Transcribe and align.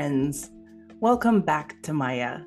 friends. 0.00 0.50
Welcome 1.00 1.42
back 1.42 1.82
to 1.82 1.92
Maya, 1.92 2.38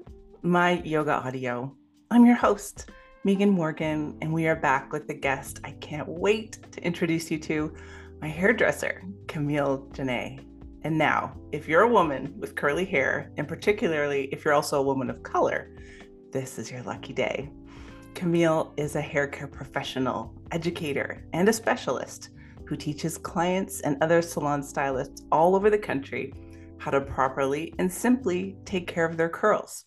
my 0.41 0.81
yoga 0.83 1.11
audio. 1.11 1.71
I'm 2.09 2.25
your 2.25 2.35
host, 2.35 2.89
Megan 3.23 3.51
Morgan, 3.51 4.17
and 4.23 4.33
we 4.33 4.47
are 4.47 4.55
back 4.55 4.91
with 4.91 5.07
a 5.11 5.13
guest 5.13 5.59
I 5.63 5.73
can't 5.73 6.07
wait 6.07 6.57
to 6.71 6.83
introduce 6.83 7.29
you 7.29 7.37
to 7.41 7.71
my 8.19 8.27
hairdresser, 8.27 9.03
Camille 9.27 9.87
Janae. 9.91 10.43
And 10.81 10.97
now, 10.97 11.37
if 11.51 11.67
you're 11.67 11.83
a 11.83 11.87
woman 11.87 12.33
with 12.39 12.55
curly 12.55 12.85
hair, 12.85 13.31
and 13.37 13.47
particularly 13.47 14.29
if 14.31 14.43
you're 14.43 14.55
also 14.55 14.79
a 14.79 14.87
woman 14.91 15.11
of 15.11 15.21
color, 15.21 15.75
this 16.31 16.57
is 16.57 16.71
your 16.71 16.81
lucky 16.81 17.13
day. 17.13 17.51
Camille 18.15 18.73
is 18.77 18.95
a 18.95 19.01
hair 19.01 19.27
care 19.27 19.47
professional, 19.47 20.33
educator, 20.49 21.23
and 21.33 21.47
a 21.47 21.53
specialist 21.53 22.29
who 22.65 22.75
teaches 22.75 23.19
clients 23.19 23.81
and 23.81 24.01
other 24.01 24.23
salon 24.23 24.63
stylists 24.63 25.21
all 25.31 25.55
over 25.55 25.69
the 25.69 25.77
country 25.77 26.33
how 26.83 26.91
to 26.91 26.99
properly 26.99 27.73
and 27.79 27.89
simply 27.89 28.57
take 28.65 28.87
care 28.87 29.05
of 29.05 29.15
their 29.15 29.29
curls. 29.29 29.85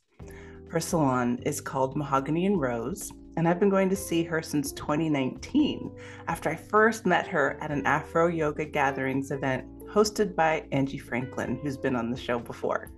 Her 0.70 0.80
salon 0.80 1.38
is 1.44 1.60
called 1.60 1.94
Mahogany 1.94 2.46
and 2.46 2.58
Rose, 2.58 3.12
and 3.36 3.46
I've 3.46 3.60
been 3.60 3.68
going 3.68 3.90
to 3.90 3.96
see 3.96 4.22
her 4.24 4.40
since 4.40 4.72
2019 4.72 5.94
after 6.26 6.48
I 6.48 6.56
first 6.56 7.04
met 7.04 7.26
her 7.26 7.58
at 7.60 7.70
an 7.70 7.84
Afro 7.84 8.28
Yoga 8.28 8.64
Gatherings 8.64 9.30
event 9.30 9.66
hosted 9.86 10.34
by 10.34 10.64
Angie 10.72 10.96
Franklin, 10.96 11.60
who's 11.62 11.76
been 11.76 11.96
on 11.96 12.10
the 12.10 12.16
show 12.16 12.38
before. 12.38 12.90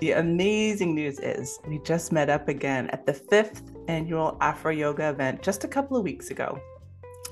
The 0.00 0.12
amazing 0.12 0.94
news 0.94 1.18
is 1.18 1.58
we 1.66 1.78
just 1.78 2.12
met 2.12 2.28
up 2.28 2.48
again 2.48 2.90
at 2.90 3.06
the 3.06 3.14
fifth 3.14 3.62
annual 3.88 4.36
Afro 4.42 4.70
Yoga 4.70 5.08
event 5.08 5.40
just 5.40 5.64
a 5.64 5.68
couple 5.68 5.96
of 5.96 6.04
weeks 6.04 6.30
ago. 6.30 6.60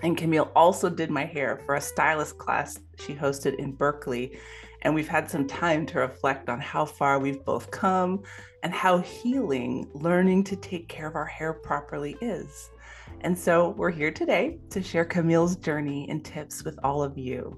And 0.02 0.16
Camille 0.16 0.50
also 0.54 0.88
did 0.88 1.10
my 1.10 1.26
hair 1.26 1.60
for 1.66 1.74
a 1.74 1.80
stylist 1.80 2.38
class 2.38 2.78
she 2.98 3.14
hosted 3.14 3.56
in 3.56 3.72
Berkeley. 3.72 4.38
And 4.82 4.94
we've 4.94 5.08
had 5.08 5.30
some 5.30 5.46
time 5.46 5.86
to 5.86 5.98
reflect 5.98 6.48
on 6.48 6.60
how 6.60 6.84
far 6.84 7.18
we've 7.18 7.44
both 7.44 7.70
come 7.70 8.22
and 8.62 8.72
how 8.72 8.98
healing 8.98 9.88
learning 9.94 10.44
to 10.44 10.56
take 10.56 10.88
care 10.88 11.06
of 11.06 11.16
our 11.16 11.26
hair 11.26 11.52
properly 11.52 12.16
is. 12.20 12.70
And 13.22 13.36
so 13.36 13.70
we're 13.70 13.90
here 13.90 14.10
today 14.10 14.58
to 14.70 14.82
share 14.82 15.04
Camille's 15.04 15.56
journey 15.56 16.06
and 16.08 16.24
tips 16.24 16.64
with 16.64 16.78
all 16.84 17.02
of 17.02 17.18
you. 17.18 17.56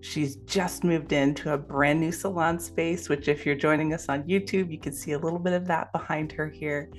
She's 0.00 0.36
just 0.36 0.84
moved 0.84 1.12
into 1.12 1.52
a 1.52 1.58
brand 1.58 2.00
new 2.00 2.12
salon 2.12 2.60
space, 2.60 3.08
which, 3.08 3.26
if 3.26 3.44
you're 3.44 3.56
joining 3.56 3.92
us 3.94 4.08
on 4.08 4.22
YouTube, 4.24 4.70
you 4.70 4.78
can 4.78 4.92
see 4.92 5.12
a 5.12 5.18
little 5.18 5.40
bit 5.40 5.54
of 5.54 5.66
that 5.66 5.92
behind 5.92 6.30
her 6.32 6.48
here. 6.48 6.90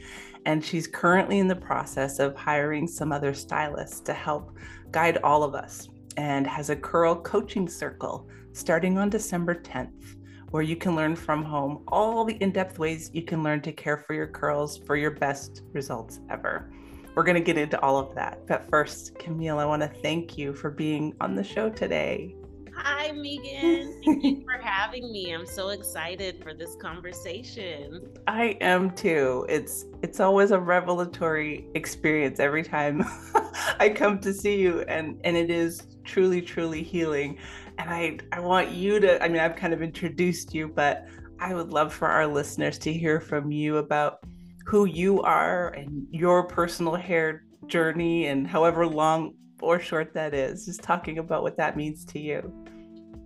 And 0.45 0.63
she's 0.63 0.87
currently 0.87 1.39
in 1.39 1.47
the 1.47 1.55
process 1.55 2.19
of 2.19 2.35
hiring 2.35 2.87
some 2.87 3.11
other 3.11 3.33
stylists 3.33 4.01
to 4.01 4.13
help 4.13 4.51
guide 4.91 5.19
all 5.23 5.43
of 5.43 5.55
us 5.55 5.87
and 6.17 6.45
has 6.45 6.69
a 6.69 6.75
curl 6.75 7.15
coaching 7.15 7.69
circle 7.69 8.27
starting 8.53 8.97
on 8.97 9.09
December 9.09 9.55
10th, 9.55 10.15
where 10.51 10.63
you 10.63 10.75
can 10.75 10.95
learn 10.95 11.15
from 11.15 11.43
home 11.43 11.83
all 11.87 12.25
the 12.25 12.35
in 12.35 12.51
depth 12.51 12.79
ways 12.79 13.09
you 13.13 13.23
can 13.23 13.43
learn 13.43 13.61
to 13.61 13.71
care 13.71 13.97
for 13.97 14.13
your 14.13 14.27
curls 14.27 14.77
for 14.77 14.95
your 14.95 15.11
best 15.11 15.63
results 15.73 16.19
ever. 16.29 16.71
We're 17.15 17.23
going 17.23 17.35
to 17.35 17.41
get 17.41 17.57
into 17.57 17.79
all 17.81 17.97
of 17.97 18.15
that. 18.15 18.47
But 18.47 18.69
first, 18.69 19.17
Camille, 19.19 19.59
I 19.59 19.65
want 19.65 19.81
to 19.81 19.89
thank 20.01 20.37
you 20.37 20.53
for 20.53 20.69
being 20.69 21.13
on 21.19 21.35
the 21.35 21.43
show 21.43 21.69
today. 21.69 22.35
Hi, 22.81 23.11
Megan. 23.11 24.01
Thank 24.05 24.23
you 24.23 24.43
for 24.45 24.57
having 24.63 25.11
me. 25.11 25.33
I'm 25.33 25.45
so 25.45 25.69
excited 25.69 26.41
for 26.41 26.53
this 26.53 26.75
conversation. 26.75 28.07
I 28.25 28.57
am 28.61 28.91
too. 28.91 29.45
It's 29.49 29.85
it's 30.01 30.21
always 30.21 30.51
a 30.51 30.59
revelatory 30.59 31.67
experience 31.75 32.39
every 32.39 32.63
time 32.63 33.03
I 33.79 33.89
come 33.89 34.19
to 34.19 34.33
see 34.33 34.61
you 34.61 34.81
and 34.81 35.19
and 35.25 35.35
it 35.35 35.49
is 35.49 35.87
truly 36.05 36.41
truly 36.41 36.81
healing. 36.81 37.37
And 37.79 37.89
I 37.89 38.19
I 38.31 38.41
want 38.41 38.69
you 38.71 38.99
to 38.99 39.23
I 39.23 39.27
mean 39.27 39.39
I've 39.39 39.55
kind 39.55 39.73
of 39.73 39.81
introduced 39.81 40.53
you, 40.53 40.67
but 40.67 41.07
I 41.39 41.53
would 41.55 41.71
love 41.71 41.93
for 41.93 42.07
our 42.07 42.27
listeners 42.27 42.77
to 42.79 42.93
hear 42.93 43.19
from 43.19 43.51
you 43.51 43.77
about 43.77 44.19
who 44.65 44.85
you 44.85 45.21
are 45.21 45.69
and 45.69 46.05
your 46.11 46.43
personal 46.43 46.95
hair 46.95 47.45
journey 47.65 48.27
and 48.27 48.45
however 48.45 48.85
long 48.85 49.33
or 49.61 49.79
short 49.79 50.13
that 50.13 50.33
is, 50.33 50.65
just 50.65 50.83
talking 50.83 51.17
about 51.17 51.43
what 51.43 51.57
that 51.57 51.75
means 51.75 52.05
to 52.05 52.19
you. 52.19 52.53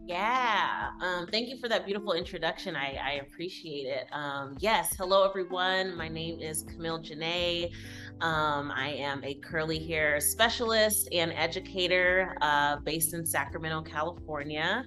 Yeah. 0.06 0.90
Um, 1.00 1.28
thank 1.28 1.48
you 1.48 1.58
for 1.58 1.70
that 1.70 1.86
beautiful 1.86 2.12
introduction. 2.12 2.76
I, 2.76 2.98
I 3.02 3.12
appreciate 3.22 3.88
it. 3.88 4.08
Um, 4.12 4.58
yes. 4.60 4.94
Hello, 4.98 5.28
everyone. 5.28 5.96
My 5.96 6.10
name 6.10 6.42
is 6.42 6.64
Camille 6.64 7.00
Janae. 7.00 7.72
Um, 8.20 8.70
I 8.72 8.90
am 8.90 9.24
a 9.24 9.36
curly 9.36 9.80
hair 9.80 10.20
specialist 10.20 11.08
and 11.14 11.32
educator 11.34 12.36
uh, 12.42 12.78
based 12.78 13.14
in 13.14 13.26
Sacramento, 13.26 13.82
California 13.82 14.84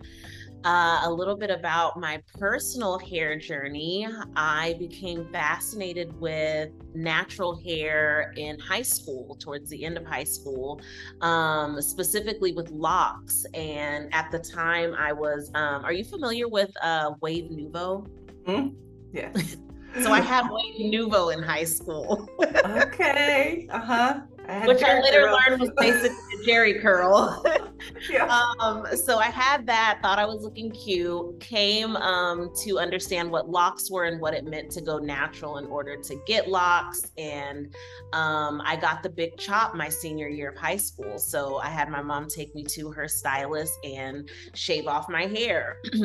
uh, 0.66 1.03
a 1.04 1.10
little 1.10 1.37
bit 1.37 1.49
about 1.49 1.99
my 1.99 2.21
personal 2.38 2.99
hair 2.99 3.38
journey. 3.38 4.06
I 4.34 4.75
became 4.81 5.25
fascinated 5.32 6.12
with 6.21 6.71
natural 6.93 7.56
hair 7.62 8.34
in 8.37 8.59
high 8.59 8.82
school, 8.82 9.37
towards 9.37 9.71
the 9.71 9.84
end 9.84 9.97
of 9.97 10.05
high 10.05 10.25
school, 10.25 10.81
um, 11.21 11.81
specifically 11.81 12.53
with 12.53 12.69
locks. 12.71 13.47
And 13.55 14.12
at 14.12 14.32
the 14.32 14.41
time, 14.41 14.93
I 14.94 15.12
was, 15.12 15.53
um, 15.55 15.84
are 15.84 15.93
you 15.93 16.05
familiar 16.05 16.49
with 16.49 16.72
uh, 16.82 17.12
Wave 17.21 17.53
Nouveau? 17.53 18.05
Mm-hmm. 18.44 18.75
Yeah. 19.12 19.31
so 20.03 20.10
I 20.10 20.21
had 20.21 20.50
Wave 20.50 20.91
Nouveau 20.91 21.28
in 21.28 21.44
high 21.44 21.65
school. 21.65 22.28
okay. 22.65 23.69
Uh 23.71 23.78
huh. 23.78 24.21
I 24.48 24.66
which 24.66 24.82
I 24.82 25.00
later 25.00 25.24
curl. 25.24 25.38
learned 25.48 25.60
was 25.60 25.70
basically 25.76 26.10
a 26.10 26.48
Jheri 26.48 26.80
curl. 26.80 27.44
yeah. 28.10 28.26
Um, 28.60 28.86
so 28.94 29.18
I 29.18 29.26
had 29.26 29.66
that, 29.66 29.98
thought 30.02 30.18
I 30.18 30.26
was 30.26 30.42
looking 30.42 30.70
cute, 30.70 31.38
came 31.40 31.96
um, 31.96 32.50
to 32.64 32.78
understand 32.78 33.30
what 33.30 33.48
locks 33.48 33.90
were 33.90 34.04
and 34.04 34.20
what 34.20 34.34
it 34.34 34.44
meant 34.44 34.70
to 34.72 34.80
go 34.80 34.98
natural 34.98 35.58
in 35.58 35.66
order 35.66 35.96
to 35.96 36.22
get 36.26 36.48
locks. 36.48 37.02
And 37.18 37.74
um, 38.12 38.62
I 38.64 38.76
got 38.76 39.02
the 39.02 39.10
big 39.10 39.36
chop 39.36 39.74
my 39.74 39.88
senior 39.88 40.28
year 40.28 40.50
of 40.50 40.56
high 40.56 40.76
school. 40.76 41.18
So 41.18 41.58
I 41.58 41.68
had 41.68 41.88
my 41.88 42.02
mom 42.02 42.28
take 42.28 42.54
me 42.54 42.64
to 42.64 42.90
her 42.92 43.08
stylist 43.08 43.74
and 43.84 44.28
shave 44.54 44.86
off 44.86 45.08
my 45.08 45.26
hair. 45.26 45.78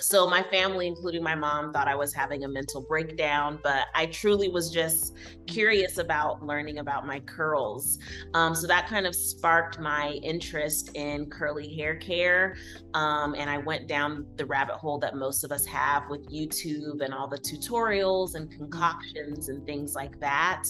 so 0.00 0.28
my 0.28 0.42
family 0.44 0.86
including 0.86 1.22
my 1.22 1.34
mom 1.34 1.72
thought 1.72 1.88
i 1.88 1.94
was 1.94 2.14
having 2.14 2.44
a 2.44 2.48
mental 2.48 2.80
breakdown 2.80 3.58
but 3.62 3.86
i 3.94 4.06
truly 4.06 4.48
was 4.48 4.70
just 4.70 5.14
curious 5.48 5.98
about 5.98 6.44
learning 6.44 6.78
about 6.78 7.06
my 7.06 7.18
curls. 7.20 7.98
Um, 8.34 8.54
so 8.54 8.66
that 8.66 8.86
kind 8.86 9.06
of 9.06 9.14
sparked 9.14 9.80
my 9.80 10.10
interest 10.22 10.90
in 10.94 11.26
curly 11.30 11.74
hair 11.74 11.96
care 11.96 12.56
um, 12.94 13.34
and 13.34 13.48
i 13.48 13.58
went 13.58 13.86
down 13.88 14.26
the 14.36 14.46
rabbit 14.46 14.76
hole 14.76 14.98
that 14.98 15.16
most 15.16 15.44
of 15.44 15.50
us 15.50 15.64
have 15.66 16.08
with 16.08 16.30
youtube 16.30 17.00
and 17.02 17.12
all 17.14 17.26
the 17.26 17.38
tutorials 17.38 18.34
and 18.34 18.50
concoctions 18.50 19.48
and 19.48 19.64
things 19.66 19.94
like 19.94 20.18
that. 20.20 20.64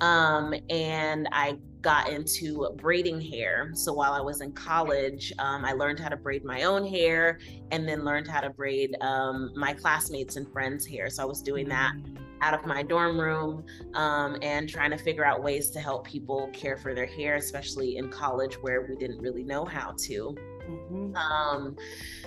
Um, 0.00 0.54
and 0.68 1.28
i 1.32 1.56
got 1.82 2.08
into 2.08 2.68
braiding 2.76 3.20
hair. 3.20 3.70
So 3.74 3.92
while 3.92 4.12
I 4.12 4.20
was 4.20 4.40
in 4.40 4.52
college, 4.52 5.32
um, 5.38 5.64
I 5.64 5.72
learned 5.72 6.00
how 6.00 6.08
to 6.08 6.16
braid 6.16 6.44
my 6.44 6.64
own 6.64 6.86
hair 6.86 7.38
and 7.70 7.88
then 7.88 8.04
learned 8.04 8.28
how 8.28 8.40
to 8.40 8.50
braid 8.50 8.96
um, 9.00 9.52
my 9.54 9.72
classmates 9.72 10.36
and 10.36 10.50
friends' 10.52 10.86
hair. 10.86 11.10
So 11.10 11.22
I 11.22 11.26
was 11.26 11.42
doing 11.42 11.68
that 11.68 11.94
mm. 11.94 12.16
out 12.40 12.54
of 12.54 12.66
my 12.66 12.82
dorm 12.82 13.20
room 13.20 13.64
um, 13.94 14.36
and 14.42 14.68
trying 14.68 14.90
to 14.90 14.98
figure 14.98 15.24
out 15.24 15.42
ways 15.42 15.70
to 15.70 15.80
help 15.80 16.06
people 16.06 16.48
care 16.52 16.76
for 16.76 16.94
their 16.94 17.06
hair, 17.06 17.36
especially 17.36 17.96
in 17.96 18.08
college 18.08 18.54
where 18.62 18.82
we 18.82 18.96
didn't 18.96 19.18
really 19.18 19.44
know 19.44 19.64
how 19.64 19.94
to. 19.98 20.36
Mm-hmm. 20.68 21.16
Um, 21.16 21.76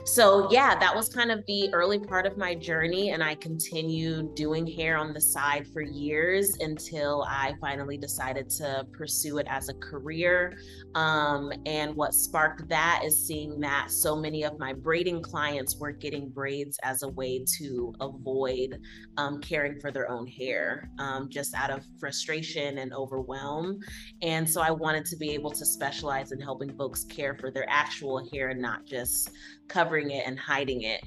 so 0.06 0.50
yeah, 0.52 0.78
that 0.80 0.96
was 0.96 1.10
kind 1.10 1.32
of 1.32 1.46
the 1.46 1.70
early 1.74 2.00
part 2.00 2.26
of 2.26 2.38
my 2.38 2.56
journey, 2.56 3.12
and 3.12 3.24
I 3.24 3.36
continued 3.36 4.36
doing 4.36 4.66
hair 4.66 4.98
on 4.98 5.14
the 5.14 5.22
side 5.22 5.68
for 5.68 5.82
years 5.82 6.58
until 6.60 7.26
I 7.28 7.54
finally 7.60 7.98
decided 7.98 8.50
to 8.52 8.86
pursue 8.92 9.38
it 9.38 9.48
as 9.50 9.70
a 9.70 9.74
career. 9.74 10.58
Um, 10.96 11.52
and 11.66 11.96
what 11.96 12.14
sparked 12.14 12.68
that 12.70 13.02
is 13.06 13.28
seeing 13.28 13.60
that 13.60 13.92
so 13.92 14.16
many 14.16 14.44
of 14.44 14.58
my 14.58 14.74
braiding 14.74 15.22
clients 15.22 15.78
were 15.78 15.92
getting 15.92 16.30
braids 16.30 16.80
as 16.84 17.04
a 17.04 17.08
way 17.08 17.44
to 17.60 17.94
avoid 18.00 18.80
um, 19.18 19.42
caring 19.42 19.80
for 19.80 19.92
their 19.92 20.10
own 20.10 20.26
hair, 20.28 20.90
um, 20.98 21.30
just 21.30 21.54
out 21.54 21.70
of 21.70 21.86
frustration 22.00 22.80
and 22.80 22.94
overwhelm. 22.94 23.80
And 24.22 24.50
so 24.50 24.62
I 24.62 24.72
wanted 24.72 25.06
to 25.06 25.18
be 25.18 25.32
able 25.32 25.52
to 25.52 25.66
specialize 25.66 26.32
in 26.32 26.40
helping 26.40 26.76
folks 26.78 27.04
care 27.04 27.36
for 27.36 27.52
their 27.52 27.66
actual 27.70 28.29
hair 28.32 28.50
and 28.50 28.62
not 28.62 28.86
just 28.86 29.32
covering 29.68 30.12
it 30.12 30.24
and 30.26 30.38
hiding 30.40 30.84
it. 30.84 31.04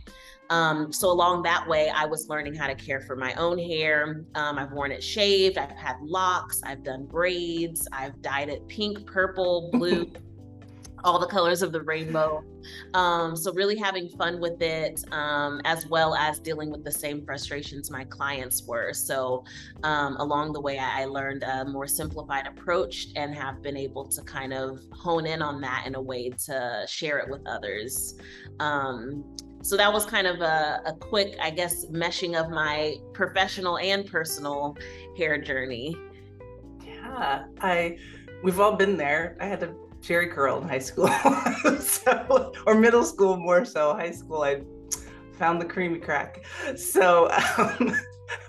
Um, 0.51 0.93
so 0.93 1.11
along 1.11 1.45
that 1.45 1.67
way, 1.67 1.91
I 1.95 2.05
was 2.05 2.29
learning 2.29 2.55
how 2.55 2.67
to 2.67 2.75
care 2.75 3.01
for 3.01 3.17
my 3.17 3.33
own 3.35 3.59
hair. 3.59 4.25
Um, 4.35 4.59
I've 4.59 4.73
worn 4.73 4.93
it 4.93 5.03
shaved. 5.03 5.57
I've 5.57 5.71
had 5.71 5.97
locks. 6.03 6.61
I've 6.65 6.83
done 6.83 7.07
braids. 7.07 7.89
I've 7.93 8.21
dyed 8.21 8.51
it 8.51 8.67
pink, 8.69 9.07
purple, 9.07 9.71
blue. 9.73 10.13
all 11.05 11.19
the 11.19 11.27
colors 11.27 11.63
of 11.63 11.73
the 11.73 11.83
rainbow. 11.83 12.45
Um, 12.95 13.37
so 13.37 13.53
really 13.53 13.77
having 13.77 14.09
fun 14.09 14.41
with 14.41 14.61
it, 14.63 15.05
um, 15.13 15.61
as 15.65 15.87
well 15.87 16.15
as 16.15 16.39
dealing 16.39 16.71
with 16.71 16.85
the 16.85 16.93
same 16.93 17.25
frustrations 17.25 17.91
my 17.91 18.05
clients 18.05 18.65
were. 18.65 18.93
So 18.93 19.45
um, 19.83 20.17
along 20.17 20.53
the 20.53 20.61
way, 20.61 20.79
I, 20.79 21.05
learned 21.13 21.43
a 21.43 21.65
more 21.65 21.87
simplified 21.87 22.47
approach 22.47 23.09
and 23.17 23.35
have 23.35 23.61
been 23.61 23.77
able 23.77 24.07
to 24.09 24.23
kind 24.23 24.55
of 24.55 24.81
hone 24.93 25.27
in 25.27 25.43
on 25.43 25.61
that 25.61 25.85
in 25.87 25.95
a 25.95 26.01
way 26.01 26.31
to 26.47 26.85
share 26.89 27.19
it 27.19 27.29
with 27.29 27.43
others. 27.47 28.15
Um, 28.61 29.25
so 29.63 29.77
that 29.77 29.93
was 29.93 30.07
kind 30.07 30.27
of 30.27 30.41
a, 30.41 30.81
a 30.87 30.93
quick, 30.95 31.37
I 31.41 31.51
guess, 31.51 31.87
meshing 31.87 32.41
of 32.41 32.51
my 32.51 32.97
professional 33.13 33.79
and 33.79 34.07
personal 34.07 34.77
hair 35.17 35.39
journey. 35.39 35.97
Yeah, 36.85 37.45
I 37.61 37.99
we've 38.43 38.59
all 38.59 38.77
been 38.77 38.97
there. 38.97 39.37
I 39.41 39.47
had 39.47 39.61
to 39.61 39.75
Jheri 40.03 40.31
curl 40.31 40.61
in 40.61 40.69
high 40.69 40.79
school, 40.79 41.09
so, 41.81 42.53
or 42.67 42.75
middle 42.75 43.05
school 43.05 43.37
more 43.37 43.65
so. 43.65 43.95
High 43.95 44.11
school, 44.11 44.43
I 44.43 44.63
found 45.39 45.61
the 45.61 45.65
creamy 45.65 46.01
crack. 46.01 46.45
So 46.77 47.31
um, 47.31 47.95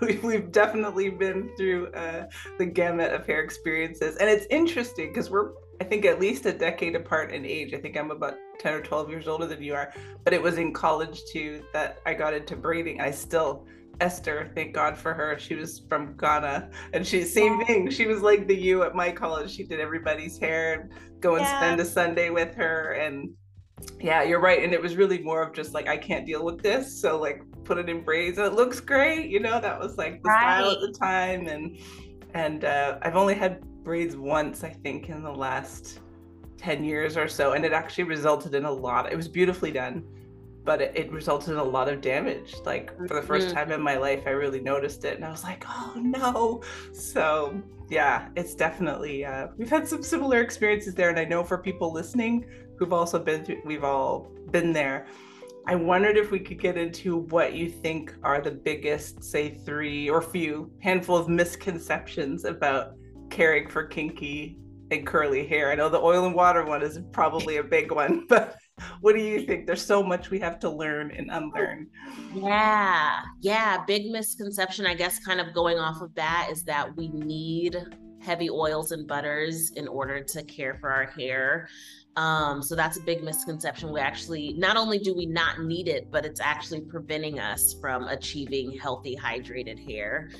we, 0.00 0.34
have 0.34 0.50
definitely 0.50 1.10
been 1.10 1.50
through 1.56 1.92
uh, 1.92 2.26
the 2.58 2.66
gamut 2.66 3.12
of 3.12 3.26
hair 3.26 3.42
experiences, 3.42 4.16
and 4.16 4.28
it's 4.28 4.46
interesting 4.50 5.08
because 5.08 5.30
we're 5.30 5.52
I 5.80 5.84
think 5.84 6.04
at 6.04 6.20
least 6.20 6.46
a 6.46 6.52
decade 6.52 6.94
apart 6.94 7.32
in 7.32 7.44
age. 7.44 7.74
I 7.74 7.78
think 7.78 7.96
I'm 7.96 8.10
about 8.10 8.36
10 8.60 8.74
or 8.74 8.80
12 8.80 9.10
years 9.10 9.28
older 9.28 9.46
than 9.46 9.60
you 9.62 9.74
are, 9.74 9.92
but 10.22 10.32
it 10.32 10.40
was 10.40 10.56
in 10.56 10.72
college 10.72 11.22
too 11.32 11.64
that 11.72 11.98
I 12.06 12.14
got 12.14 12.32
into 12.32 12.54
braiding. 12.56 13.00
I 13.00 13.10
still 13.10 13.66
Esther, 14.00 14.50
thank 14.54 14.74
God 14.74 14.96
for 14.96 15.14
her. 15.14 15.38
She 15.38 15.54
was 15.54 15.82
from 15.88 16.16
Ghana 16.16 16.70
and 16.92 17.06
she 17.06 17.22
same 17.22 17.64
thing. 17.64 17.90
She 17.90 18.06
was 18.06 18.22
like 18.22 18.46
the 18.46 18.56
you 18.56 18.82
at 18.82 18.94
my 18.94 19.10
college. 19.10 19.50
She 19.54 19.64
did 19.64 19.80
everybody's 19.80 20.38
hair 20.38 20.80
and 20.80 20.90
go 21.24 21.36
and 21.36 21.44
yeah. 21.44 21.58
spend 21.58 21.80
a 21.80 21.84
Sunday 21.84 22.28
with 22.28 22.54
her 22.54 22.92
and 22.92 23.30
yeah, 23.98 24.22
you're 24.22 24.40
right. 24.40 24.62
And 24.62 24.72
it 24.72 24.80
was 24.80 24.94
really 24.94 25.18
more 25.22 25.42
of 25.42 25.52
just 25.54 25.72
like 25.72 25.88
I 25.88 25.96
can't 25.96 26.26
deal 26.26 26.44
with 26.44 26.62
this. 26.62 27.00
So 27.00 27.18
like 27.18 27.42
put 27.64 27.78
it 27.78 27.88
in 27.88 28.02
braids 28.02 28.38
and 28.38 28.46
it 28.46 28.52
looks 28.52 28.78
great. 28.78 29.30
You 29.30 29.40
know, 29.40 29.60
that 29.60 29.80
was 29.80 29.96
like 29.96 30.22
the 30.22 30.28
right. 30.28 30.60
style 30.60 30.70
at 30.70 30.80
the 30.80 30.92
time. 30.92 31.48
And 31.48 31.78
and 32.34 32.64
uh, 32.64 32.98
I've 33.02 33.16
only 33.16 33.34
had 33.34 33.62
braids 33.82 34.16
once, 34.16 34.64
I 34.64 34.70
think, 34.70 35.08
in 35.08 35.22
the 35.22 35.32
last 35.32 36.00
10 36.58 36.84
years 36.84 37.16
or 37.16 37.26
so. 37.26 37.52
And 37.52 37.64
it 37.64 37.72
actually 37.72 38.04
resulted 38.04 38.54
in 38.54 38.64
a 38.64 38.72
lot. 38.72 39.10
It 39.10 39.16
was 39.16 39.28
beautifully 39.28 39.72
done 39.72 40.04
but 40.64 40.80
it, 40.80 40.92
it, 40.94 41.12
resulted 41.12 41.50
in 41.50 41.58
a 41.58 41.64
lot 41.64 41.90
of 41.90 42.00
damage. 42.00 42.54
Like 42.64 42.96
for 42.96 43.20
the 43.20 43.20
1st 43.20 43.26
mm-hmm. 43.26 43.54
time 43.54 43.72
in 43.72 43.82
my 43.82 43.98
life, 43.98 44.22
I 44.26 44.30
really 44.30 44.60
noticed 44.60 45.04
it, 45.04 45.16
and 45.16 45.22
I 45.22 45.30
was 45.30 45.44
like, 45.44 45.62
"Oh 45.68 45.92
no!" 45.96 46.62
So 46.94 47.62
yeah, 47.90 48.28
it's 48.36 48.54
definitely 48.54 49.24
uh, 49.24 49.48
we've 49.56 49.70
had 49.70 49.86
some 49.86 50.02
similar 50.02 50.40
experiences 50.40 50.94
there, 50.94 51.10
and 51.10 51.18
I 51.18 51.24
know 51.24 51.44
for 51.44 51.58
people 51.58 51.92
listening 51.92 52.46
who've 52.78 52.92
also 52.92 53.18
been 53.18 53.44
through, 53.44 53.62
we've 53.64 53.84
all 53.84 54.30
been 54.50 54.72
there. 54.72 55.06
I 55.66 55.74
wondered 55.74 56.16
if 56.16 56.30
we 56.30 56.40
could 56.40 56.60
get 56.60 56.76
into 56.76 57.16
what 57.16 57.54
you 57.54 57.70
think 57.70 58.14
are 58.22 58.40
the 58.40 58.50
biggest, 58.50 59.24
say, 59.24 59.48
three 59.48 60.10
or 60.10 60.20
few 60.20 60.70
handful 60.80 61.16
of 61.16 61.28
misconceptions 61.28 62.44
about 62.44 62.96
caring 63.30 63.68
for 63.68 63.84
kinky 63.84 64.58
and 64.90 65.06
curly 65.06 65.46
hair. 65.46 65.70
I 65.70 65.74
know 65.74 65.88
the 65.88 66.00
oil 66.00 66.26
and 66.26 66.34
water 66.34 66.64
one 66.64 66.82
is 66.82 67.00
probably 67.12 67.56
a 67.56 67.64
big 67.64 67.90
one, 67.92 68.26
but 68.28 68.56
what 69.04 69.14
do 69.14 69.20
you 69.20 69.42
think? 69.42 69.66
There's 69.66 69.84
so 69.84 70.02
much 70.02 70.30
we 70.30 70.38
have 70.40 70.58
to 70.60 70.70
learn 70.70 71.10
and 71.10 71.30
unlearn. 71.30 71.88
Yeah. 72.34 73.20
Yeah. 73.40 73.84
Big 73.86 74.10
misconception, 74.10 74.86
I 74.86 74.94
guess, 74.94 75.18
kind 75.18 75.40
of 75.40 75.52
going 75.52 75.78
off 75.78 76.00
of 76.00 76.14
that 76.14 76.48
is 76.50 76.64
that 76.64 76.96
we 76.96 77.08
need 77.08 77.76
heavy 78.22 78.48
oils 78.48 78.92
and 78.92 79.06
butters 79.06 79.72
in 79.72 79.86
order 79.86 80.22
to 80.22 80.42
care 80.44 80.74
for 80.76 80.90
our 80.90 81.04
hair. 81.04 81.68
Um, 82.16 82.62
so 82.62 82.74
that's 82.74 82.96
a 82.96 83.02
big 83.02 83.22
misconception. 83.22 83.92
We 83.92 84.00
actually, 84.00 84.54
not 84.54 84.78
only 84.78 84.98
do 84.98 85.14
we 85.14 85.26
not 85.26 85.60
need 85.60 85.88
it, 85.88 86.10
but 86.10 86.24
it's 86.24 86.40
actually 86.40 86.80
preventing 86.80 87.38
us 87.40 87.74
from 87.82 88.04
achieving 88.04 88.78
healthy, 88.78 89.16
hydrated 89.16 89.86
hair. 89.86 90.30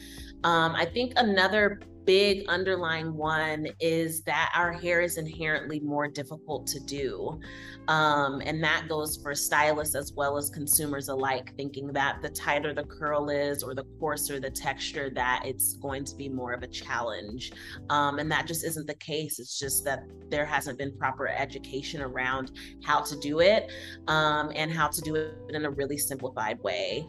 Um, 0.45 0.75
I 0.75 0.87
think 0.87 1.13
another 1.17 1.81
big 2.05 2.47
underlying 2.49 3.15
one 3.15 3.69
is 3.81 4.23
that 4.23 4.53
our 4.55 4.73
hair 4.73 5.01
is 5.01 5.17
inherently 5.17 5.81
more 5.81 6.09
difficult 6.09 6.67
to 6.69 6.81
do. 6.81 7.41
Um, 7.89 8.41
and 8.45 8.62
that 8.65 8.87
goes 8.89 9.17
for 9.17 9.35
stylists 9.35 9.95
as 9.95 10.12
well 10.15 10.37
as 10.37 10.51
consumers 10.51 11.09
alike, 11.09 11.53
thinking 11.56 11.89
that 11.89 12.23
the 12.23 12.31
tighter 12.31 12.73
the 12.73 12.85
curl 12.85 13.29
is 13.31 13.62
or 13.62 13.75
the 13.75 13.85
coarser 13.99 14.41
the 14.41 14.51
texture, 14.51 15.11
that 15.11 15.43
it's 15.45 15.75
going 15.75 16.05
to 16.05 16.17
be 16.17 16.29
more 16.29 16.53
of 16.53 16.62
a 16.62 16.67
challenge. 16.67 17.53
Um, 17.91 18.19
and 18.19 18.31
that 18.31 18.47
just 18.47 18.65
isn't 18.65 18.87
the 18.87 18.95
case. 18.95 19.39
It's 19.39 19.59
just 19.59 19.85
that 19.85 20.05
there 20.31 20.47
hasn't 20.47 20.79
been 20.79 20.97
proper 20.97 21.29
education 21.29 22.01
around 22.01 22.53
how 22.83 23.03
to 23.03 23.19
do 23.21 23.41
it 23.41 23.71
um, 24.09 24.51
and 24.55 24.73
how 24.73 24.89
to 24.89 25.01
do 25.01 25.15
it 25.15 25.35
in 25.51 25.65
a 25.65 25.71
really 25.71 25.99
simplified 25.99 26.62
way. 26.62 27.06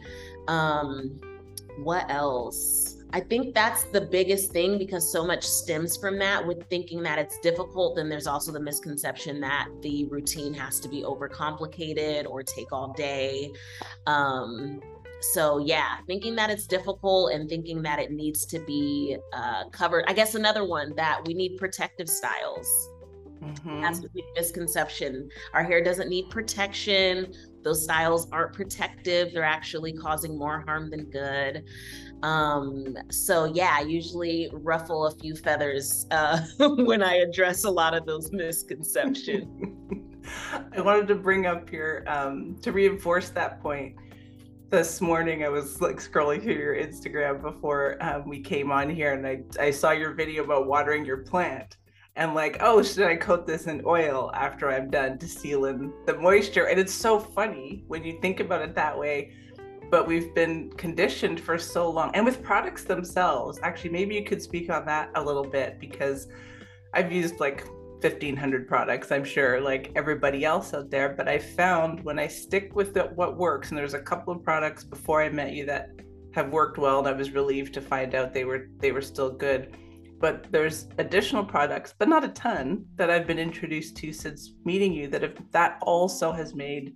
Um, 0.48 1.18
what 1.82 2.10
else? 2.10 2.95
I 3.16 3.20
think 3.20 3.54
that's 3.54 3.84
the 3.84 4.02
biggest 4.02 4.52
thing 4.52 4.76
because 4.76 5.10
so 5.10 5.26
much 5.26 5.42
stems 5.42 5.96
from 5.96 6.18
that 6.18 6.46
with 6.46 6.68
thinking 6.68 7.02
that 7.04 7.18
it's 7.18 7.38
difficult. 7.38 7.96
Then 7.96 8.10
there's 8.10 8.26
also 8.26 8.52
the 8.52 8.60
misconception 8.60 9.40
that 9.40 9.68
the 9.80 10.04
routine 10.10 10.52
has 10.52 10.78
to 10.80 10.88
be 10.90 11.00
overcomplicated 11.00 12.28
or 12.28 12.42
take 12.42 12.72
all 12.72 12.92
day. 12.92 13.54
Um, 14.06 14.82
so 15.32 15.56
yeah, 15.56 15.96
thinking 16.06 16.36
that 16.36 16.50
it's 16.50 16.66
difficult 16.66 17.32
and 17.32 17.48
thinking 17.48 17.80
that 17.84 17.98
it 17.98 18.10
needs 18.10 18.44
to 18.44 18.58
be 18.58 19.16
uh, 19.32 19.70
covered. 19.70 20.04
I 20.08 20.12
guess 20.12 20.34
another 20.34 20.66
one 20.66 20.94
that 20.96 21.26
we 21.26 21.32
need 21.32 21.56
protective 21.56 22.10
styles. 22.10 22.68
Mm-hmm. 23.42 23.80
That's 23.80 24.00
the 24.00 24.10
misconception. 24.34 25.30
Our 25.54 25.62
hair 25.62 25.82
doesn't 25.82 26.10
need 26.10 26.28
protection. 26.28 27.32
Those 27.62 27.82
styles 27.84 28.28
aren't 28.30 28.52
protective. 28.52 29.32
They're 29.32 29.42
actually 29.42 29.92
causing 29.92 30.38
more 30.38 30.60
harm 30.66 30.90
than 30.90 31.04
good. 31.04 31.64
Um, 32.22 32.96
so 33.10 33.44
yeah, 33.44 33.74
I 33.76 33.80
usually 33.82 34.50
ruffle 34.52 35.06
a 35.06 35.10
few 35.12 35.34
feathers 35.36 36.06
uh, 36.10 36.40
when 36.58 37.02
I 37.02 37.16
address 37.16 37.64
a 37.64 37.70
lot 37.70 37.94
of 37.94 38.06
those 38.06 38.32
misconceptions. 38.32 39.46
I 40.76 40.80
wanted 40.80 41.06
to 41.08 41.14
bring 41.14 41.46
up 41.46 41.70
your 41.70 42.08
um, 42.08 42.56
to 42.62 42.72
reinforce 42.72 43.30
that 43.30 43.60
point. 43.62 43.96
This 44.68 45.00
morning, 45.00 45.44
I 45.44 45.48
was 45.48 45.80
like 45.80 45.96
scrolling 45.96 46.42
through 46.42 46.54
your 46.54 46.74
Instagram 46.74 47.40
before 47.40 47.96
um, 48.00 48.28
we 48.28 48.40
came 48.40 48.72
on 48.72 48.90
here, 48.90 49.12
and 49.12 49.24
I 49.24 49.42
I 49.60 49.70
saw 49.70 49.92
your 49.92 50.12
video 50.12 50.42
about 50.42 50.66
watering 50.66 51.04
your 51.04 51.18
plant 51.18 51.76
and 52.16 52.34
like, 52.34 52.56
oh, 52.60 52.82
should 52.82 53.06
I 53.06 53.14
coat 53.14 53.46
this 53.46 53.66
in 53.66 53.82
oil 53.86 54.30
after 54.34 54.70
I'm 54.70 54.90
done 54.90 55.18
to 55.18 55.28
seal 55.28 55.66
in 55.66 55.92
the 56.06 56.14
moisture? 56.14 56.66
And 56.66 56.80
it's 56.80 56.92
so 56.92 57.20
funny 57.20 57.84
when 57.86 58.02
you 58.04 58.18
think 58.20 58.40
about 58.40 58.62
it 58.62 58.74
that 58.74 58.98
way 58.98 59.32
but 59.90 60.06
we've 60.06 60.34
been 60.34 60.70
conditioned 60.70 61.40
for 61.40 61.58
so 61.58 61.88
long. 61.88 62.10
And 62.14 62.24
with 62.24 62.42
products 62.42 62.84
themselves 62.84 63.58
actually 63.62 63.90
maybe 63.90 64.14
you 64.14 64.24
could 64.24 64.42
speak 64.42 64.70
on 64.70 64.84
that 64.86 65.10
a 65.14 65.22
little 65.22 65.44
bit 65.44 65.78
because 65.78 66.28
i've 66.94 67.12
used 67.12 67.40
like 67.40 67.66
1500 68.00 68.68
products 68.68 69.10
i'm 69.10 69.24
sure 69.24 69.60
like 69.60 69.90
everybody 69.96 70.44
else 70.44 70.74
out 70.74 70.90
there. 70.90 71.10
But 71.10 71.28
i 71.28 71.38
found 71.38 72.02
when 72.04 72.18
i 72.18 72.26
stick 72.26 72.74
with 72.74 72.94
the, 72.94 73.04
what 73.14 73.36
works 73.36 73.70
and 73.70 73.78
there's 73.78 73.94
a 73.94 74.02
couple 74.02 74.34
of 74.34 74.42
products 74.42 74.84
before 74.84 75.22
i 75.22 75.28
met 75.28 75.52
you 75.52 75.66
that 75.66 75.90
have 76.34 76.50
worked 76.50 76.78
well 76.78 76.98
and 76.98 77.08
i 77.08 77.12
was 77.12 77.30
relieved 77.30 77.72
to 77.74 77.80
find 77.80 78.14
out 78.14 78.34
they 78.34 78.44
were 78.44 78.68
they 78.78 78.92
were 78.92 79.02
still 79.02 79.30
good. 79.30 79.76
But 80.18 80.50
there's 80.50 80.88
additional 80.96 81.44
products 81.44 81.94
but 81.98 82.08
not 82.08 82.24
a 82.24 82.28
ton 82.28 82.86
that 82.96 83.10
i've 83.10 83.26
been 83.26 83.38
introduced 83.38 83.96
to 83.98 84.12
since 84.12 84.54
meeting 84.64 84.92
you 84.92 85.08
that 85.08 85.22
if 85.22 85.32
that 85.52 85.78
also 85.82 86.32
has 86.32 86.54
made 86.54 86.94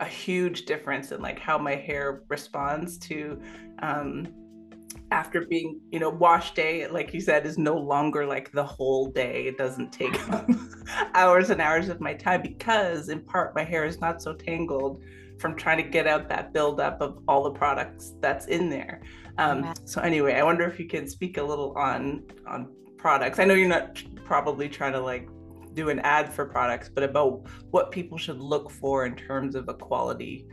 a 0.00 0.04
huge 0.04 0.64
difference 0.64 1.12
in 1.12 1.20
like 1.20 1.38
how 1.38 1.58
my 1.58 1.74
hair 1.74 2.22
responds 2.28 2.98
to 2.98 3.40
um, 3.80 4.28
after 5.10 5.46
being 5.46 5.80
you 5.90 5.98
know 5.98 6.10
wash 6.10 6.54
day 6.54 6.86
like 6.88 7.14
you 7.14 7.20
said 7.20 7.46
is 7.46 7.58
no 7.58 7.76
longer 7.76 8.26
like 8.26 8.50
the 8.52 8.64
whole 8.64 9.10
day. 9.10 9.46
It 9.46 9.58
doesn't 9.58 9.92
take 9.92 10.18
hours 11.14 11.50
and 11.50 11.60
hours 11.60 11.88
of 11.88 12.00
my 12.00 12.14
time 12.14 12.42
because 12.42 13.08
in 13.08 13.20
part 13.20 13.54
my 13.54 13.64
hair 13.64 13.84
is 13.84 14.00
not 14.00 14.22
so 14.22 14.32
tangled 14.34 15.02
from 15.38 15.56
trying 15.56 15.82
to 15.82 15.88
get 15.88 16.06
out 16.06 16.28
that 16.28 16.52
buildup 16.52 17.00
of 17.00 17.18
all 17.26 17.42
the 17.42 17.50
products 17.50 18.14
that's 18.20 18.46
in 18.46 18.68
there. 18.68 19.02
Um, 19.38 19.72
so 19.86 20.00
anyway 20.02 20.34
i 20.34 20.42
wonder 20.42 20.64
if 20.64 20.78
you 20.78 20.86
can 20.86 21.08
speak 21.08 21.38
a 21.38 21.42
little 21.42 21.72
on 21.76 22.24
on 22.46 22.68
products. 23.02 23.38
I 23.38 23.44
know 23.44 23.54
you're 23.54 23.68
not 23.68 24.02
probably 24.24 24.68
trying 24.68 24.92
to 24.92 25.00
like 25.00 25.28
do 25.74 25.90
an 25.90 26.00
ad 26.00 26.32
for 26.32 26.44
products, 26.44 26.88
but 26.88 27.04
about 27.04 27.46
what 27.70 27.90
people 27.90 28.18
should 28.18 28.38
look 28.38 28.70
for 28.70 29.06
in 29.06 29.14
terms 29.16 29.54
of 29.54 29.68
a 29.68 29.74
quality 29.74 30.46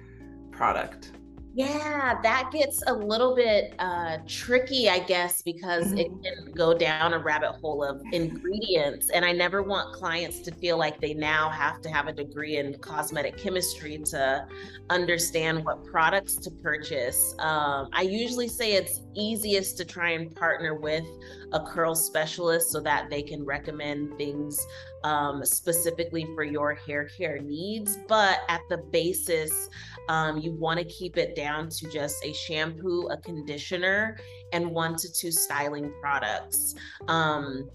product. 0.51 1.13
Yeah, 1.55 2.19
that 2.21 2.51
gets 2.53 2.83
a 2.85 2.93
little 2.93 3.35
bit 3.35 3.73
uh, 3.79 4.17
tricky, 4.27 4.87
I 4.87 4.99
guess, 4.99 5.41
because 5.41 5.87
mm-hmm. 5.87 5.97
it 5.97 6.11
can 6.23 6.51
go 6.53 6.77
down 6.77 7.13
a 7.13 7.19
rabbit 7.19 7.53
hole 7.53 7.83
of 7.83 8.01
ingredients. 8.11 9.09
And 9.09 9.25
I 9.25 9.31
never 9.31 9.63
want 9.63 9.95
clients 9.95 10.39
to 10.41 10.53
feel 10.53 10.77
like 10.77 11.01
they 11.01 11.15
now 11.15 11.49
have 11.49 11.81
to 11.81 11.89
have 11.89 12.07
a 12.07 12.13
degree 12.13 12.57
in 12.57 12.77
cosmetic 12.77 13.37
chemistry 13.37 13.97
to 13.97 14.45
understand 14.91 15.65
what 15.65 15.83
products 15.85 16.35
to 16.35 16.51
purchase. 16.51 17.33
Um, 17.39 17.89
I 17.93 18.03
usually 18.03 18.47
say 18.47 18.73
it's 18.73 19.01
easiest 19.15 19.75
to 19.77 19.85
try 19.85 20.11
and 20.11 20.33
partner 20.35 20.75
with 20.75 21.05
a 21.51 21.59
curl 21.59 21.95
specialist 21.95 22.71
so 22.71 22.79
that 22.81 23.09
they 23.09 23.23
can 23.23 23.43
recommend 23.43 24.15
things 24.17 24.65
um, 25.03 25.43
specifically 25.43 26.25
for 26.35 26.43
your 26.43 26.75
hair 26.75 27.09
care 27.17 27.39
needs. 27.39 27.97
But 28.07 28.41
at 28.49 28.61
the 28.69 28.77
basis, 28.77 29.69
um, 30.09 30.39
you 30.39 30.51
want 30.51 30.79
to 30.79 30.85
keep 30.85 31.17
it 31.17 31.35
down 31.35 31.69
to 31.69 31.89
just 31.89 32.25
a 32.25 32.33
shampoo, 32.33 33.07
a 33.07 33.17
conditioner, 33.17 34.17
and 34.51 34.69
one 34.69 34.95
to 34.97 35.13
two 35.13 35.31
styling 35.31 35.93
products. 36.01 36.75
Um, 37.07 37.69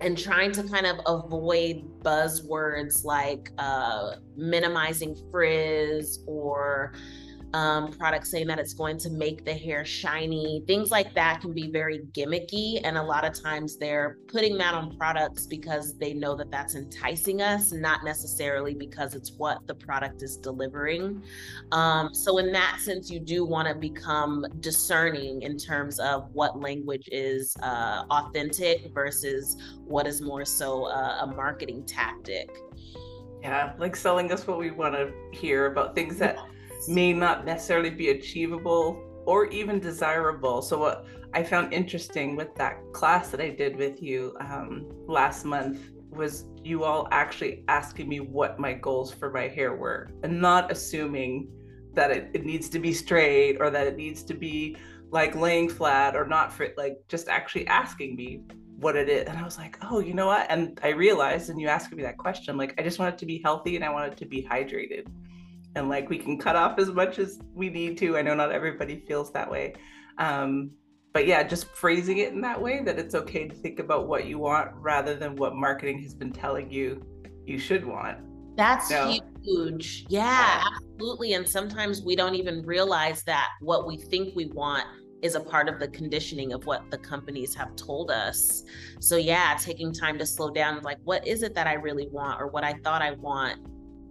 and 0.00 0.18
trying 0.18 0.50
to 0.52 0.64
kind 0.64 0.86
of 0.86 1.00
avoid 1.06 1.84
buzzwords 2.02 3.04
like 3.04 3.50
uh, 3.58 4.16
minimizing 4.36 5.16
frizz 5.30 6.24
or 6.26 6.92
um, 7.54 7.92
products 7.92 8.30
saying 8.30 8.46
that 8.46 8.58
it's 8.58 8.74
going 8.74 8.98
to 8.98 9.10
make 9.10 9.44
the 9.44 9.54
hair 9.54 9.84
shiny. 9.84 10.62
Things 10.66 10.90
like 10.90 11.14
that 11.14 11.40
can 11.40 11.52
be 11.52 11.70
very 11.70 12.00
gimmicky. 12.12 12.80
And 12.84 12.96
a 12.96 13.02
lot 13.02 13.24
of 13.24 13.34
times 13.34 13.76
they're 13.76 14.18
putting 14.28 14.56
that 14.58 14.74
on 14.74 14.96
products 14.96 15.46
because 15.46 15.96
they 15.98 16.14
know 16.14 16.34
that 16.36 16.50
that's 16.50 16.74
enticing 16.74 17.42
us, 17.42 17.72
not 17.72 18.04
necessarily 18.04 18.74
because 18.74 19.14
it's 19.14 19.32
what 19.32 19.66
the 19.66 19.74
product 19.74 20.22
is 20.22 20.36
delivering. 20.36 21.22
Um, 21.72 22.14
so, 22.14 22.38
in 22.38 22.52
that 22.52 22.78
sense, 22.80 23.10
you 23.10 23.20
do 23.20 23.44
want 23.44 23.68
to 23.68 23.74
become 23.74 24.46
discerning 24.60 25.42
in 25.42 25.58
terms 25.58 25.98
of 25.98 26.30
what 26.32 26.58
language 26.60 27.08
is 27.12 27.56
uh, 27.62 28.04
authentic 28.10 28.92
versus 28.94 29.56
what 29.84 30.06
is 30.06 30.20
more 30.22 30.44
so 30.44 30.84
uh, 30.84 31.18
a 31.22 31.26
marketing 31.26 31.84
tactic. 31.84 32.50
Yeah, 33.42 33.72
like 33.78 33.96
selling 33.96 34.30
us 34.30 34.46
what 34.46 34.58
we 34.58 34.70
want 34.70 34.94
to 34.94 35.12
hear 35.32 35.66
about 35.66 35.96
things 35.96 36.16
that 36.18 36.38
may 36.88 37.12
not 37.12 37.44
necessarily 37.44 37.90
be 37.90 38.10
achievable 38.10 39.02
or 39.24 39.46
even 39.46 39.78
desirable. 39.78 40.62
So, 40.62 40.78
what 40.78 41.06
I 41.34 41.42
found 41.42 41.72
interesting 41.72 42.36
with 42.36 42.54
that 42.56 42.78
class 42.92 43.30
that 43.30 43.40
I 43.40 43.50
did 43.50 43.76
with 43.76 44.02
you 44.02 44.36
um, 44.40 44.90
last 45.06 45.44
month 45.44 45.78
was 46.10 46.44
you 46.62 46.84
all 46.84 47.08
actually 47.10 47.64
asking 47.68 48.08
me 48.08 48.20
what 48.20 48.58
my 48.58 48.72
goals 48.74 49.12
for 49.12 49.30
my 49.30 49.48
hair 49.48 49.74
were 49.74 50.10
and 50.22 50.40
not 50.40 50.70
assuming 50.70 51.48
that 51.94 52.10
it, 52.10 52.30
it 52.34 52.44
needs 52.44 52.68
to 52.68 52.78
be 52.78 52.92
straight 52.92 53.56
or 53.60 53.70
that 53.70 53.86
it 53.86 53.96
needs 53.96 54.22
to 54.24 54.34
be 54.34 54.76
like 55.10 55.34
laying 55.34 55.68
flat 55.68 56.14
or 56.16 56.26
not 56.26 56.52
for 56.52 56.68
like 56.76 56.96
just 57.08 57.28
actually 57.28 57.66
asking 57.66 58.16
me 58.16 58.40
what 58.76 58.96
it 58.96 59.08
is. 59.08 59.26
And 59.26 59.38
I 59.38 59.42
was 59.42 59.56
like, 59.56 59.78
oh, 59.82 60.00
you 60.00 60.12
know 60.12 60.26
what? 60.26 60.46
And 60.50 60.78
I 60.82 60.88
realized, 60.88 61.50
and 61.50 61.60
you 61.60 61.68
asked 61.68 61.92
me 61.92 62.02
that 62.02 62.18
question, 62.18 62.56
like, 62.56 62.74
I 62.78 62.82
just 62.82 62.98
want 62.98 63.14
it 63.14 63.18
to 63.18 63.26
be 63.26 63.40
healthy 63.42 63.76
and 63.76 63.84
I 63.84 63.90
want 63.90 64.12
it 64.12 64.18
to 64.18 64.26
be 64.26 64.42
hydrated 64.42 65.06
and 65.74 65.88
like 65.88 66.08
we 66.10 66.18
can 66.18 66.38
cut 66.38 66.56
off 66.56 66.78
as 66.78 66.88
much 66.90 67.18
as 67.18 67.40
we 67.54 67.70
need 67.70 67.98
to. 67.98 68.16
I 68.16 68.22
know 68.22 68.34
not 68.34 68.52
everybody 68.52 69.04
feels 69.06 69.32
that 69.32 69.50
way. 69.50 69.74
Um, 70.18 70.72
but 71.12 71.26
yeah, 71.26 71.42
just 71.42 71.66
phrasing 71.66 72.18
it 72.18 72.32
in 72.32 72.40
that 72.40 72.60
way 72.60 72.82
that 72.84 72.98
it's 72.98 73.14
okay 73.14 73.46
to 73.46 73.54
think 73.54 73.78
about 73.78 74.08
what 74.08 74.26
you 74.26 74.38
want 74.38 74.70
rather 74.74 75.14
than 75.14 75.36
what 75.36 75.54
marketing 75.54 76.02
has 76.02 76.14
been 76.14 76.32
telling 76.32 76.70
you 76.70 77.04
you 77.44 77.58
should 77.58 77.84
want. 77.84 78.18
That's 78.56 78.90
huge. 79.42 80.06
Yeah, 80.08 80.62
absolutely. 80.74 81.34
And 81.34 81.48
sometimes 81.48 82.02
we 82.02 82.16
don't 82.16 82.34
even 82.34 82.62
realize 82.62 83.22
that 83.24 83.48
what 83.60 83.86
we 83.86 83.96
think 83.96 84.34
we 84.36 84.46
want 84.46 84.84
is 85.22 85.34
a 85.36 85.40
part 85.40 85.68
of 85.68 85.78
the 85.78 85.88
conditioning 85.88 86.52
of 86.52 86.66
what 86.66 86.90
the 86.90 86.98
companies 86.98 87.54
have 87.54 87.74
told 87.76 88.10
us. 88.10 88.64
So 89.00 89.16
yeah, 89.16 89.56
taking 89.58 89.92
time 89.92 90.18
to 90.18 90.26
slow 90.26 90.50
down 90.50 90.82
like 90.82 90.98
what 91.04 91.26
is 91.26 91.42
it 91.42 91.54
that 91.54 91.66
I 91.66 91.74
really 91.74 92.08
want 92.08 92.40
or 92.40 92.48
what 92.48 92.64
I 92.64 92.74
thought 92.84 93.02
I 93.02 93.12
want 93.12 93.60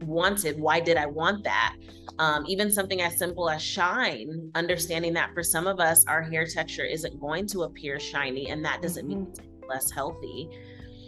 wanted 0.04 0.60
why 0.60 0.80
did 0.80 0.98
i 0.98 1.06
want 1.06 1.44
that? 1.44 1.76
Um, 2.20 2.46
even 2.48 2.72
something 2.72 3.02
as 3.02 3.18
simple 3.18 3.50
as 3.50 3.62
shine 3.62 4.52
understanding 4.56 5.14
that 5.14 5.34
for 5.34 5.44
some 5.44 5.68
of 5.68 5.80
us 5.80 6.06
our 6.08 6.22
hair 6.22 6.46
texture 6.46 6.86
isn't 6.86 7.20
going 7.20 7.48
to 7.48 7.64
appear 7.64 8.00
shiny 8.00 8.50
and 8.50 8.64
that 8.66 8.82
doesn't 8.82 9.08
mm-hmm. 9.08 9.24
mean 9.24 9.28
it's 9.30 9.40
less 9.68 9.92
healthy. 9.92 10.50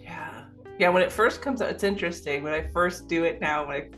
Yeah. 0.01 0.45
Yeah 0.79 0.89
when 0.89 1.03
it 1.03 1.11
first 1.11 1.41
comes 1.41 1.61
out 1.61 1.69
it's 1.69 1.83
interesting. 1.83 2.43
When 2.43 2.53
i 2.53 2.67
first 2.71 3.07
do 3.07 3.23
it 3.25 3.41
now 3.41 3.67
when 3.67 3.75
i 3.75 3.89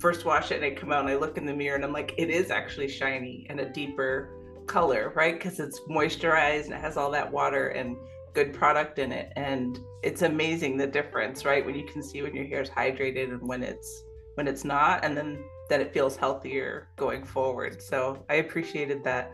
first 0.00 0.24
wash 0.24 0.50
it 0.50 0.62
and 0.62 0.64
i 0.64 0.70
come 0.70 0.92
out 0.92 1.00
and 1.00 1.10
i 1.10 1.14
look 1.14 1.36
in 1.36 1.44
the 1.44 1.52
mirror 1.52 1.76
and 1.76 1.84
i'm 1.84 1.92
like 1.92 2.14
it 2.16 2.30
is 2.30 2.50
actually 2.50 2.88
shiny 2.88 3.46
and 3.50 3.60
a 3.60 3.68
deeper 3.68 4.30
color 4.70 5.12
right? 5.16 5.34
Because 5.34 5.58
it's 5.58 5.80
moisturized 5.80 6.66
and 6.66 6.74
it 6.74 6.80
has 6.80 6.96
all 6.96 7.10
that 7.10 7.30
water 7.30 7.68
and 7.68 7.96
good 8.32 8.52
product 8.52 9.00
in 9.00 9.10
it. 9.10 9.32
And 9.34 9.80
it's 10.02 10.22
amazing 10.22 10.76
the 10.76 10.86
difference 10.86 11.44
right? 11.44 11.66
When 11.66 11.74
you 11.74 11.84
can 11.84 12.02
see 12.02 12.22
when 12.22 12.34
your 12.34 12.46
hair 12.46 12.62
is 12.62 12.70
hydrated 12.70 13.30
and 13.30 13.46
when 13.46 13.62
it's 13.62 14.04
when 14.34 14.48
it's 14.48 14.64
not 14.64 15.04
and 15.04 15.16
then 15.16 15.42
that 15.68 15.80
it 15.80 15.92
feels 15.92 16.16
healthier 16.16 16.88
going 16.96 17.24
forward. 17.24 17.80
So 17.82 18.24
i 18.28 18.36
appreciated 18.36 19.04
that 19.04 19.32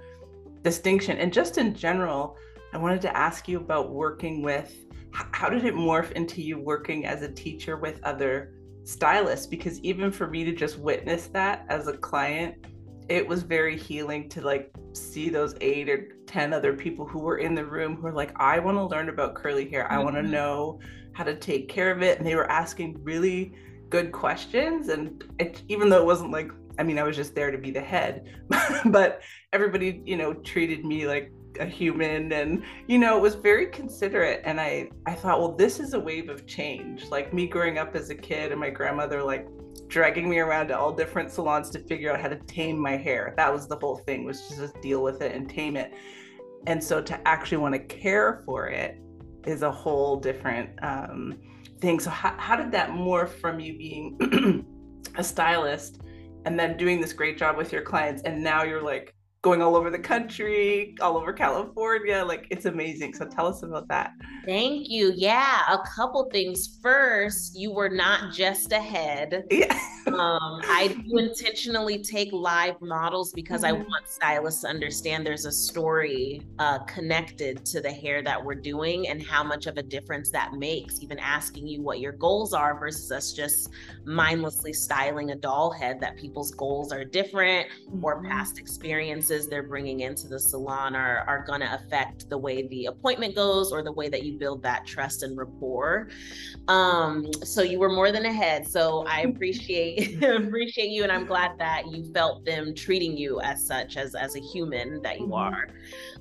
distinction. 0.63 1.19
And 1.19 1.33
just 1.33 1.59
in 1.59 1.75
general 1.75 2.37
i 2.73 2.79
wanted 2.79 3.01
to 3.03 3.17
ask 3.17 3.49
you 3.49 3.59
about 3.59 3.91
working 3.91 4.43
with 4.43 4.75
how 5.13 5.49
did 5.49 5.65
it 5.65 5.75
morph 5.75 6.13
into 6.13 6.43
you 6.43 6.59
working 6.59 7.07
as 7.07 7.23
a 7.23 7.33
teacher 7.33 7.79
with 7.79 8.01
other 8.05 8.53
stylists? 8.85 9.47
Because 9.47 9.81
even 9.81 10.13
for 10.13 10.27
me 10.27 10.45
to 10.45 10.53
just 10.53 10.79
witness 10.79 11.29
that 11.29 11.65
as 11.69 11.89
a 11.89 11.97
client 11.97 12.55
it 13.09 13.27
was 13.27 13.43
very 13.43 13.79
healing 13.79 14.29
to 14.29 14.41
like 14.41 14.73
see 14.93 15.29
those 15.29 15.55
eight 15.61 15.89
or 15.89 16.09
ten 16.27 16.53
other 16.53 16.73
people 16.73 17.07
who 17.07 17.21
were 17.21 17.39
in 17.39 17.55
the 17.55 17.65
room 17.65 17.95
who 17.95 18.03
were 18.03 18.13
like 18.13 18.33
i 18.41 18.59
want 18.59 18.77
to 18.77 18.85
learn 18.85 19.09
about 19.09 19.35
curly 19.35 19.69
hair. 19.69 19.91
I 19.91 19.99
want 19.99 20.17
to 20.17 20.23
mm-hmm. 20.23 20.33
know 20.33 20.81
how 21.13 21.25
to 21.25 21.35
take 21.35 21.69
care 21.69 21.91
of 21.91 22.03
it. 22.03 22.19
And 22.19 22.27
they 22.27 22.35
were 22.35 22.51
asking 22.51 23.03
really 23.03 23.55
good 23.91 24.13
questions 24.13 24.89
and 24.89 25.25
it, 25.39 25.63
even 25.69 25.89
though 25.89 26.01
it 26.01 26.07
wasn't 26.07 26.31
like 26.31 26.51
i 26.79 26.83
mean 26.83 26.99
i 26.99 27.03
was 27.03 27.17
just 27.17 27.35
there 27.35 27.51
to 27.51 27.59
be 27.59 27.71
the 27.71 27.81
head 27.81 28.27
but 28.87 29.21
everybody 29.53 30.03
you 30.05 30.17
know 30.17 30.35
treated 30.35 30.85
me 30.85 31.07
like 31.07 31.33
a 31.61 31.65
human 31.65 32.33
and 32.33 32.63
you 32.87 32.99
know 32.99 33.17
it 33.17 33.21
was 33.21 33.35
very 33.35 33.67
considerate 33.67 34.43
and 34.45 34.61
i 34.61 34.89
i 35.07 35.15
thought 35.15 35.41
well 35.41 35.53
this 35.53 35.81
is 35.81 35.95
a 35.95 36.01
wave 36.01 36.29
of 36.29 36.47
change. 36.47 37.07
Like 37.11 37.33
me 37.33 37.47
growing 37.47 37.79
up 37.79 37.95
as 37.97 38.11
a 38.11 38.15
kid 38.15 38.53
and 38.53 38.61
my 38.61 38.71
grandmother 38.71 39.23
like 39.23 39.49
dragging 39.89 40.29
me 40.29 40.39
around 40.39 40.69
to 40.69 40.79
all 40.79 40.93
different 40.93 41.31
salons 41.31 41.71
to 41.71 41.79
figure 41.81 42.13
out 42.13 42.21
how 42.21 42.29
to 42.29 42.37
tame 42.37 42.79
my 42.79 42.97
hair. 42.97 43.35
That 43.37 43.53
was 43.53 43.69
the 43.69 43.77
whole 43.77 43.97
thing 43.97 44.25
was 44.25 44.49
just 44.49 44.81
deal 44.81 45.03
with 45.03 45.23
it 45.23 45.35
and 45.35 45.49
tame 45.49 45.77
it. 45.77 45.93
And 46.67 46.83
so 46.83 47.01
to 47.03 47.29
actually 47.29 47.59
want 47.59 47.75
to 47.75 47.79
care 47.79 48.43
for 48.45 48.69
it 48.69 48.99
is 49.47 49.63
a 49.63 49.71
whole 49.71 50.17
different 50.17 50.71
um, 50.83 51.39
thing. 51.81 52.01
So 52.01 52.11
how, 52.11 52.35
how 52.39 52.57
did 52.57 52.73
that 52.73 52.91
morph 52.91 53.31
from 53.31 53.61
you 53.61 53.77
being 53.77 54.65
a 55.17 55.25
stylist 55.25 56.01
and 56.45 56.59
then 56.59 56.77
doing 56.77 57.01
this 57.01 57.13
great 57.13 57.39
job 57.39 57.57
with 57.57 57.73
your 57.73 57.83
clients 57.83 58.23
and 58.23 58.43
now 58.43 58.63
you're 58.63 58.83
like 58.83 59.16
going 59.47 59.63
all 59.63 59.77
over 59.77 59.91
the 59.91 59.99
country, 59.99 60.97
all 61.01 61.17
over 61.17 61.33
California. 61.33 62.25
Like 62.27 62.49
it's 62.51 62.65
amazing. 62.65 63.15
So 63.15 63.27
tell 63.27 63.47
us 63.47 63.63
about 63.63 63.87
that. 63.87 64.11
Thank 64.45 64.89
you. 64.91 65.13
Yeah, 65.15 65.61
a 65.73 65.79
couple 65.87 66.29
things. 66.33 66.81
First, 66.83 67.57
you 67.57 67.71
were 67.71 67.89
not 67.89 68.33
just 68.33 68.73
ahead. 68.73 69.45
Yeah. 69.53 69.79
um, 70.09 70.61
I 70.65 70.97
do 71.09 71.19
intentionally 71.19 72.03
take 72.03 72.33
live 72.33 72.81
models 72.81 73.33
because 73.33 73.63
mm-hmm. 73.63 73.83
I 73.83 73.85
want 73.85 74.09
stylists 74.09 74.63
to 74.63 74.69
understand 74.69 75.25
there's 75.25 75.45
a 75.45 75.53
story 75.53 76.43
uh, 76.59 76.81
connected 76.81 77.65
to 77.67 77.81
the 77.81 77.93
hair 77.93 78.23
that 78.23 78.45
we're 78.45 78.57
doing 78.57 79.07
and 79.07 79.25
how 79.25 79.45
much 79.45 79.67
of 79.67 79.77
a 79.77 79.83
difference 79.83 80.33
that 80.33 80.55
makes. 80.55 81.01
Even 81.03 81.21
asking 81.21 81.69
you 81.69 81.83
what 81.83 82.01
your 82.01 82.13
goals 82.13 82.53
are 82.53 82.77
versus 82.77 83.13
us 83.13 83.33
just 83.33 83.71
mindlessly 84.05 84.73
styling 84.73 85.31
a 85.31 85.37
doll 85.37 85.71
head. 85.71 86.01
That 86.01 86.17
people's 86.17 86.51
goals 86.51 86.93
are 86.93 87.05
different 87.05 87.69
mm-hmm. 87.69 88.05
or 88.05 88.25
past 88.25 88.59
experiences 88.59 89.36
they're 89.49 89.63
bringing 89.63 90.01
into 90.01 90.29
the 90.29 90.39
salon 90.39 90.97
are, 90.97 91.25
are 91.27 91.45
going 91.47 91.61
to 91.61 91.75
affect 91.75 92.29
the 92.31 92.39
way 92.39 92.67
the 92.69 92.87
appointment 92.87 93.35
goes 93.35 93.73
or 93.73 93.83
the 93.83 93.93
way 93.93 94.09
that 94.09 94.23
you 94.23 94.39
build 94.39 94.63
that 94.63 94.87
trust 94.87 95.23
and 95.23 95.37
rapport. 95.37 96.09
Um, 96.69 97.31
so 97.45 97.63
you 97.63 97.79
were 97.79 97.91
more 97.91 98.13
than 98.13 98.25
ahead. 98.27 98.67
So 98.67 99.05
I 99.07 99.21
appreciate 99.29 100.23
appreciate 100.23 100.91
you, 100.91 101.03
and 101.03 101.13
I'm 101.13 101.27
glad 101.27 101.59
that 101.59 101.89
you 101.89 102.05
felt 102.13 102.45
them 102.45 102.75
treating 102.75 103.17
you 103.17 103.41
as 103.41 103.65
such 103.67 103.97
as 103.97 104.15
as 104.15 104.37
a 104.37 104.41
human 104.41 105.03
that 105.03 105.19
you 105.19 105.27
mm-hmm. 105.27 105.35
are. 105.35 105.69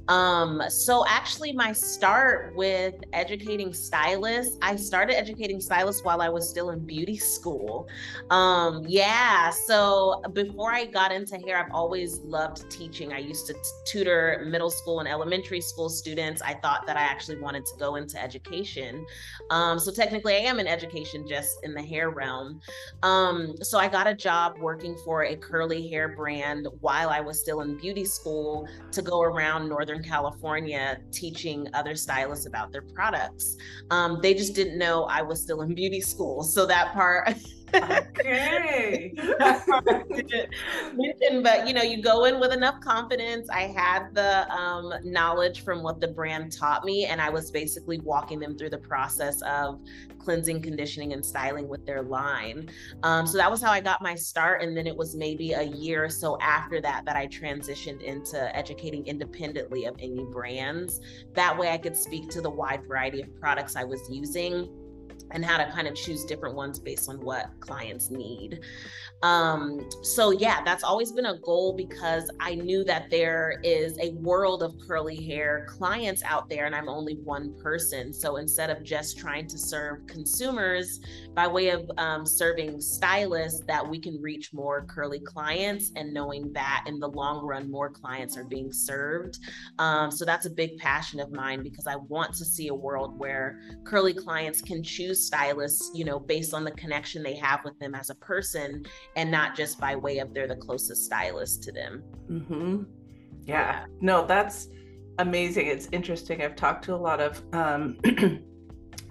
Um, 0.07 0.61
so 0.69 1.03
actually, 1.07 1.51
my 1.53 1.71
start 1.71 2.55
with 2.55 2.95
educating 3.13 3.73
stylists, 3.73 4.57
I 4.61 4.75
started 4.75 5.17
educating 5.17 5.59
stylists 5.59 6.03
while 6.03 6.21
I 6.21 6.29
was 6.29 6.47
still 6.47 6.69
in 6.69 6.79
beauty 6.79 7.17
school. 7.17 7.87
Um, 8.29 8.83
yeah, 8.87 9.49
so 9.49 10.21
before 10.33 10.71
I 10.71 10.85
got 10.85 11.11
into 11.11 11.37
hair, 11.37 11.57
I've 11.57 11.73
always 11.73 12.19
loved 12.19 12.69
teaching. 12.69 12.94
I 13.03 13.17
used 13.17 13.47
to 13.47 13.55
tutor 13.85 14.45
middle 14.49 14.69
school 14.69 14.99
and 14.99 15.09
elementary 15.09 15.59
school 15.59 15.89
students. 15.89 16.41
I 16.41 16.53
thought 16.53 16.87
that 16.87 16.95
I 16.95 17.01
actually 17.01 17.39
wanted 17.39 17.65
to 17.65 17.77
go 17.77 17.95
into 17.95 18.21
education. 18.21 19.05
Um, 19.49 19.79
so 19.79 19.91
technically, 19.91 20.35
I 20.35 20.39
am 20.39 20.59
in 20.59 20.67
education 20.67 21.27
just 21.27 21.57
in 21.63 21.73
the 21.73 21.81
hair 21.81 22.09
realm. 22.09 22.61
Um, 23.03 23.55
so 23.61 23.77
I 23.77 23.89
got 23.89 24.07
a 24.07 24.13
job 24.13 24.57
working 24.59 24.97
for 25.03 25.25
a 25.25 25.35
curly 25.35 25.87
hair 25.89 26.15
brand 26.15 26.67
while 26.79 27.09
I 27.09 27.19
was 27.19 27.41
still 27.41 27.61
in 27.61 27.77
beauty 27.77 28.05
school 28.05 28.67
to 28.91 29.01
go 29.01 29.21
around 29.21 29.67
Northern 29.67 30.01
California 30.01 30.99
teaching 31.11 31.67
other 31.73 31.95
stylists 31.95 32.45
about 32.45 32.71
their 32.71 32.81
products. 32.81 33.57
Um, 33.91 34.19
they 34.21 34.33
just 34.33 34.55
didn't 34.55 34.77
know 34.77 35.03
I 35.03 35.21
was 35.21 35.41
still 35.41 35.61
in 35.61 35.75
beauty 35.75 36.01
school. 36.01 36.43
So 36.43 36.65
that 36.65 36.93
part 36.93 37.35
okay. 37.75 39.13
mention, 40.93 41.43
but 41.43 41.67
you 41.67 41.73
know, 41.73 41.83
you 41.83 42.01
go 42.01 42.25
in 42.25 42.39
with 42.39 42.51
enough 42.51 42.79
confidence. 42.81 43.49
I 43.49 43.61
had 43.63 44.13
the 44.13 44.49
um, 44.51 44.93
knowledge 45.03 45.63
from 45.63 45.83
what 45.83 45.99
the 45.99 46.07
brand 46.07 46.51
taught 46.51 46.83
me, 46.85 47.05
and 47.05 47.21
I 47.21 47.29
was 47.29 47.51
basically 47.51 47.99
walking 47.99 48.39
them 48.39 48.57
through 48.57 48.69
the 48.69 48.77
process 48.77 49.41
of 49.43 49.81
cleansing, 50.25 50.61
conditioning, 50.61 51.13
and 51.13 51.23
styling 51.23 51.67
with 51.67 51.85
their 51.85 52.01
line. 52.01 52.69
Um, 53.03 53.27
so 53.27 53.37
that 53.37 53.49
was 53.49 53.61
how 53.61 53.71
I 53.71 53.79
got 53.79 54.01
my 54.01 54.15
start. 54.15 54.63
And 54.63 54.75
then 54.75 54.87
it 54.87 54.95
was 54.95 55.15
maybe 55.15 55.53
a 55.53 55.61
year 55.61 56.03
or 56.03 56.09
so 56.09 56.37
after 56.41 56.81
that 56.81 57.05
that 57.05 57.15
I 57.15 57.27
transitioned 57.27 58.01
into 58.01 58.55
educating 58.55 59.05
independently 59.05 59.85
of 59.85 59.95
any 59.99 60.25
brands. 60.31 60.99
That 61.33 61.55
way 61.57 61.69
I 61.69 61.77
could 61.77 61.95
speak 61.95 62.29
to 62.29 62.41
the 62.41 62.49
wide 62.49 62.85
variety 62.87 63.21
of 63.21 63.35
products 63.39 63.75
I 63.75 63.83
was 63.83 64.01
using 64.09 64.67
and 65.31 65.43
how 65.43 65.57
to 65.57 65.71
kind 65.71 65.87
of 65.87 65.95
choose 65.95 66.25
different 66.25 66.55
ones 66.55 66.79
based 66.79 67.09
on 67.09 67.17
what 67.23 67.49
clients 67.59 68.09
need. 68.09 68.59
Um, 69.25 69.89
so 70.03 70.29
yeah, 70.29 70.61
that's 70.63 70.83
always 70.83 71.11
been 71.11 71.25
a 71.25 71.39
goal 71.39 71.73
because 71.73 72.29
I 72.39 72.53
knew 72.53 72.83
that 72.83 73.09
there 73.09 73.59
is 73.63 73.97
a 73.97 74.11
world 74.11 74.61
of 74.61 74.75
curly 74.87 75.15
hair 75.15 75.65
clients 75.67 76.21
out 76.23 76.47
there, 76.47 76.67
and 76.67 76.75
I'm 76.75 76.87
only 76.87 77.15
one 77.15 77.59
person. 77.59 78.13
So 78.13 78.35
instead 78.35 78.69
of 78.69 78.83
just 78.83 79.17
trying 79.17 79.47
to 79.47 79.57
serve 79.57 80.05
consumers 80.05 80.99
by 81.33 81.47
way 81.47 81.69
of 81.69 81.89
um, 81.97 82.23
serving 82.23 82.79
stylists, 82.79 83.63
that 83.65 83.87
we 83.87 83.99
can 83.99 84.21
reach 84.21 84.53
more 84.53 84.85
curly 84.85 85.19
clients, 85.19 85.91
and 85.95 86.13
knowing 86.13 86.53
that 86.53 86.83
in 86.85 86.99
the 86.99 87.09
long 87.09 87.43
run, 87.43 87.71
more 87.71 87.89
clients 87.89 88.37
are 88.37 88.43
being 88.43 88.71
served. 88.71 89.39
Um, 89.79 90.11
so 90.11 90.23
that's 90.23 90.45
a 90.45 90.51
big 90.51 90.77
passion 90.77 91.19
of 91.19 91.31
mine 91.31 91.63
because 91.63 91.87
I 91.87 91.95
want 91.95 92.35
to 92.35 92.45
see 92.45 92.67
a 92.67 92.75
world 92.75 93.17
where 93.17 93.59
curly 93.85 94.13
clients 94.13 94.61
can 94.61 94.83
choose 94.83 95.19
stylists, 95.19 95.89
you 95.95 96.05
know, 96.05 96.19
based 96.19 96.53
on 96.53 96.63
the 96.63 96.71
connection 96.73 97.23
they 97.23 97.35
have 97.37 97.63
with 97.65 97.79
them 97.79 97.95
as 97.95 98.11
a 98.11 98.15
person 98.15 98.85
and 99.15 99.31
not 99.31 99.55
just 99.55 99.79
by 99.79 99.95
way 99.95 100.19
of 100.19 100.33
they're 100.33 100.47
the 100.47 100.55
closest 100.55 101.05
stylist 101.05 101.63
to 101.63 101.71
them. 101.71 102.03
Mm-hmm. 102.29 102.83
Yeah. 103.45 103.55
yeah. 103.55 103.85
No, 104.01 104.25
that's 104.25 104.67
amazing. 105.19 105.67
It's 105.67 105.87
interesting. 105.91 106.41
I've 106.41 106.55
talked 106.55 106.83
to 106.85 106.95
a 106.95 106.97
lot 106.97 107.19
of 107.21 107.41
um, 107.53 107.97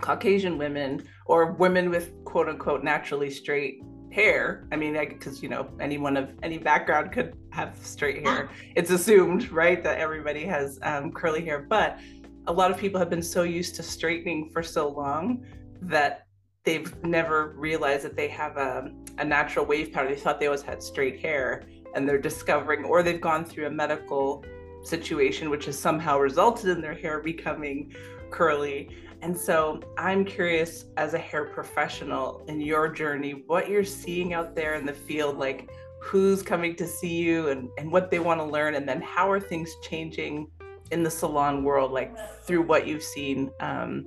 Caucasian 0.00 0.58
women 0.58 1.04
or 1.26 1.52
women 1.52 1.90
with 1.90 2.12
quote 2.24 2.48
unquote 2.48 2.84
naturally 2.84 3.30
straight 3.30 3.82
hair. 4.10 4.68
I 4.70 4.76
mean, 4.76 4.92
because 4.92 5.42
you 5.42 5.48
know, 5.48 5.68
anyone 5.80 6.16
of 6.16 6.30
any 6.42 6.58
background 6.58 7.12
could 7.12 7.36
have 7.50 7.76
straight 7.82 8.26
hair. 8.26 8.48
It's 8.76 8.90
assumed, 8.90 9.50
right, 9.50 9.82
that 9.82 9.98
everybody 9.98 10.44
has 10.44 10.78
um, 10.82 11.12
curly 11.12 11.44
hair, 11.44 11.66
but 11.68 11.98
a 12.46 12.52
lot 12.52 12.70
of 12.70 12.76
people 12.76 12.98
have 12.98 13.10
been 13.10 13.22
so 13.22 13.42
used 13.42 13.74
to 13.76 13.82
straightening 13.82 14.50
for 14.50 14.62
so 14.62 14.88
long 14.88 15.44
that 15.82 16.23
they've 16.64 17.04
never 17.04 17.54
realized 17.56 18.04
that 18.04 18.16
they 18.16 18.28
have 18.28 18.56
a, 18.56 18.90
a 19.18 19.24
natural 19.24 19.64
wave 19.66 19.92
pattern. 19.92 20.10
They 20.10 20.18
thought 20.18 20.40
they 20.40 20.46
always 20.46 20.62
had 20.62 20.82
straight 20.82 21.20
hair, 21.20 21.64
and 21.94 22.08
they're 22.08 22.18
discovering, 22.18 22.84
or 22.84 23.02
they've 23.02 23.20
gone 23.20 23.44
through 23.44 23.66
a 23.66 23.70
medical 23.70 24.44
situation 24.82 25.48
which 25.48 25.64
has 25.64 25.78
somehow 25.78 26.18
resulted 26.18 26.68
in 26.68 26.80
their 26.80 26.94
hair 26.94 27.20
becoming 27.20 27.94
curly. 28.30 28.96
And 29.22 29.36
so 29.36 29.80
I'm 29.96 30.24
curious, 30.24 30.86
as 30.96 31.14
a 31.14 31.18
hair 31.18 31.46
professional 31.46 32.44
in 32.48 32.60
your 32.60 32.88
journey, 32.88 33.44
what 33.46 33.68
you're 33.68 33.84
seeing 33.84 34.34
out 34.34 34.54
there 34.54 34.74
in 34.74 34.84
the 34.84 34.92
field, 34.92 35.38
like 35.38 35.70
who's 36.02 36.42
coming 36.42 36.76
to 36.76 36.86
see 36.86 37.14
you 37.14 37.48
and, 37.48 37.70
and 37.78 37.90
what 37.90 38.10
they 38.10 38.18
want 38.18 38.40
to 38.40 38.44
learn, 38.44 38.74
and 38.74 38.86
then 38.86 39.00
how 39.00 39.30
are 39.30 39.40
things 39.40 39.74
changing 39.82 40.48
in 40.90 41.02
the 41.02 41.10
salon 41.10 41.64
world, 41.64 41.92
like 41.92 42.14
through 42.42 42.62
what 42.62 42.86
you've 42.86 43.02
seen 43.02 43.50
um, 43.60 44.06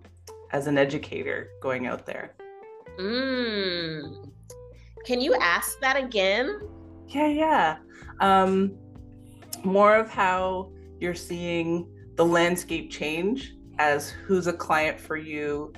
as 0.51 0.67
an 0.67 0.77
educator 0.77 1.49
going 1.61 1.87
out 1.87 2.05
there? 2.05 2.36
Mm. 2.99 4.31
Can 5.05 5.21
you 5.21 5.35
ask 5.35 5.79
that 5.79 5.95
again? 5.95 6.59
Yeah, 7.07 7.27
yeah. 7.27 7.77
Um, 8.19 8.77
more 9.63 9.95
of 9.95 10.09
how 10.09 10.71
you're 10.99 11.15
seeing 11.15 11.87
the 12.15 12.25
landscape 12.25 12.91
change 12.91 13.53
as 13.79 14.09
who's 14.09 14.47
a 14.47 14.53
client 14.53 14.99
for 14.99 15.15
you, 15.15 15.71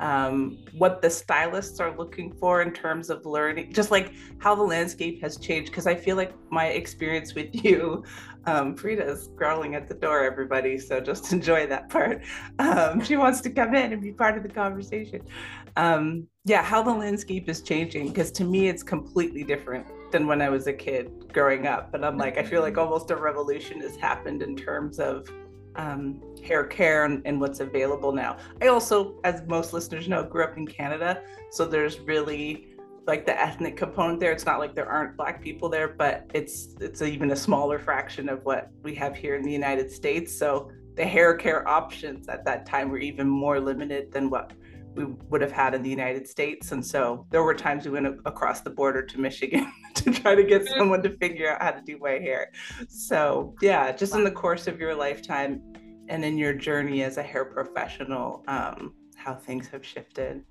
um, 0.00 0.58
what 0.78 1.02
the 1.02 1.10
stylists 1.10 1.78
are 1.78 1.96
looking 1.96 2.32
for 2.32 2.62
in 2.62 2.72
terms 2.72 3.10
of 3.10 3.24
learning, 3.26 3.72
just 3.72 3.90
like 3.90 4.14
how 4.38 4.54
the 4.54 4.62
landscape 4.62 5.22
has 5.22 5.36
changed. 5.36 5.70
Because 5.70 5.86
I 5.86 5.94
feel 5.94 6.16
like 6.16 6.32
my 6.50 6.68
experience 6.68 7.34
with 7.34 7.54
you, 7.64 8.02
um, 8.46 8.74
Frida's 8.74 9.28
growling 9.36 9.74
at 9.74 9.86
the 9.86 9.94
door, 9.94 10.24
everybody. 10.24 10.78
So 10.78 10.98
just 10.98 11.32
enjoy 11.32 11.66
that 11.68 11.88
part. 11.88 12.22
Um, 12.58 13.04
she 13.04 13.16
wants 13.16 13.40
to 13.42 13.50
come 13.50 13.74
in 13.74 13.92
and 13.92 14.02
be 14.02 14.12
part 14.12 14.36
of 14.36 14.42
the 14.42 14.48
conversation 14.48 15.22
um, 15.76 16.26
yeah, 16.44 16.62
how 16.62 16.82
the 16.82 16.92
landscape 16.92 17.48
is 17.48 17.60
changing. 17.60 18.08
Because 18.08 18.32
to 18.32 18.44
me, 18.44 18.68
it's 18.68 18.82
completely 18.82 19.44
different 19.44 19.86
than 20.10 20.26
when 20.26 20.42
I 20.42 20.48
was 20.48 20.66
a 20.66 20.72
kid 20.72 21.32
growing 21.32 21.66
up. 21.66 21.92
But 21.92 22.04
I'm 22.04 22.18
like, 22.18 22.36
I 22.36 22.42
feel 22.42 22.62
like 22.62 22.74
mm-hmm. 22.74 22.80
almost 22.80 23.10
a 23.10 23.16
revolution 23.16 23.80
has 23.80 23.96
happened 23.96 24.42
in 24.42 24.56
terms 24.56 24.98
of 24.98 25.28
um, 25.76 26.20
hair 26.44 26.64
care 26.64 27.04
and, 27.04 27.22
and, 27.24 27.40
what's 27.40 27.60
available 27.60 28.12
now. 28.12 28.36
I 28.60 28.66
also, 28.66 29.18
as 29.24 29.42
most 29.46 29.72
listeners 29.72 30.06
know, 30.06 30.22
grew 30.22 30.44
up 30.44 30.58
in 30.58 30.66
Canada. 30.66 31.22
So 31.50 31.64
there's 31.64 31.98
really 32.00 32.68
like 33.06 33.24
the 33.24 33.40
ethnic 33.40 33.78
component 33.78 34.20
there. 34.20 34.32
It's 34.32 34.44
not 34.44 34.58
like 34.58 34.74
there 34.74 34.86
aren't 34.86 35.16
black 35.16 35.40
people 35.40 35.70
there, 35.70 35.88
but 35.88 36.30
it's 36.34 36.76
it's 36.78 37.00
even 37.00 37.30
a 37.30 37.36
smaller 37.36 37.78
fraction 37.78 38.28
of 38.28 38.44
what 38.44 38.70
we 38.82 38.94
have 38.96 39.16
here 39.16 39.34
in 39.34 39.42
the 39.42 39.50
United 39.50 39.90
States. 39.90 40.30
So 40.36 40.70
the 40.94 41.06
hair 41.06 41.34
care 41.34 41.66
options 41.66 42.28
at 42.28 42.44
that 42.44 42.66
time 42.66 42.90
were 42.90 42.98
even 42.98 43.26
more 43.26 43.58
limited 43.58 44.12
than 44.12 44.28
what 44.28 44.52
we 44.94 45.04
would 45.04 45.40
have 45.40 45.52
had 45.52 45.74
in 45.74 45.82
the 45.82 45.90
United 45.90 46.28
States. 46.28 46.72
And 46.72 46.84
so 46.84 47.26
there 47.30 47.42
were 47.42 47.54
times 47.54 47.84
we 47.84 47.90
went 47.90 48.06
across 48.24 48.60
the 48.60 48.70
border 48.70 49.02
to 49.02 49.20
Michigan 49.20 49.72
to 49.94 50.12
try 50.12 50.34
to 50.34 50.44
get 50.44 50.66
someone 50.68 51.02
to 51.02 51.16
figure 51.16 51.50
out 51.52 51.62
how 51.62 51.70
to 51.70 51.80
do 51.82 51.98
my 51.98 52.12
hair. 52.12 52.52
So, 52.88 53.54
yeah, 53.60 53.92
just 53.92 54.14
in 54.14 54.24
the 54.24 54.30
course 54.30 54.66
of 54.66 54.80
your 54.80 54.94
lifetime 54.94 55.62
and 56.08 56.24
in 56.24 56.36
your 56.36 56.52
journey 56.52 57.02
as 57.02 57.16
a 57.16 57.22
hair 57.22 57.44
professional, 57.44 58.44
um, 58.48 58.94
how 59.16 59.34
things 59.34 59.68
have 59.68 59.84
shifted. 59.84 60.44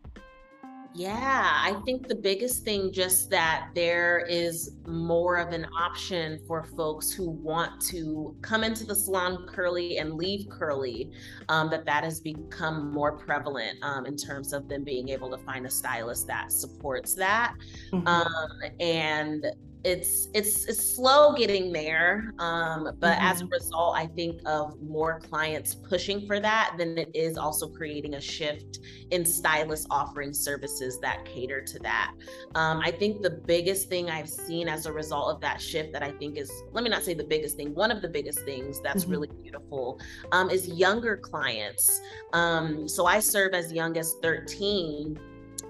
Yeah, 0.94 1.50
I 1.54 1.80
think 1.86 2.08
the 2.08 2.16
biggest 2.16 2.66
thing 2.66 2.92
just 2.92 3.30
that 3.30 3.70
there 3.76 4.26
is 4.30 4.76
more 4.86 5.38
of 5.38 5.54
an 5.54 5.66
option 5.78 6.40
for 6.48 6.64
folks 6.64 7.12
who 7.12 7.30
want 7.30 7.82
to 7.84 8.36
come 8.42 8.64
into 8.64 8.86
the 8.86 8.96
salon 8.96 9.46
curly 9.48 9.98
and 9.98 10.16
leave 10.16 10.50
curly. 10.50 11.10
Um, 11.48 11.70
that 11.70 11.86
that 11.86 12.04
has 12.04 12.20
become 12.20 12.92
more 12.92 13.18
prevalent 13.18 13.78
um, 13.84 14.06
in 14.06 14.18
terms 14.18 14.52
of 14.52 14.68
them 14.68 14.84
being 14.84 15.10
able 15.10 15.30
to 15.32 15.38
find 15.38 15.66
a 15.66 15.70
stylist 15.70 16.28
that 16.28 16.52
supports 16.52 17.14
that. 17.16 17.54
Mm-hmm. 17.94 18.08
Um, 18.08 18.52
and 18.80 19.46
it's 19.84 20.28
it's 20.34 20.66
it's 20.66 20.96
slow 20.96 21.34
getting 21.34 21.72
there 21.72 22.34
um, 22.38 22.96
but 23.00 23.18
mm-hmm. 23.18 23.26
as 23.26 23.42
a 23.42 23.44
mm-hmm. 23.44 23.54
result 23.54 23.96
i 23.98 24.06
think 24.06 24.40
of 24.46 24.80
more 24.82 25.20
clients 25.20 25.74
pushing 25.74 26.26
for 26.28 26.40
that 26.40 26.76
then 26.78 26.98
it 26.98 27.10
is 27.16 27.38
also 27.38 27.68
creating 27.68 28.14
a 28.16 28.22
shift 28.22 28.80
in 29.10 29.26
stylists 29.26 29.88
offering 29.90 30.34
services 30.34 31.00
that 31.00 31.26
cater 31.26 31.62
to 31.62 31.80
that 31.80 32.14
um, 32.56 32.80
i 32.84 32.92
think 32.92 33.22
the 33.22 33.30
biggest 33.30 33.90
thing 33.90 34.10
i've 34.10 34.30
seen 34.30 34.68
as 34.68 34.86
a 34.86 34.94
result 34.94 35.34
of 35.34 35.42
that 35.42 35.60
shift 35.60 35.92
that 35.92 36.04
i 36.04 36.12
think 36.12 36.38
is 36.38 36.52
let 36.72 36.84
me 36.84 36.90
not 36.90 37.04
say 37.04 37.14
the 37.14 37.24
biggest 37.24 37.58
thing 37.58 37.74
one 37.74 37.90
of 37.90 38.02
the 38.02 38.10
biggest 38.10 38.40
things 38.42 38.80
that's 38.82 39.04
mm-hmm. 39.04 39.14
really 39.14 39.30
beautiful 39.42 40.00
um, 40.32 40.50
is 40.50 40.68
younger 40.68 41.18
clients 41.18 42.02
um, 42.34 42.88
so 42.88 43.08
i 43.08 43.20
serve 43.20 43.54
as 43.54 43.72
young 43.74 43.98
as 43.98 44.16
13 44.22 45.20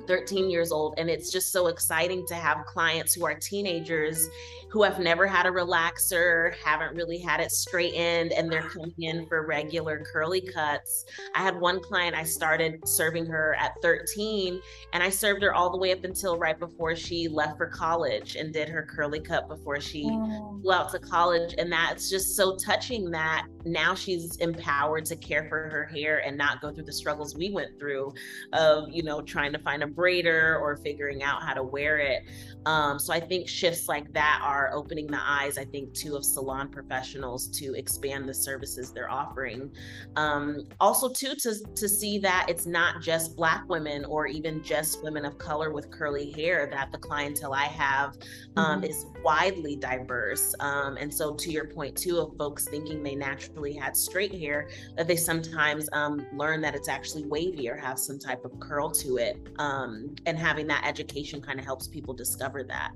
13 0.07 0.49
years 0.49 0.71
old. 0.71 0.95
And 0.97 1.09
it's 1.09 1.31
just 1.31 1.51
so 1.51 1.67
exciting 1.67 2.25
to 2.27 2.35
have 2.35 2.65
clients 2.65 3.13
who 3.13 3.25
are 3.25 3.35
teenagers 3.35 4.27
who 4.71 4.83
have 4.83 4.99
never 4.99 5.27
had 5.27 5.45
a 5.45 5.49
relaxer, 5.49 6.55
haven't 6.63 6.95
really 6.95 7.17
had 7.17 7.41
it 7.41 7.51
straightened, 7.51 8.31
and 8.31 8.49
they're 8.49 8.69
coming 8.69 8.93
in 8.99 9.27
for 9.27 9.45
regular 9.45 10.01
curly 10.13 10.39
cuts. 10.39 11.03
I 11.35 11.39
had 11.39 11.59
one 11.59 11.81
client, 11.81 12.15
I 12.15 12.23
started 12.23 12.87
serving 12.87 13.25
her 13.25 13.53
at 13.59 13.73
13, 13.81 14.61
and 14.93 15.03
I 15.03 15.09
served 15.09 15.43
her 15.43 15.53
all 15.53 15.69
the 15.69 15.77
way 15.77 15.91
up 15.91 16.05
until 16.05 16.37
right 16.37 16.57
before 16.57 16.95
she 16.95 17.27
left 17.27 17.57
for 17.57 17.67
college 17.67 18.37
and 18.37 18.53
did 18.53 18.69
her 18.69 18.87
curly 18.89 19.19
cut 19.19 19.49
before 19.49 19.81
she 19.81 20.07
oh. 20.09 20.59
flew 20.61 20.71
out 20.71 20.89
to 20.91 20.99
college. 20.99 21.53
And 21.57 21.69
that's 21.69 22.09
just 22.09 22.37
so 22.37 22.55
touching 22.55 23.11
that 23.11 23.47
now 23.65 23.93
she's 23.93 24.37
empowered 24.37 25.05
to 25.05 25.17
care 25.17 25.47
for 25.49 25.69
her 25.69 25.85
hair 25.85 26.25
and 26.25 26.37
not 26.37 26.61
go 26.61 26.73
through 26.73 26.85
the 26.85 26.93
struggles 26.93 27.35
we 27.35 27.51
went 27.51 27.77
through 27.77 28.13
of, 28.53 28.89
you 28.89 29.03
know, 29.03 29.21
trying 29.21 29.51
to 29.51 29.59
find 29.59 29.83
a 29.83 29.87
braider 29.87 30.59
or 30.61 30.77
figuring 30.77 31.23
out 31.23 31.43
how 31.43 31.53
to 31.53 31.63
wear 31.63 31.97
it. 31.97 32.23
Um, 32.65 32.99
so 32.99 33.11
I 33.11 33.19
think 33.19 33.47
shifts 33.47 33.87
like 33.87 34.11
that 34.13 34.39
are 34.43 34.60
opening 34.73 35.07
the 35.07 35.19
eyes, 35.21 35.57
I 35.57 35.65
think, 35.65 35.93
too, 35.93 36.15
of 36.15 36.25
salon 36.25 36.69
professionals 36.69 37.47
to 37.59 37.73
expand 37.73 38.27
the 38.27 38.33
services 38.33 38.91
they're 38.91 39.09
offering. 39.09 39.71
Um, 40.15 40.67
also, 40.79 41.09
too, 41.09 41.33
to, 41.35 41.55
to 41.75 41.89
see 41.89 42.19
that 42.19 42.45
it's 42.49 42.65
not 42.65 43.01
just 43.01 43.35
Black 43.35 43.63
women 43.69 44.05
or 44.05 44.27
even 44.27 44.61
just 44.63 45.03
women 45.03 45.25
of 45.25 45.37
color 45.37 45.71
with 45.71 45.89
curly 45.89 46.31
hair, 46.31 46.67
that 46.71 46.91
the 46.91 46.97
clientele 46.97 47.53
I 47.53 47.65
have 47.65 48.17
um, 48.57 48.81
mm-hmm. 48.81 48.83
is 48.85 49.05
widely 49.23 49.75
diverse. 49.75 50.53
Um, 50.59 50.97
and 50.97 51.13
so, 51.13 51.33
to 51.33 51.51
your 51.51 51.65
point, 51.65 51.95
too, 51.95 52.17
of 52.19 52.37
folks 52.37 52.67
thinking 52.67 53.03
they 53.03 53.15
naturally 53.15 53.73
had 53.73 53.95
straight 53.95 54.33
hair, 54.33 54.69
that 54.97 55.07
they 55.07 55.15
sometimes 55.15 55.89
um, 55.93 56.25
learn 56.33 56.61
that 56.61 56.75
it's 56.75 56.89
actually 56.89 57.25
wavy 57.25 57.69
or 57.69 57.75
have 57.75 57.97
some 57.97 58.19
type 58.19 58.45
of 58.45 58.59
curl 58.59 58.91
to 58.91 59.17
it. 59.17 59.37
Um, 59.59 60.15
and 60.25 60.37
having 60.37 60.67
that 60.67 60.83
education 60.85 61.41
kind 61.41 61.59
of 61.59 61.65
helps 61.65 61.87
people 61.87 62.13
discover 62.13 62.63
that. 62.63 62.91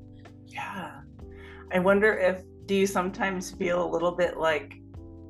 Yeah. 0.48 1.02
I 1.72 1.80
wonder 1.80 2.18
if, 2.18 2.44
do 2.66 2.76
you 2.76 2.88
sometimes 2.88 3.52
feel 3.52 3.84
a 3.84 3.90
little 3.90 4.12
bit 4.12 4.38
like 4.38 4.76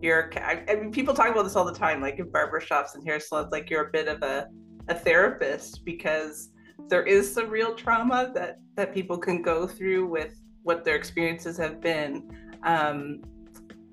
you're, 0.02 0.32
I, 0.38 0.76
mean, 0.76 0.91
people 0.91 1.13
talk 1.13 1.30
about 1.30 1.43
this 1.43 1.56
all 1.56 1.65
the 1.65 1.74
time, 1.74 2.02
like 2.02 2.19
in 2.19 2.28
barbershops 2.28 2.95
and 2.95 3.06
hair 3.06 3.19
salons, 3.19 3.50
like 3.52 3.69
you're 3.69 3.88
a 3.88 3.91
bit 3.91 4.08
of 4.08 4.21
a, 4.21 4.48
a 4.88 4.95
therapist 4.95 5.84
because 5.86 6.50
there 6.89 7.04
is 7.04 7.34
some 7.34 7.50
real 7.50 7.74
trauma 7.74 8.32
that 8.36 8.58
that 8.76 8.93
people 8.93 9.17
can 9.17 9.41
go 9.41 9.65
through 9.65 10.06
with 10.08 10.39
what 10.63 10.84
their 10.84 10.95
experiences 10.95 11.58
have 11.58 11.82
been. 11.82 12.30
Um, 12.63 13.21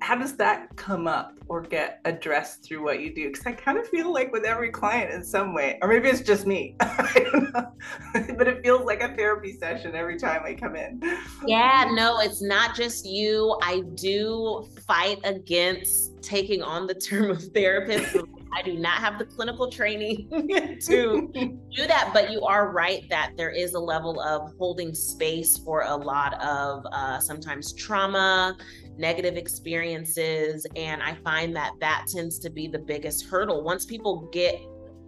how 0.02 0.16
does 0.16 0.34
that 0.34 0.74
come 0.74 1.06
up 1.06 1.32
or 1.46 1.60
get 1.62 2.00
addressed 2.04 2.64
through 2.64 2.82
what 2.82 3.00
you 3.00 3.14
do? 3.14 3.28
Because 3.28 3.46
I 3.46 3.52
kind 3.52 3.78
of 3.78 3.86
feel 3.88 4.12
like 4.12 4.32
with 4.32 4.44
every 4.44 4.70
client 4.70 5.12
in 5.12 5.22
some 5.22 5.54
way, 5.54 5.78
or 5.80 5.88
maybe 5.88 6.08
it's 6.08 6.20
just 6.20 6.44
me, 6.44 6.74
but 6.80 8.48
it 8.48 8.62
feels 8.64 8.84
like 8.84 9.00
a 9.00 9.14
therapy 9.14 9.56
session 9.56 9.94
every 9.94 10.18
time 10.18 10.42
I 10.44 10.54
come 10.54 10.74
in. 10.74 11.00
Yeah, 11.46 11.88
no, 11.94 12.18
it's 12.18 12.42
not 12.42 12.74
just 12.74 13.06
you. 13.06 13.56
I 13.62 13.82
do 13.94 14.68
fight 14.86 15.20
against 15.22 16.20
taking 16.20 16.62
on 16.62 16.88
the 16.88 16.94
term 16.94 17.30
of 17.30 17.40
therapist. 17.54 18.16
I 18.54 18.62
do 18.62 18.74
not 18.74 18.98
have 18.98 19.18
the 19.18 19.24
clinical 19.24 19.70
training 19.70 20.28
to 20.86 21.30
do 21.32 21.86
that, 21.86 22.10
but 22.12 22.30
you 22.30 22.42
are 22.42 22.70
right 22.70 23.08
that 23.08 23.32
there 23.36 23.50
is 23.50 23.74
a 23.74 23.80
level 23.80 24.20
of 24.20 24.52
holding 24.58 24.94
space 24.94 25.58
for 25.58 25.82
a 25.82 25.96
lot 25.96 26.40
of 26.42 26.84
uh, 26.92 27.18
sometimes 27.18 27.72
trauma, 27.72 28.56
negative 28.96 29.36
experiences. 29.36 30.66
And 30.76 31.02
I 31.02 31.14
find 31.24 31.56
that 31.56 31.72
that 31.80 32.06
tends 32.12 32.38
to 32.40 32.50
be 32.50 32.68
the 32.68 32.78
biggest 32.78 33.26
hurdle. 33.26 33.62
Once 33.62 33.86
people 33.86 34.28
get 34.32 34.60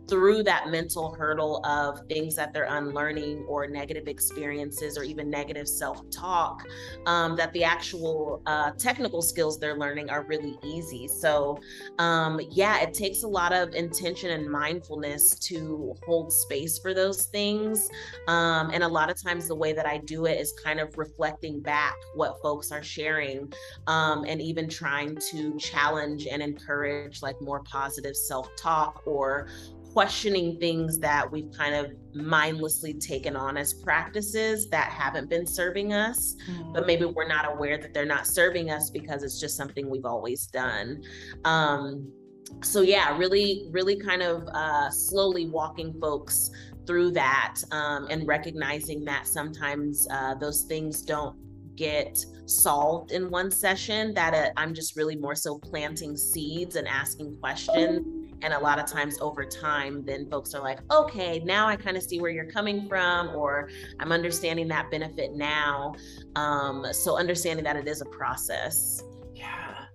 through 0.09 0.43
that 0.45 0.69
mental 0.69 1.14
hurdle 1.14 1.64
of 1.64 2.01
things 2.09 2.35
that 2.37 2.53
they're 2.53 2.69
unlearning 2.69 3.45
or 3.49 3.67
negative 3.67 4.09
experiences 4.09 4.99
or 4.99 5.03
even 5.03 5.31
negative 5.31 5.69
self-talk 5.69 6.64
um, 7.07 7.37
that 7.37 7.53
the 7.53 7.64
actual 7.64 8.43
uh, 8.47 8.71
technical 8.73 9.23
skills 9.23 9.59
they're 9.59 9.79
learning 9.79 10.11
are 10.11 10.25
really 10.25 10.57
easy. 10.62 11.09
So 11.09 11.59
um, 11.99 12.40
yeah 12.51 12.81
it 12.81 12.95
takes 12.95 13.23
a 13.23 13.29
lot 13.29 13.53
of 13.53 13.75
intention 13.75 14.31
and 14.31 14.49
mindfulness 14.49 15.38
to 15.38 15.95
hold 16.07 16.33
space 16.33 16.79
for 16.79 16.95
those 16.95 17.25
things 17.27 17.88
um, 18.29 18.71
and 18.73 18.83
a 18.83 18.88
lot 18.88 19.11
of 19.11 19.21
times 19.21 19.49
the 19.49 19.55
way 19.55 19.73
that 19.73 19.87
i 19.87 19.99
do 19.99 20.27
it 20.27 20.40
is 20.40 20.53
kind 20.53 20.81
of 20.81 20.97
reflecting 20.97 21.61
back 21.61 21.97
what 22.14 22.40
folks 22.43 22.71
are 22.73 22.83
sharing 22.83 23.53
um, 23.87 24.25
and 24.27 24.40
even 24.40 24.69
trying 24.69 25.17
to 25.31 25.57
challenge 25.59 26.27
and 26.27 26.43
encourage 26.43 27.23
like 27.23 27.40
more 27.40 27.62
positive 27.64 28.17
self-talk 28.17 29.03
or 29.07 29.49
questioning 29.95 30.59
things 30.59 30.99
that 30.99 31.31
we've 31.31 31.51
kind 31.57 31.73
of 31.73 31.93
mindlessly 32.15 32.93
taken 32.95 33.37
on 33.37 33.57
as 33.57 33.73
practices 33.73 34.69
that 34.69 34.91
haven't 34.91 35.31
been 35.31 35.47
serving 35.47 35.93
us, 35.93 36.35
mm-hmm. 36.51 36.73
but 36.73 36.85
maybe 36.85 37.05
we're 37.05 37.29
not 37.29 37.51
aware 37.51 37.79
that 37.79 37.95
they're 37.95 38.05
not 38.05 38.27
serving 38.27 38.71
us 38.71 38.91
because 38.91 39.23
it's 39.23 39.41
just 39.41 39.57
something 39.57 39.89
we've 39.89 40.05
always 40.05 40.49
done. 40.49 41.01
Um, 41.45 42.13
so 42.61 42.81
yeah, 42.81 43.17
really, 43.17 43.69
really 43.71 43.97
kind 43.97 44.21
of 44.21 44.49
uh, 44.49 44.91
slowly 44.91 45.49
walking 45.49 45.95
folks 46.01 46.51
through 46.89 47.13
that 47.13 47.63
um, 47.71 48.09
and 48.11 48.27
recognizing 48.27 49.05
that 49.05 49.29
sometimes 49.29 50.09
uh, 50.11 50.35
those 50.35 50.63
things 50.63 51.03
don't 51.03 51.37
get 51.77 52.25
solved 52.47 53.13
in 53.13 53.31
one 53.31 53.51
session 53.51 54.15
that 54.15 54.33
uh, 54.33 54.51
i'm 54.57 54.73
just 54.73 54.97
really 54.97 55.17
more 55.17 55.35
so 55.35 55.59
planting 55.59 56.17
seeds 56.17 56.77
and 56.77 56.87
asking 56.87 57.37
questions 57.39 58.24
and 58.45 58.53
a 58.53 58.59
lot 58.59 58.79
of 58.79 58.85
times 58.87 59.19
over 59.21 59.43
time, 59.45 60.05
then 60.05 60.29
folks 60.29 60.55
are 60.55 60.63
like, 60.63 60.81
okay, 60.93 61.41
now 61.41 61.67
I 61.67 61.77
kind 61.77 61.97
of 61.97 62.03
see 62.03 62.21
where 62.21 62.31
you're 62.31 62.51
coming 62.51 62.87
from, 62.87 63.31
or 63.35 63.71
I'm 64.01 64.13
understanding 64.13 64.69
that 64.69 64.91
benefit 64.91 65.33
now. 65.33 65.95
Um, 66.37 66.87
so 66.93 67.17
understanding 67.17 67.65
that 67.65 67.77
it 67.77 67.89
is 67.89 68.03
a 68.03 68.05
process. 68.05 69.03
Yeah. 69.35 69.87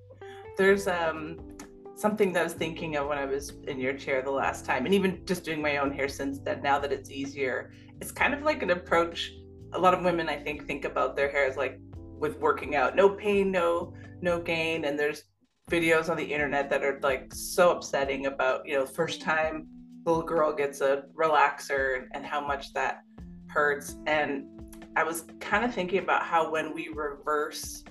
There's 0.58 0.88
um 0.88 1.38
something 1.96 2.34
that 2.34 2.40
I 2.40 2.44
was 2.44 2.54
thinking 2.54 2.96
of 2.96 3.08
when 3.08 3.18
I 3.18 3.26
was 3.26 3.54
in 3.68 3.80
your 3.80 3.94
chair 3.94 4.22
the 4.24 4.32
last 4.32 4.66
time, 4.66 4.86
and 4.86 4.94
even 4.96 5.22
just 5.26 5.44
doing 5.44 5.62
my 5.62 5.78
own 5.78 5.92
hair 5.92 6.10
since 6.10 6.40
then, 6.40 6.64
now 6.64 6.80
that 6.80 6.92
it's 6.92 7.12
easier, 7.12 7.72
it's 8.02 8.12
kind 8.12 8.34
of 8.34 8.42
like 8.42 8.64
an 8.64 8.72
approach. 8.72 9.32
A 9.74 9.80
lot 9.80 9.94
of 9.94 10.04
women, 10.04 10.28
I 10.28 10.38
think, 10.38 10.66
think 10.66 10.86
about 10.86 11.16
their 11.16 11.30
hair 11.30 11.46
as 11.46 11.56
like 11.56 11.80
with 12.18 12.40
working 12.40 12.76
out, 12.76 12.96
no 12.96 13.10
pain, 13.10 13.52
no 13.52 13.94
no 14.22 14.42
gain, 14.42 14.86
and 14.86 14.98
there's 14.98 15.24
videos 15.70 16.10
on 16.10 16.18
the 16.18 16.24
internet 16.24 16.70
that 16.70 16.84
are 16.84 17.00
like 17.02 17.34
so 17.34 17.72
upsetting 17.72 18.26
about 18.26 18.68
you 18.68 18.74
know 18.76 18.86
first 18.86 19.22
time 19.22 19.68
little 20.06 20.24
girl 20.24 20.52
gets 20.54 20.82
a 20.82 21.04
relaxer 21.16 22.06
and 22.14 22.26
how 22.26 22.46
much 22.46 22.74
that 22.74 23.04
hurts. 23.48 23.98
And 24.08 24.46
i 24.96 25.04
was 25.04 25.26
kind 25.40 25.64
of 25.64 25.74
thinking 25.74 26.00
about 26.00 26.24
how 26.24 26.52
when 26.52 26.74
we 26.74 26.90
reverse 26.90 27.84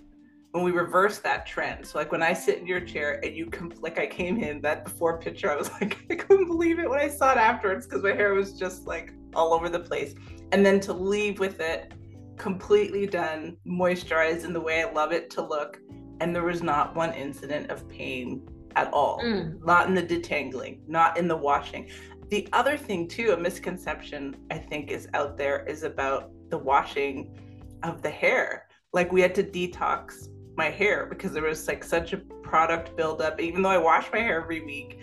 when 0.50 0.64
we 0.64 0.72
reverse 0.72 1.18
that 1.18 1.46
trend 1.46 1.86
so 1.86 1.98
like 1.98 2.10
when 2.10 2.22
i 2.22 2.32
sit 2.32 2.58
in 2.58 2.66
your 2.66 2.80
chair 2.80 3.20
and 3.22 3.36
you 3.36 3.46
come 3.46 3.70
like 3.80 3.98
i 3.98 4.06
came 4.06 4.42
in 4.42 4.60
that 4.60 4.82
before 4.82 5.18
picture 5.18 5.48
i 5.50 5.54
was 5.54 5.70
like 5.80 5.98
i 6.10 6.16
couldn't 6.16 6.46
believe 6.46 6.80
it 6.80 6.90
when 6.90 6.98
i 6.98 7.06
saw 7.06 7.30
it 7.30 7.38
afterwards 7.38 7.86
because 7.86 8.02
my 8.02 8.12
hair 8.12 8.34
was 8.34 8.58
just 8.58 8.86
like 8.86 9.12
all 9.34 9.54
over 9.54 9.68
the 9.68 9.80
place. 9.80 10.14
And 10.52 10.64
then 10.64 10.80
to 10.80 10.92
leave 10.92 11.38
with 11.38 11.60
it 11.60 11.92
completely 12.36 13.06
done 13.06 13.56
moisturized 13.66 14.44
in 14.44 14.52
the 14.52 14.60
way 14.60 14.80
i 14.82 14.92
love 14.92 15.10
it 15.10 15.28
to 15.28 15.42
look 15.42 15.80
and 16.20 16.34
there 16.34 16.44
was 16.44 16.62
not 16.62 16.94
one 16.94 17.12
incident 17.14 17.70
of 17.70 17.88
pain 17.88 18.46
at 18.76 18.92
all. 18.92 19.20
Mm. 19.20 19.64
Not 19.64 19.88
in 19.88 19.94
the 19.94 20.02
detangling, 20.02 20.80
not 20.88 21.16
in 21.16 21.28
the 21.28 21.36
washing. 21.36 21.90
The 22.28 22.48
other 22.52 22.76
thing, 22.76 23.08
too, 23.08 23.32
a 23.32 23.36
misconception 23.36 24.36
I 24.50 24.58
think 24.58 24.90
is 24.90 25.08
out 25.14 25.36
there 25.36 25.64
is 25.66 25.82
about 25.82 26.30
the 26.50 26.58
washing 26.58 27.38
of 27.82 28.02
the 28.02 28.10
hair. 28.10 28.66
Like 28.92 29.12
we 29.12 29.20
had 29.20 29.34
to 29.36 29.42
detox 29.42 30.28
my 30.56 30.70
hair 30.70 31.06
because 31.06 31.32
there 31.32 31.44
was 31.44 31.66
like 31.68 31.84
such 31.84 32.12
a 32.12 32.18
product 32.18 32.96
buildup. 32.96 33.40
Even 33.40 33.62
though 33.62 33.70
I 33.70 33.78
wash 33.78 34.10
my 34.12 34.18
hair 34.18 34.42
every 34.42 34.64
week, 34.64 35.00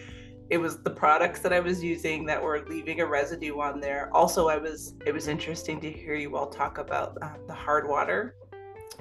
it 0.50 0.58
was 0.58 0.84
the 0.84 0.90
products 0.90 1.40
that 1.40 1.52
I 1.52 1.60
was 1.60 1.84
using 1.84 2.26
that 2.26 2.42
were 2.42 2.66
leaving 2.68 3.02
a 3.02 3.06
residue 3.06 3.60
on 3.60 3.80
there. 3.80 4.10
Also, 4.14 4.48
I 4.48 4.58
was 4.58 4.94
it 5.06 5.14
was 5.14 5.28
interesting 5.28 5.80
to 5.82 5.92
hear 5.92 6.16
you 6.16 6.36
all 6.36 6.50
talk 6.50 6.78
about 6.78 7.18
uh, 7.22 7.34
the 7.48 7.54
hard 7.54 7.88
water 7.88 8.36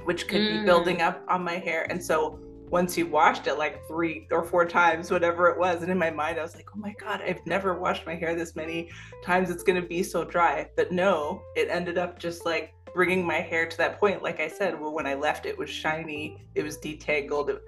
which 0.04 0.28
could 0.28 0.40
mm. 0.40 0.60
be 0.60 0.64
building 0.64 0.98
mm. 0.98 1.06
up 1.06 1.24
on 1.28 1.42
my 1.42 1.54
hair. 1.54 1.86
And 1.90 2.02
so 2.02 2.38
once 2.70 2.96
you 2.96 3.06
washed 3.06 3.46
it 3.46 3.54
like 3.56 3.86
three 3.86 4.26
or 4.30 4.42
four 4.42 4.64
times, 4.64 5.10
whatever 5.10 5.48
it 5.48 5.58
was, 5.58 5.82
and 5.82 5.90
in 5.90 5.98
my 5.98 6.10
mind, 6.10 6.38
I 6.38 6.42
was 6.42 6.54
like, 6.54 6.68
oh 6.74 6.78
my 6.78 6.94
God, 6.98 7.22
I've 7.22 7.44
never 7.46 7.78
washed 7.78 8.06
my 8.06 8.14
hair 8.14 8.34
this 8.34 8.56
many 8.56 8.90
times. 9.22 9.50
It's 9.50 9.62
going 9.62 9.80
to 9.80 9.86
be 9.86 10.02
so 10.02 10.24
dry. 10.24 10.68
But 10.76 10.90
no, 10.90 11.42
it 11.56 11.68
ended 11.70 11.98
up 11.98 12.18
just 12.18 12.44
like 12.44 12.74
bringing 12.94 13.24
my 13.24 13.40
hair 13.40 13.66
to 13.66 13.76
that 13.78 14.00
point. 14.00 14.22
Like 14.22 14.40
I 14.40 14.48
said, 14.48 14.80
where 14.80 14.90
when 14.90 15.06
I 15.06 15.14
left, 15.14 15.46
it 15.46 15.56
was 15.56 15.70
shiny, 15.70 16.42
it 16.54 16.62
was 16.62 16.78
detangled. 16.78 17.58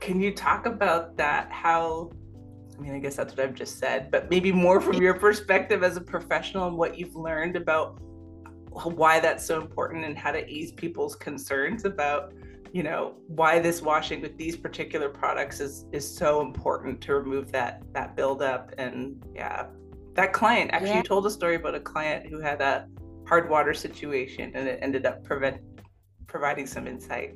Can 0.00 0.20
you 0.20 0.32
talk 0.32 0.66
about 0.66 1.16
that? 1.16 1.50
How 1.50 2.10
I 2.78 2.80
mean, 2.80 2.94
I 2.94 3.00
guess 3.00 3.16
that's 3.16 3.36
what 3.36 3.44
I've 3.44 3.54
just 3.54 3.78
said, 3.78 4.10
but 4.10 4.30
maybe 4.30 4.52
more 4.52 4.80
from 4.80 5.02
your 5.02 5.14
perspective 5.14 5.82
as 5.82 5.96
a 5.96 6.00
professional 6.00 6.68
and 6.68 6.76
what 6.76 6.96
you've 6.96 7.16
learned 7.16 7.56
about 7.56 8.00
why 8.84 9.20
that's 9.20 9.44
so 9.44 9.60
important 9.60 10.04
and 10.04 10.16
how 10.16 10.30
to 10.30 10.48
ease 10.48 10.72
people's 10.72 11.14
concerns 11.14 11.84
about 11.84 12.32
you 12.72 12.82
know 12.82 13.14
why 13.28 13.58
this 13.58 13.80
washing 13.80 14.20
with 14.20 14.36
these 14.36 14.56
particular 14.56 15.08
products 15.08 15.60
is 15.60 15.86
is 15.92 16.08
so 16.08 16.40
important 16.40 17.00
to 17.00 17.14
remove 17.14 17.50
that 17.50 17.82
that 17.92 18.14
buildup 18.14 18.72
and 18.78 19.24
yeah 19.34 19.66
that 20.14 20.32
client 20.32 20.70
actually 20.72 20.90
yeah. 20.90 21.02
told 21.02 21.24
a 21.26 21.30
story 21.30 21.54
about 21.54 21.74
a 21.74 21.80
client 21.80 22.26
who 22.26 22.40
had 22.40 22.60
a 22.60 22.86
hard 23.26 23.48
water 23.48 23.72
situation 23.72 24.50
and 24.54 24.68
it 24.68 24.78
ended 24.82 25.06
up 25.06 25.24
prevent 25.24 25.60
providing 26.26 26.66
some 26.66 26.86
insight 26.86 27.34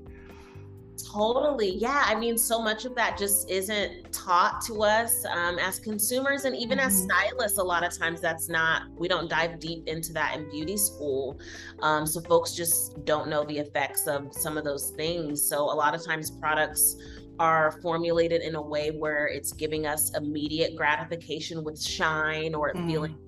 Totally. 0.96 1.76
Yeah. 1.76 2.04
I 2.06 2.14
mean, 2.14 2.36
so 2.36 2.60
much 2.60 2.84
of 2.84 2.94
that 2.96 3.18
just 3.18 3.50
isn't 3.50 4.12
taught 4.12 4.60
to 4.66 4.82
us 4.82 5.24
um, 5.26 5.58
as 5.58 5.78
consumers 5.78 6.44
and 6.44 6.54
even 6.54 6.78
mm-hmm. 6.78 6.86
as 6.86 7.02
stylists. 7.02 7.58
A 7.58 7.62
lot 7.62 7.84
of 7.84 7.96
times 7.96 8.20
that's 8.20 8.48
not, 8.48 8.82
we 8.96 9.08
don't 9.08 9.28
dive 9.28 9.58
deep 9.58 9.86
into 9.88 10.12
that 10.12 10.36
in 10.36 10.48
beauty 10.50 10.76
school. 10.76 11.40
Um, 11.80 12.06
so 12.06 12.20
folks 12.20 12.52
just 12.52 13.04
don't 13.04 13.28
know 13.28 13.44
the 13.44 13.58
effects 13.58 14.06
of 14.06 14.32
some 14.32 14.58
of 14.58 14.64
those 14.64 14.90
things. 14.90 15.42
So 15.42 15.64
a 15.64 15.74
lot 15.74 15.94
of 15.94 16.04
times 16.04 16.30
products 16.30 16.96
are 17.38 17.78
formulated 17.82 18.42
in 18.42 18.54
a 18.54 18.62
way 18.62 18.90
where 18.90 19.26
it's 19.26 19.52
giving 19.52 19.86
us 19.86 20.14
immediate 20.16 20.76
gratification 20.76 21.64
with 21.64 21.80
shine 21.80 22.54
or 22.54 22.72
mm-hmm. 22.72 22.86
feeling 22.86 23.18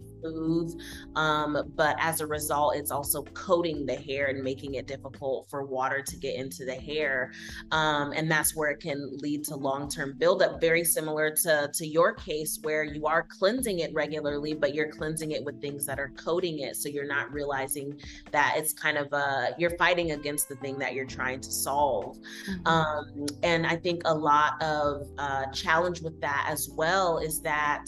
Um, 1.16 1.72
but 1.74 1.96
as 1.98 2.20
a 2.20 2.26
result, 2.26 2.76
it's 2.76 2.90
also 2.90 3.22
coating 3.34 3.87
the 3.87 3.96
hair 3.96 4.26
and 4.26 4.42
making 4.42 4.74
it 4.74 4.87
difficult 4.87 5.48
for 5.50 5.64
water 5.64 6.02
to 6.02 6.16
get 6.16 6.37
into 6.37 6.64
the 6.64 6.74
hair. 6.74 7.32
Um, 7.70 8.12
and 8.12 8.30
that's 8.30 8.56
where 8.56 8.70
it 8.70 8.80
can 8.80 9.16
lead 9.18 9.44
to 9.44 9.56
long 9.56 9.88
term 9.88 10.14
buildup, 10.18 10.60
very 10.60 10.84
similar 10.84 11.30
to, 11.42 11.70
to 11.72 11.87
your 11.87 12.14
case, 12.14 12.58
where 12.62 12.84
you 12.84 13.06
are 13.06 13.22
cleansing 13.22 13.80
it 13.80 13.92
regularly, 13.92 14.54
but 14.54 14.74
you're 14.74 14.90
cleansing 14.90 15.32
it 15.32 15.44
with 15.44 15.60
things 15.60 15.87
that 15.87 15.98
are 15.98 16.12
coating 16.16 16.60
it. 16.60 16.76
So 16.76 16.88
you're 16.88 17.06
not 17.06 17.32
realizing 17.32 18.00
that 18.32 18.54
it's 18.56 18.72
kind 18.72 18.98
of 18.98 19.12
a, 19.12 19.54
you're 19.58 19.76
fighting 19.76 20.12
against 20.12 20.48
the 20.48 20.56
thing 20.56 20.78
that 20.78 20.94
you're 20.94 21.06
trying 21.06 21.40
to 21.40 21.50
solve. 21.50 22.18
Mm-hmm. 22.48 22.66
Um, 22.66 23.26
and 23.42 23.66
I 23.66 23.76
think 23.76 24.02
a 24.04 24.14
lot 24.14 24.60
of 24.62 25.08
uh, 25.18 25.46
challenge 25.46 26.00
with 26.00 26.20
that 26.20 26.46
as 26.48 26.70
well 26.70 27.18
is 27.18 27.40
that 27.40 27.87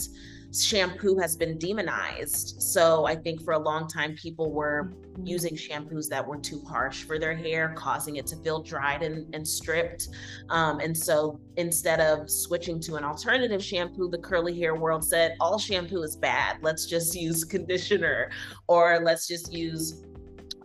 shampoo 0.63 1.19
has 1.19 1.37
been 1.37 1.59
demonized. 1.59 2.61
So 2.63 3.07
I 3.07 3.15
think 3.15 3.43
for 3.43 3.53
a 3.55 3.59
long 3.59 3.89
time, 3.89 4.15
people 4.15 4.53
were 4.53 4.93
using 5.23 5.55
shampoos 5.55 6.09
that 6.09 6.27
were 6.27 6.37
too 6.37 6.63
harsh 6.69 7.05
for 7.05 7.19
their 7.19 7.35
hair, 7.35 7.73
causing 7.77 8.17
it 8.17 8.27
to 8.29 8.37
feel 8.37 8.63
dried 8.63 9.03
and, 9.03 9.35
and 9.35 9.47
stripped. 9.47 10.09
Um, 10.51 10.81
and 10.81 10.97
so 10.97 11.41
instead 11.57 12.01
of 12.01 12.31
switching 12.31 12.81
to 12.81 12.97
an 12.97 13.05
alternative 13.05 13.63
shampoo, 13.63 14.09
the 14.09 14.19
curly 14.19 14.59
hair 14.59 14.75
world 14.75 15.05
said 15.05 15.37
all 15.41 15.59
shampoo 15.59 16.03
is 16.03 16.17
bad. 16.17 16.59
Let's 16.63 16.87
just 16.87 17.15
use 17.15 17.45
conditioner 17.45 18.31
or 18.69 19.01
let's 19.03 19.27
just 19.27 19.53
use 19.53 20.06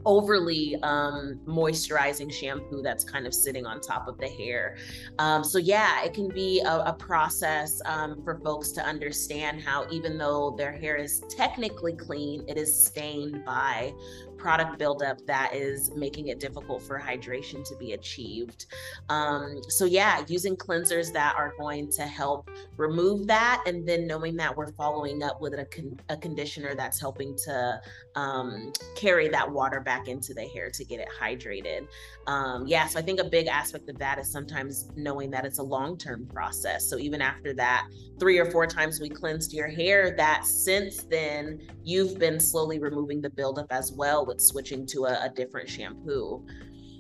overly 0.05 0.75
um, 0.83 1.39
moisturizing 1.45 2.31
shampoo 2.31 2.81
that's 2.81 3.03
kind 3.03 3.27
of 3.27 3.33
sitting 3.33 3.65
on 3.65 3.79
top 3.81 4.07
of 4.07 4.17
the 4.17 4.27
hair. 4.27 4.77
Um, 5.19 5.43
so, 5.43 5.57
yeah, 5.57 6.03
it 6.03 6.13
can 6.13 6.27
be 6.27 6.61
a, 6.61 6.79
a 6.81 6.93
process 6.93 7.81
um, 7.85 8.23
for 8.23 8.39
folks 8.39 8.71
to 8.71 8.85
understand 8.85 9.61
how, 9.61 9.85
even 9.91 10.17
though 10.17 10.55
their 10.57 10.71
hair 10.71 10.95
is 10.95 11.23
technically 11.29 11.93
clean, 11.93 12.43
it 12.47 12.57
is 12.57 12.71
stained 12.73 13.43
by 13.45 13.93
product 14.41 14.79
buildup 14.79 15.25
that 15.27 15.53
is 15.53 15.91
making 15.95 16.27
it 16.29 16.39
difficult 16.39 16.81
for 16.81 16.99
hydration 16.99 17.63
to 17.67 17.75
be 17.77 17.93
achieved. 17.93 18.65
Um, 19.09 19.61
so, 19.69 19.85
yeah, 19.85 20.23
using 20.27 20.55
cleansers 20.55 21.13
that 21.13 21.35
are 21.37 21.53
going 21.59 21.91
to 21.91 22.03
help 22.03 22.49
remove 22.77 23.27
that, 23.27 23.63
and 23.67 23.87
then 23.87 24.07
knowing 24.07 24.35
that 24.37 24.55
we're 24.55 24.71
following 24.71 25.21
up 25.21 25.39
with 25.41 25.53
a, 25.53 25.65
con- 25.65 25.99
a 26.09 26.17
conditioner 26.17 26.73
that's 26.75 26.99
helping 26.99 27.35
to 27.45 27.81
um, 28.15 28.73
carry 28.95 29.27
that 29.29 29.49
water 29.49 29.79
back 29.79 30.07
into 30.07 30.33
the 30.33 30.47
hair 30.47 30.69
to 30.71 30.83
get 30.83 30.99
it 30.99 31.07
hydrated. 31.19 31.87
Um, 32.27 32.67
yeah, 32.67 32.85
so 32.85 32.99
I 32.99 33.01
think 33.01 33.19
a 33.19 33.23
big 33.23 33.47
aspect 33.47 33.89
of 33.89 33.97
that 33.97 34.19
is 34.19 34.31
sometimes 34.31 34.89
knowing 34.95 35.31
that 35.31 35.45
it's 35.45 35.57
a 35.57 35.63
long 35.63 35.97
term 35.97 36.27
process. 36.27 36.87
So, 36.87 36.97
even 36.97 37.21
after 37.21 37.53
that, 37.55 37.87
three 38.19 38.37
or 38.37 38.49
four 38.51 38.67
times 38.67 38.99
we 38.99 39.09
cleansed 39.09 39.53
your 39.53 39.67
hair, 39.67 40.15
that 40.17 40.45
since 40.45 41.03
then 41.03 41.59
you've 41.83 42.19
been 42.19 42.39
slowly 42.39 42.79
removing 42.79 43.21
the 43.21 43.29
buildup 43.29 43.67
as 43.71 43.91
well 43.91 44.25
with 44.25 44.39
switching 44.39 44.85
to 44.87 45.05
a, 45.05 45.25
a 45.25 45.29
different 45.29 45.67
shampoo. 45.67 46.45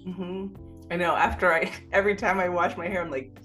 Mm-hmm. 0.07 0.47
I 0.89 0.95
know. 0.95 1.15
After 1.15 1.53
I, 1.53 1.71
every 1.91 2.15
time 2.15 2.39
I 2.39 2.49
wash 2.49 2.75
my 2.75 2.87
hair, 2.87 3.01
I'm 3.01 3.11
like, 3.11 3.39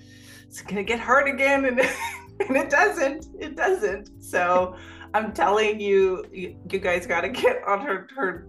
it's 0.47 0.63
gonna 0.63 0.83
get 0.83 0.99
hard 0.99 1.29
again, 1.29 1.67
and 1.67 1.81
and 2.49 2.57
it 2.57 2.71
doesn't. 2.71 3.27
It 3.39 3.55
doesn't. 3.55 4.23
So. 4.23 4.77
I'm 5.15 5.33
telling 5.33 5.81
you, 5.81 6.25
you, 6.33 6.57
you 6.71 6.79
guys 6.79 7.07
got 7.07 7.23
to 7.23 7.29
get 7.29 7.63
on 7.67 7.81
her 7.81 8.09
her 8.15 8.47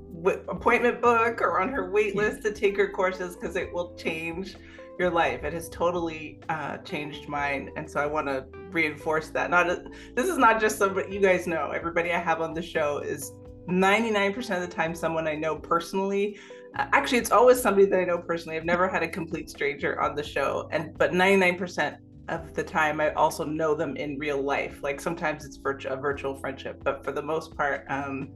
appointment 0.50 1.02
book 1.02 1.41
or 1.41 1.60
on 1.62 1.70
her 1.70 1.89
wait 1.89 2.15
list 2.15 2.43
to 2.43 2.54
take 2.54 2.76
her 2.78 2.89
courses 2.89 3.36
because 3.36 3.56
it 3.56 3.72
will 3.74 3.96
change 3.96 4.56
your 5.00 5.12
life. 5.12 5.43
It 5.43 5.54
has 5.54 5.70
totally 5.70 6.39
uh, 6.50 6.78
changed 6.78 7.30
mine, 7.30 7.72
and 7.76 7.89
so 7.89 8.00
I 8.00 8.06
want 8.06 8.28
to 8.28 8.46
reinforce 8.72 9.30
that. 9.30 9.50
Not 9.50 9.70
a, 9.70 9.86
this 10.15 10.28
is 10.28 10.38
not 10.38 10.60
just 10.60 10.78
somebody 10.78 11.13
you 11.13 11.20
guys 11.20 11.48
know. 11.48 11.72
Everybody 11.72 12.12
I 12.12 12.20
have 12.20 12.41
on 12.41 12.54
the 12.54 12.62
show 12.62 13.00
is 13.00 13.34
99% 13.70 14.38
of 14.56 14.62
the 14.62 14.67
time 14.67 14.96
someone 14.96 15.28
I 15.28 15.36
know 15.36 15.56
personally. 15.56 16.39
Uh, 16.76 16.88
actually, 16.93 17.20
it's 17.20 17.32
always 17.32 17.62
somebody 17.62 17.86
that 17.86 18.00
I 18.00 18.06
know 18.06 18.17
personally. 18.17 18.58
I've 18.58 18.65
never 18.65 18.88
had 18.88 19.04
a 19.04 19.08
complete 19.08 19.50
stranger 19.50 20.02
on 20.02 20.15
the 20.15 20.24
show, 20.24 20.67
and 20.72 20.98
but 20.98 21.12
99% 21.12 21.98
of 22.30 22.54
the 22.54 22.63
time 22.63 23.00
I 23.00 23.13
also 23.13 23.44
know 23.44 23.76
them 23.76 23.96
in 23.96 24.18
real 24.18 24.42
life. 24.42 24.82
Like 24.84 25.00
sometimes 25.00 25.46
it's 25.46 25.58
virtu- 25.58 25.90
a 25.90 25.96
virtual 25.96 26.36
friendship, 26.36 26.84
but 26.84 27.04
for 27.04 27.12
the 27.12 27.22
most 27.22 27.56
part, 27.56 27.86
um, 27.90 28.30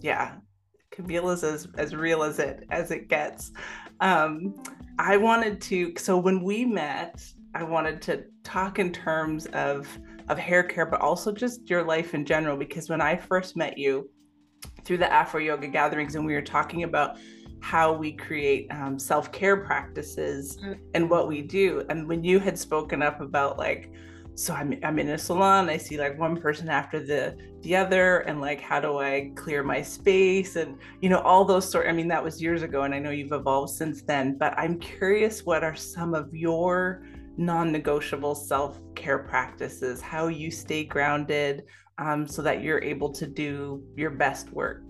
yeah, 0.00 0.36
Camila's 0.90 1.44
as 1.44 1.68
as 1.76 1.94
real 1.94 2.22
as 2.22 2.38
it 2.38 2.64
as 2.70 2.90
it 2.90 3.08
gets. 3.08 3.52
Um, 4.00 4.54
I 4.98 5.16
wanted 5.16 5.60
to. 5.62 5.92
So 5.98 6.16
when 6.16 6.42
we 6.42 6.64
met, 6.64 7.24
I 7.54 7.62
wanted 7.62 8.02
to 8.02 8.24
talk 8.44 8.78
in 8.78 8.92
terms 8.92 9.46
of 9.46 9.88
of 10.28 10.38
hair 10.38 10.62
care, 10.62 10.86
but 10.86 11.00
also 11.00 11.32
just 11.32 11.68
your 11.68 11.84
life 11.84 12.14
in 12.14 12.24
general. 12.24 12.56
Because 12.56 12.88
when 12.88 13.00
I 13.00 13.16
first 13.16 13.56
met 13.56 13.78
you 13.78 14.10
through 14.84 14.98
the 14.98 15.12
Afro 15.12 15.40
Yoga 15.40 15.68
gatherings, 15.68 16.14
and 16.14 16.24
we 16.24 16.34
were 16.34 16.42
talking 16.42 16.82
about 16.82 17.18
how 17.60 17.92
we 17.92 18.12
create 18.12 18.68
um, 18.70 18.98
self 18.98 19.32
care 19.32 19.56
practices 19.56 20.58
mm. 20.58 20.78
and 20.94 21.08
what 21.08 21.28
we 21.28 21.42
do, 21.42 21.84
and 21.88 22.08
when 22.08 22.24
you 22.24 22.38
had 22.38 22.58
spoken 22.58 23.02
up 23.02 23.20
about 23.20 23.58
like 23.58 23.90
so 24.38 24.52
I'm, 24.52 24.78
I'm 24.82 24.98
in 24.98 25.08
a 25.08 25.16
salon 25.16 25.70
i 25.70 25.78
see 25.78 25.96
like 25.96 26.18
one 26.18 26.38
person 26.38 26.68
after 26.68 27.00
the 27.00 27.38
the 27.62 27.74
other 27.74 28.18
and 28.18 28.38
like 28.38 28.60
how 28.60 28.78
do 28.80 28.98
i 28.98 29.32
clear 29.34 29.62
my 29.62 29.80
space? 29.80 30.56
And 30.56 30.76
you 31.00 31.08
know 31.08 31.20
all 31.20 31.46
those 31.46 31.70
sort 31.70 31.88
i 31.88 31.92
mean 31.92 32.08
that 32.08 32.22
was 32.22 32.42
years 32.42 32.60
ago 32.60 32.82
and 32.82 32.94
i 32.94 32.98
know 32.98 33.08
you've 33.08 33.32
evolved 33.32 33.72
since 33.72 34.02
then 34.02 34.36
but 34.36 34.52
i'm 34.58 34.78
curious 34.78 35.46
what 35.46 35.64
are 35.64 35.74
some 35.74 36.12
of 36.12 36.34
your 36.34 37.02
non-negotiable 37.36 38.34
self-care 38.34 39.18
practices? 39.18 40.00
How 40.00 40.28
you 40.28 40.50
stay 40.50 40.84
grounded 40.84 41.64
um, 41.98 42.26
so 42.26 42.42
that 42.42 42.62
you're 42.62 42.82
able 42.82 43.10
to 43.12 43.26
do 43.26 43.82
your 43.96 44.10
best 44.10 44.50
work 44.52 44.85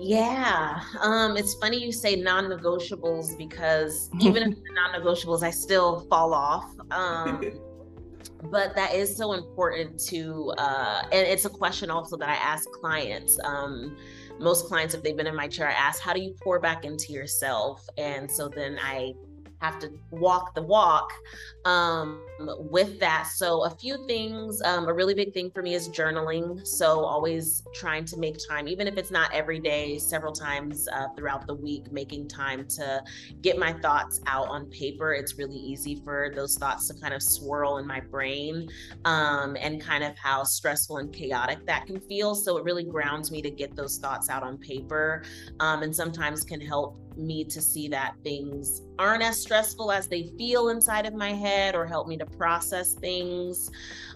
yeah, 0.00 0.80
um, 1.00 1.36
it's 1.36 1.54
funny 1.54 1.82
you 1.82 1.92
say 1.92 2.16
non-negotiables 2.16 3.36
because 3.36 4.10
even 4.20 4.42
if 4.42 4.56
the 4.56 4.72
non-negotiables, 4.72 5.42
I 5.42 5.50
still 5.50 6.00
fall 6.08 6.34
off. 6.34 6.64
Um, 6.90 7.60
but 8.50 8.74
that 8.76 8.94
is 8.94 9.16
so 9.16 9.32
important 9.32 9.98
to 9.98 10.52
uh, 10.58 11.02
and 11.12 11.26
it's 11.26 11.44
a 11.44 11.50
question 11.50 11.90
also 11.90 12.16
that 12.16 12.28
i 12.28 12.34
ask 12.34 12.70
clients 12.72 13.38
um, 13.44 13.96
most 14.38 14.66
clients 14.66 14.94
if 14.94 15.02
they've 15.02 15.16
been 15.16 15.26
in 15.26 15.34
my 15.34 15.48
chair 15.48 15.68
i 15.68 15.72
ask 15.72 16.00
how 16.00 16.12
do 16.12 16.20
you 16.20 16.34
pour 16.42 16.60
back 16.60 16.84
into 16.84 17.12
yourself 17.12 17.84
and 17.96 18.30
so 18.30 18.48
then 18.48 18.78
i 18.80 19.12
have 19.60 19.78
to 19.80 19.90
walk 20.10 20.54
the 20.54 20.62
walk 20.62 21.12
um, 21.64 22.24
with 22.58 22.98
that. 23.00 23.26
So, 23.26 23.64
a 23.64 23.70
few 23.70 24.06
things, 24.06 24.62
um, 24.62 24.88
a 24.88 24.92
really 24.92 25.14
big 25.14 25.32
thing 25.32 25.50
for 25.50 25.62
me 25.62 25.74
is 25.74 25.88
journaling. 25.88 26.66
So, 26.66 27.04
always 27.04 27.62
trying 27.74 28.04
to 28.06 28.16
make 28.16 28.36
time, 28.48 28.68
even 28.68 28.86
if 28.86 28.96
it's 28.96 29.10
not 29.10 29.32
every 29.34 29.58
day, 29.58 29.98
several 29.98 30.32
times 30.32 30.88
uh, 30.92 31.08
throughout 31.16 31.46
the 31.46 31.54
week, 31.54 31.90
making 31.92 32.28
time 32.28 32.66
to 32.68 33.02
get 33.42 33.58
my 33.58 33.72
thoughts 33.72 34.20
out 34.26 34.48
on 34.48 34.66
paper. 34.66 35.12
It's 35.12 35.36
really 35.38 35.56
easy 35.56 36.00
for 36.04 36.32
those 36.34 36.56
thoughts 36.56 36.88
to 36.88 36.94
kind 36.94 37.14
of 37.14 37.22
swirl 37.22 37.78
in 37.78 37.86
my 37.86 38.00
brain 38.00 38.68
um, 39.04 39.56
and 39.60 39.80
kind 39.80 40.04
of 40.04 40.16
how 40.16 40.44
stressful 40.44 40.98
and 40.98 41.12
chaotic 41.12 41.66
that 41.66 41.86
can 41.86 42.00
feel. 42.00 42.34
So, 42.34 42.56
it 42.58 42.64
really 42.64 42.84
grounds 42.84 43.30
me 43.30 43.42
to 43.42 43.50
get 43.50 43.74
those 43.74 43.98
thoughts 43.98 44.30
out 44.30 44.42
on 44.42 44.58
paper 44.58 45.24
um, 45.60 45.82
and 45.82 45.94
sometimes 45.94 46.44
can 46.44 46.60
help 46.60 47.07
me 47.18 47.44
to 47.44 47.60
see 47.60 47.88
that 47.88 48.14
things 48.22 48.82
aren't 48.98 49.22
as 49.22 49.40
stressful 49.40 49.90
as 49.92 50.08
they 50.08 50.30
feel 50.38 50.68
inside 50.70 51.06
of 51.06 51.14
my 51.14 51.32
head 51.32 51.74
or 51.74 51.86
help 51.86 52.08
me 52.08 52.16
to 52.16 52.26
process 52.26 52.94
things. 52.94 53.70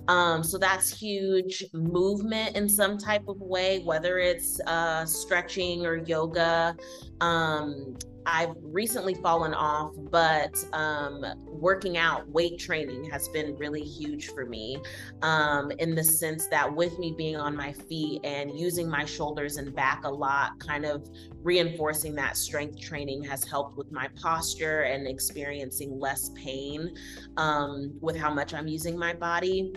Um, 0.09 0.43
so 0.43 0.59
that's 0.59 0.97
huge. 0.97 1.65
Movement 1.73 2.57
in 2.57 2.69
some 2.69 2.99
type 2.99 3.29
of 3.29 3.41
way, 3.41 3.81
whether 3.81 4.19
it's 4.19 4.61
uh, 4.67 5.05
stretching 5.05 5.87
or 5.87 5.97
yoga. 5.97 6.77
Um, 7.21 7.97
I've 8.25 8.55
recently 8.63 9.15
fallen 9.15 9.53
off, 9.53 9.95
but 10.11 10.55
um, 10.73 11.25
working 11.47 11.99
out, 11.99 12.29
weight 12.29 12.59
training 12.59 13.05
has 13.11 13.29
been 13.29 13.57
really 13.57 13.83
huge 13.83 14.29
for 14.29 14.47
me 14.47 14.81
um, 15.23 15.73
in 15.79 15.95
the 15.95 16.05
sense 16.05 16.47
that 16.49 16.73
with 16.73 16.99
me 16.99 17.15
being 17.17 17.37
on 17.37 17.57
my 17.57 17.73
feet 17.73 18.21
and 18.25 18.59
using 18.59 18.89
my 18.89 19.05
shoulders 19.05 19.57
and 19.57 19.75
back 19.75 20.05
a 20.05 20.09
lot, 20.09 20.59
kind 20.61 20.85
of 20.85 21.09
reinforcing 21.43 22.15
that 22.15 22.37
strength 22.37 22.81
training 22.81 23.25
has 23.25 23.45
helped 23.45 23.77
with 23.77 23.91
my 23.91 24.09
posture 24.21 24.83
and 24.83 25.09
experiencing 25.09 25.99
less 25.99 26.31
pain 26.37 26.95
um, 27.37 27.93
with 28.01 28.17
how 28.17 28.33
much 28.33 28.55
I'm 28.55 28.69
using 28.69 28.97
my 28.97 29.15
body. 29.15 29.73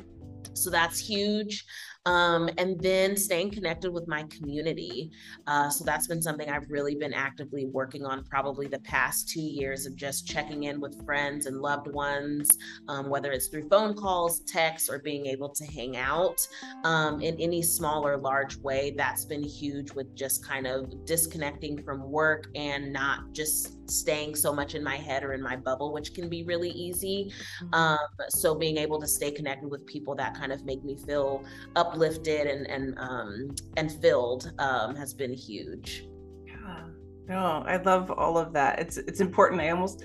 So 0.55 0.69
that's 0.69 0.99
huge. 0.99 1.65
Um, 2.07 2.49
and 2.59 2.79
then 2.79 3.17
staying 3.17 3.49
connected 3.49 3.91
with 3.91 4.07
my 4.07 4.23
community. 4.23 5.11
Uh, 5.47 5.69
so 5.69 5.83
that's 5.83 6.05
been 6.05 6.21
something 6.21 6.47
I've 6.47 6.69
really 6.69 6.93
been 6.93 7.13
actively 7.13 7.65
working 7.65 8.05
on 8.05 8.23
probably 8.25 8.67
the 8.67 8.79
past 8.79 9.27
two 9.27 9.41
years 9.41 9.87
of 9.87 9.95
just 9.95 10.27
checking 10.27 10.63
in 10.63 10.79
with 10.79 11.03
friends 11.03 11.47
and 11.47 11.61
loved 11.61 11.87
ones, 11.87 12.59
um, 12.87 13.09
whether 13.09 13.31
it's 13.31 13.47
through 13.47 13.67
phone 13.69 13.95
calls, 13.95 14.41
texts, 14.41 14.87
or 14.87 14.99
being 14.99 15.25
able 15.25 15.49
to 15.49 15.65
hang 15.65 15.97
out 15.97 16.47
um, 16.83 17.21
in 17.21 17.39
any 17.39 17.63
small 17.63 18.07
or 18.07 18.17
large 18.17 18.55
way. 18.57 18.93
That's 18.95 19.25
been 19.25 19.43
huge 19.43 19.91
with 19.93 20.15
just 20.15 20.45
kind 20.45 20.67
of 20.67 21.05
disconnecting 21.05 21.81
from 21.81 22.11
work 22.11 22.47
and 22.53 22.93
not 22.93 23.33
just 23.33 23.74
staying 23.87 24.35
so 24.35 24.53
much 24.53 24.75
in 24.75 24.83
my 24.83 24.95
head 24.95 25.23
or 25.23 25.33
in 25.33 25.41
my 25.41 25.55
bubble, 25.55 25.93
which 25.93 26.13
can 26.13 26.29
be 26.29 26.43
really 26.43 26.69
easy. 26.69 27.31
Mm-hmm. 27.61 27.73
Um, 27.73 28.07
so 28.29 28.55
being 28.55 28.77
able 28.77 28.99
to 28.99 29.07
stay 29.07 29.31
connected 29.31 29.69
with 29.69 29.85
people 29.85 30.15
that 30.15 30.35
kind 30.35 30.51
of 30.51 30.65
make 30.65 30.83
me 30.83 30.95
feel 30.95 31.43
uplifted 31.75 32.47
and 32.47 32.67
and 32.67 32.97
um, 32.97 33.55
and 33.77 33.91
filled 34.01 34.51
um, 34.59 34.95
has 34.95 35.13
been 35.13 35.33
huge. 35.33 36.07
Yeah, 36.45 36.83
no, 37.27 37.63
I 37.65 37.77
love 37.77 38.11
all 38.11 38.37
of 38.37 38.53
that. 38.53 38.79
It's 38.79 38.97
it's 38.97 39.19
important. 39.19 39.61
I 39.61 39.69
almost 39.69 40.03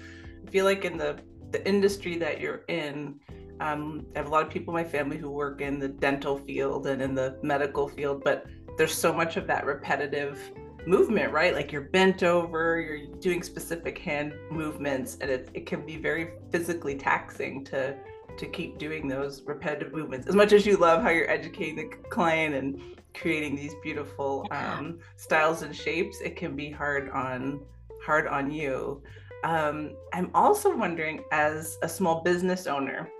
feel 0.50 0.64
like 0.64 0.84
in 0.84 0.96
the 0.96 1.18
the 1.50 1.66
industry 1.66 2.16
that 2.18 2.40
you're 2.40 2.62
in. 2.68 3.20
Um, 3.60 4.06
I 4.14 4.20
have 4.20 4.26
a 4.26 4.30
lot 4.30 4.42
of 4.42 4.50
people 4.50 4.74
in 4.74 4.82
my 4.82 4.88
family 4.88 5.18
who 5.18 5.28
work 5.28 5.60
in 5.60 5.78
the 5.78 5.88
dental 5.88 6.38
field 6.38 6.86
and 6.86 7.02
in 7.02 7.14
the 7.14 7.38
medical 7.42 7.88
field, 7.88 8.24
but 8.24 8.46
there's 8.78 8.94
so 8.94 9.12
much 9.12 9.36
of 9.36 9.46
that 9.48 9.66
repetitive 9.66 10.50
movement, 10.86 11.32
right? 11.32 11.54
Like 11.54 11.72
you're 11.72 11.82
bent 11.82 12.22
over, 12.22 12.80
you're 12.80 13.06
doing 13.18 13.42
specific 13.42 13.98
hand 13.98 14.34
movements, 14.50 15.18
and 15.20 15.30
it, 15.30 15.48
it 15.54 15.66
can 15.66 15.84
be 15.84 15.96
very 15.96 16.30
physically 16.50 16.96
taxing 16.96 17.64
to 17.66 17.96
to 18.36 18.46
keep 18.46 18.78
doing 18.78 19.08
those 19.08 19.42
repetitive 19.42 19.92
movements. 19.92 20.26
As 20.26 20.34
much 20.34 20.52
as 20.52 20.64
you 20.64 20.76
love 20.76 21.02
how 21.02 21.10
you're 21.10 21.30
educating 21.30 21.76
the 21.76 21.96
client 22.08 22.54
and 22.54 22.80
creating 23.12 23.56
these 23.56 23.74
beautiful 23.82 24.46
um, 24.50 25.00
styles 25.16 25.62
and 25.62 25.74
shapes, 25.74 26.20
it 26.20 26.36
can 26.36 26.56
be 26.56 26.70
hard 26.70 27.10
on 27.10 27.60
hard 28.04 28.26
on 28.26 28.50
you. 28.50 29.02
Um, 29.44 29.96
I'm 30.12 30.30
also 30.34 30.74
wondering, 30.74 31.24
as 31.32 31.78
a 31.82 31.88
small 31.88 32.22
business 32.22 32.66
owner, 32.66 33.10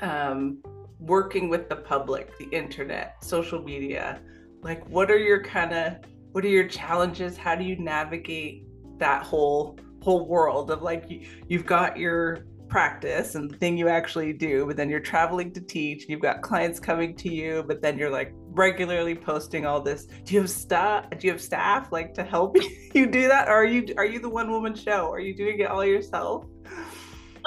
um, 0.00 0.58
working 0.98 1.48
with 1.48 1.68
the 1.68 1.76
public, 1.76 2.36
the 2.38 2.46
internet, 2.46 3.22
social 3.22 3.62
media, 3.62 4.20
like 4.62 4.86
what 4.88 5.10
are 5.10 5.18
your 5.18 5.42
kind 5.42 5.72
of 5.72 5.96
what 6.32 6.44
are 6.44 6.48
your 6.48 6.68
challenges 6.68 7.36
how 7.36 7.54
do 7.54 7.64
you 7.64 7.76
navigate 7.76 8.64
that 8.98 9.22
whole 9.22 9.78
whole 10.02 10.26
world 10.26 10.70
of 10.70 10.82
like 10.82 11.10
you, 11.10 11.26
you've 11.48 11.66
got 11.66 11.96
your 11.96 12.44
practice 12.68 13.34
and 13.34 13.50
the 13.50 13.56
thing 13.56 13.76
you 13.76 13.88
actually 13.88 14.32
do, 14.32 14.66
but 14.66 14.76
then 14.76 14.88
you're 14.88 15.00
traveling 15.00 15.50
to 15.52 15.60
teach, 15.60 16.06
you've 16.08 16.20
got 16.20 16.42
clients 16.42 16.78
coming 16.78 17.16
to 17.16 17.32
you, 17.32 17.64
but 17.66 17.80
then 17.80 17.98
you're 17.98 18.10
like 18.10 18.32
regularly 18.50 19.14
posting 19.14 19.66
all 19.66 19.80
this. 19.80 20.06
Do 20.24 20.34
you 20.34 20.40
have 20.40 20.50
staff? 20.50 21.08
Do 21.10 21.26
you 21.26 21.32
have 21.32 21.40
staff 21.40 21.90
like 21.92 22.14
to 22.14 22.24
help 22.24 22.56
you 22.94 23.06
do 23.06 23.28
that? 23.28 23.48
Or 23.48 23.54
are 23.54 23.64
you 23.64 23.94
are 23.96 24.04
you 24.04 24.20
the 24.20 24.28
one 24.28 24.50
woman 24.50 24.74
show? 24.74 25.10
Are 25.10 25.20
you 25.20 25.34
doing 25.34 25.60
it 25.60 25.68
all 25.68 25.84
yourself? 25.84 26.44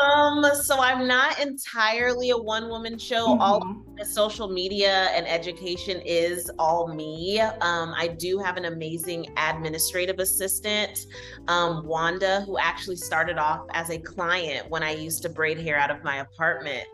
Um, 0.02 0.44
so 0.56 0.80
I'm 0.80 1.08
not 1.08 1.40
entirely 1.40 2.32
a 2.32 2.38
one 2.38 2.70
woman 2.70 2.98
show. 2.98 3.28
Mm-hmm. 3.28 3.42
All 3.42 3.86
social 4.04 4.48
media 4.48 5.10
and 5.14 5.28
education 5.28 6.02
is 6.06 6.50
all 6.58 6.94
me. 6.94 7.40
Um, 7.40 7.94
I 7.96 8.08
do 8.08 8.40
have 8.40 8.58
an 8.58 8.66
amazing 8.66 9.28
administrative 9.38 10.20
assistant, 10.20 11.06
um, 11.48 11.86
Wanda, 11.86 12.42
who 12.42 12.58
actually 12.58 12.96
started 12.96 13.38
off 13.38 13.68
as 13.74 13.90
a 13.92 14.00
client 14.00 14.70
when 14.70 14.84
I 14.84 14.92
used 14.92 15.22
to 15.24 15.30
braid 15.30 15.60
hair 15.60 15.78
out 15.78 15.92
of 15.92 16.04
my 16.04 16.18
apartment. 16.18 16.86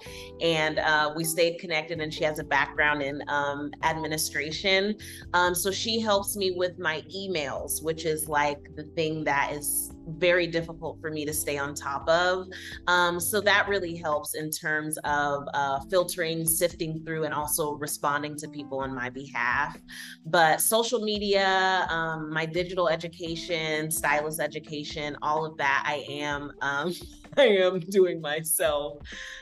And 0.41 0.79
uh, 0.79 1.13
we 1.15 1.23
stayed 1.23 1.59
connected, 1.59 2.01
and 2.01 2.13
she 2.13 2.23
has 2.23 2.39
a 2.39 2.43
background 2.43 3.01
in 3.01 3.23
um, 3.29 3.71
administration. 3.83 4.97
Um, 5.33 5.55
so 5.55 5.71
she 5.71 5.99
helps 5.99 6.35
me 6.35 6.51
with 6.51 6.77
my 6.77 7.03
emails, 7.15 7.81
which 7.83 8.05
is 8.05 8.27
like 8.27 8.75
the 8.75 8.83
thing 8.83 9.23
that 9.23 9.53
is 9.53 9.93
very 10.07 10.47
difficult 10.47 10.99
for 11.01 11.11
me 11.11 11.25
to 11.25 11.33
stay 11.33 11.57
on 11.57 11.73
top 11.73 12.07
of. 12.07 12.47
Um, 12.87 13.19
so 13.19 13.41
that 13.41 13.67
really 13.67 13.95
helps 13.95 14.35
in 14.35 14.49
terms 14.49 14.97
of 15.03 15.47
uh, 15.53 15.79
filtering, 15.89 16.45
sifting 16.45 17.03
through, 17.03 17.25
and 17.25 17.33
also 17.33 17.73
responding 17.73 18.35
to 18.37 18.47
people 18.47 18.79
on 18.79 18.93
my 18.93 19.09
behalf. 19.09 19.77
But 20.25 20.61
social 20.61 21.01
media, 21.01 21.85
um, 21.89 22.31
my 22.31 22.45
digital 22.45 22.89
education, 22.89 23.91
stylist 23.91 24.39
education, 24.39 25.17
all 25.21 25.45
of 25.45 25.57
that, 25.57 25.83
I 25.85 26.05
am. 26.09 26.51
Um, 26.61 26.93
I 27.37 27.43
am 27.43 27.79
doing 27.79 28.21
myself. 28.21 28.97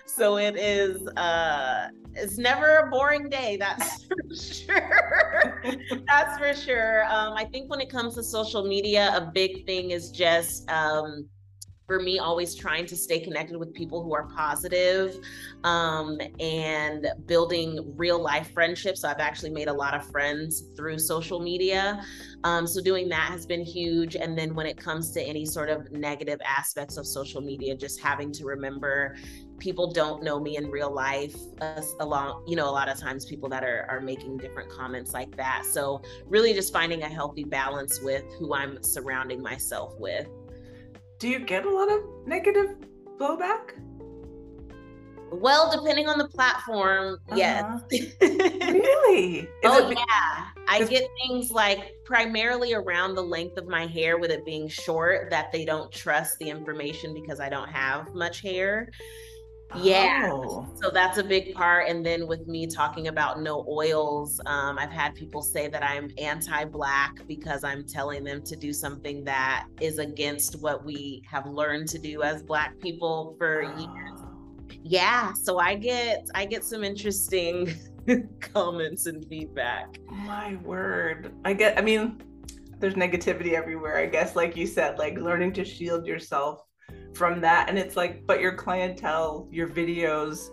So 0.06 0.38
it 0.38 0.58
is 0.58 1.08
uh 1.18 1.88
it's 2.14 2.38
never 2.38 2.78
a 2.78 2.90
boring 2.90 3.30
day, 3.30 3.58
that's 3.60 4.06
for 4.08 4.36
sure. 4.36 5.62
that's 6.08 6.38
for 6.38 6.54
sure. 6.54 7.04
Um, 7.06 7.34
I 7.34 7.46
think 7.46 7.70
when 7.70 7.82
it 7.82 7.90
comes 7.90 8.16
to 8.16 8.24
social 8.24 8.66
media, 8.66 9.12
a 9.16 9.32
big 9.34 9.66
thing 9.66 9.92
is 9.92 10.12
just 10.12 10.70
um 10.70 11.28
for 11.88 12.00
me 12.00 12.20
always 12.20 12.56
trying 12.56 12.86
to 12.88 12.96
stay 12.96 13.20
connected 13.20 13.58
with 13.58 13.74
people 13.74 14.04
who 14.04 14.14
are 14.14 14.28
positive, 14.36 15.18
um, 15.64 16.20
and 16.40 17.08
building 17.26 17.94
real 17.96 18.22
life 18.22 18.52
friendships. 18.52 19.02
So 19.02 19.10
i've 19.10 19.20
actually 19.20 19.52
made 19.52 19.68
a 19.68 19.74
lot 19.74 19.94
of 19.94 20.10
friends 20.10 20.66
through 20.76 21.00
social 21.00 21.40
media. 21.40 22.04
Um, 22.44 22.68
so 22.68 22.82
doing 22.82 23.10
that 23.10 23.32
has 23.32 23.46
been 23.46 23.64
huge. 23.64 24.16
And 24.16 24.38
then 24.38 24.54
when 24.54 24.68
it 24.68 24.78
comes 24.78 25.12
to 25.12 25.22
any 25.22 25.46
sort 25.46 25.70
of 25.70 25.92
negative 25.92 26.40
aspects 26.46 26.98
of 26.98 27.06
social 27.06 27.42
media 27.42 27.76
just 27.76 28.00
having 28.00 28.32
to 28.34 28.46
remember 28.46 29.16
people 29.58 29.92
don't 29.92 30.22
know 30.22 30.40
me 30.40 30.58
in 30.58 30.70
real 30.70 30.94
life 30.94 31.36
uh, 31.62 31.82
along 32.02 32.44
you 32.46 32.58
know 32.58 32.70
a 32.70 32.72
lot 32.72 32.90
of 32.90 33.00
times 33.00 33.26
people 33.26 33.48
that 33.48 33.64
are 33.64 33.86
are 33.90 34.02
making 34.02 34.38
different 34.38 34.70
comments 34.70 35.14
like 35.14 35.36
that. 35.38 35.64
So 35.66 36.02
really 36.28 36.54
just 36.54 36.74
finding 36.74 37.04
a 37.04 37.08
healthy 37.08 37.44
balance 37.44 38.02
with 38.02 38.24
who 38.38 38.54
i'm 38.54 38.82
surrounding 38.84 39.42
myself 39.42 39.94
with 40.00 40.28
do 41.20 41.30
you 41.30 41.40
get 41.40 41.66
a 41.66 41.70
lot 41.70 41.92
of 41.92 42.02
negative 42.26 42.76
blowback? 43.18 43.72
Well, 45.32 45.72
depending 45.76 46.08
on 46.08 46.18
the 46.18 46.28
platform, 46.28 47.18
uh-huh. 47.28 47.36
yes. 47.36 47.82
really? 48.22 49.40
Is 49.40 49.48
oh, 49.64 49.90
it- 49.90 49.98
yeah. 49.98 50.46
I 50.68 50.84
get 50.84 51.08
things 51.22 51.52
like 51.52 51.94
primarily 52.06 52.74
around 52.74 53.16
the 53.16 53.22
length 53.22 53.58
of 53.58 53.68
my 53.68 53.86
hair, 53.86 54.18
with 54.18 54.32
it 54.32 54.46
being 54.46 54.68
short, 54.68 55.30
that 55.30 55.52
they 55.52 55.64
don't 55.64 55.92
trust 55.92 56.40
the 56.40 56.50
information 56.50 57.14
because 57.14 57.40
I 57.40 57.50
don't 57.50 57.70
have 57.70 58.14
much 58.16 58.42
hair. 58.42 58.90
Yeah. 59.74 60.30
Oh. 60.32 60.68
So 60.82 60.90
that's 60.90 61.18
a 61.18 61.24
big 61.24 61.54
part. 61.54 61.90
And 61.90 62.06
then 62.06 62.28
with 62.28 62.48
me 62.48 62.68
talking 62.68 63.08
about 63.08 63.42
no 63.42 63.66
oils, 63.68 64.40
um, 64.46 64.78
I've 64.78 64.92
had 64.92 65.16
people 65.16 65.42
say 65.42 65.68
that 65.68 65.84
I'm 65.84 66.10
anti 66.18 66.66
Black 66.66 67.26
because 67.28 67.64
I'm 67.64 67.86
telling 67.86 68.24
them 68.24 68.42
to 68.44 68.56
do 68.56 68.72
something 68.72 69.24
that 69.26 69.68
is 69.82 70.00
against 70.00 70.62
what 70.62 70.86
we 70.86 71.24
have 71.30 71.46
learned 71.48 71.88
to 71.90 72.00
do 72.00 72.22
as 72.24 72.44
Black 72.44 72.80
people 72.80 73.36
for 73.38 73.64
years. 73.64 74.20
Yeah. 74.88 75.34
So 75.34 75.58
I 75.58 75.76
get 75.76 76.28
I 76.36 76.46
get 76.46 76.64
some 76.64 76.84
interesting 76.84 77.74
comments 78.40 79.08
and 79.08 79.26
feedback. 79.28 79.98
My 80.10 80.58
word. 80.58 81.34
I 81.44 81.54
get 81.54 81.78
I 81.78 81.82
mean, 81.82 82.22
there's 82.80 82.94
negativity 82.94 83.54
everywhere, 83.54 83.98
I 83.98 84.06
guess, 84.06 84.36
like 84.36 84.56
you 84.56 84.68
said, 84.68 85.00
like 85.00 85.18
learning 85.18 85.54
to 85.54 85.66
shield 85.66 86.06
yourself 86.06 86.65
from 87.16 87.42
that 87.42 87.70
and 87.70 87.78
it's 87.80 87.96
like 87.96 88.26
but 88.28 88.40
your 88.40 88.54
clientele 88.54 89.48
your 89.52 89.68
videos 89.68 90.50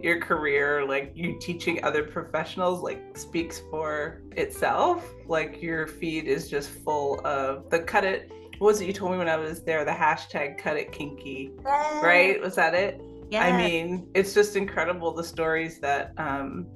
your 0.00 0.20
career 0.20 0.86
like 0.86 1.12
you 1.14 1.38
teaching 1.40 1.82
other 1.82 2.02
professionals 2.02 2.82
like 2.82 3.00
speaks 3.16 3.62
for 3.70 4.20
itself. 4.32 5.10
Like 5.26 5.62
your 5.62 5.86
feed 5.86 6.26
is 6.26 6.50
just 6.50 6.68
full 6.68 7.26
of 7.26 7.70
the 7.70 7.78
cut 7.80 8.04
it 8.04 8.30
what 8.58 8.68
was 8.68 8.80
it 8.80 8.86
you 8.86 8.92
told 8.92 9.12
me 9.12 9.18
when 9.18 9.28
i 9.28 9.36
was 9.36 9.62
there 9.64 9.84
the 9.84 9.90
hashtag 9.90 10.58
cut 10.58 10.76
it 10.76 10.92
kinky 10.92 11.52
right? 11.64 12.40
Was 12.40 12.54
that 12.56 12.74
it? 12.74 13.00
Yeah 13.30 13.44
i 13.44 13.56
mean 13.56 14.06
it's 14.14 14.34
just 14.34 14.56
incredible 14.56 15.12
the 15.12 15.24
stories 15.24 15.80
that 15.80 16.12
um 16.18 16.66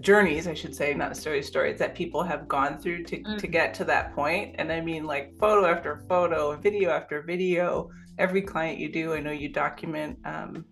journeys 0.00 0.46
i 0.46 0.54
should 0.54 0.74
say 0.74 0.94
not 0.94 1.08
necessarily 1.08 1.42
stories 1.42 1.78
that 1.78 1.94
people 1.94 2.22
have 2.22 2.48
gone 2.48 2.78
through 2.78 3.04
to, 3.04 3.18
mm. 3.22 3.38
to 3.38 3.46
get 3.46 3.74
to 3.74 3.84
that 3.84 4.14
point. 4.14 4.54
And 4.58 4.72
i 4.72 4.80
mean 4.80 5.04
like 5.04 5.36
photo 5.38 5.66
after 5.66 6.04
photo 6.08 6.56
video 6.56 6.90
after 6.90 7.22
video 7.22 7.90
every 8.18 8.42
client 8.42 8.78
you 8.78 8.90
do 8.90 9.14
i 9.14 9.20
know 9.20 9.30
you 9.30 9.48
document 9.48 10.18
um, 10.24 10.64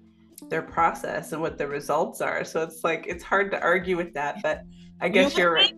their 0.48 0.62
process 0.62 1.32
and 1.32 1.42
what 1.42 1.58
the 1.58 1.66
results 1.66 2.20
are. 2.20 2.44
So 2.44 2.62
it's 2.62 2.84
like 2.84 3.06
it's 3.08 3.24
hard 3.24 3.50
to 3.50 3.60
argue 3.60 3.96
with 3.96 4.14
that 4.14 4.42
but 4.42 4.62
i 5.00 5.08
guess 5.08 5.36
you 5.36 5.46
are 5.46 5.52
right 5.52 5.74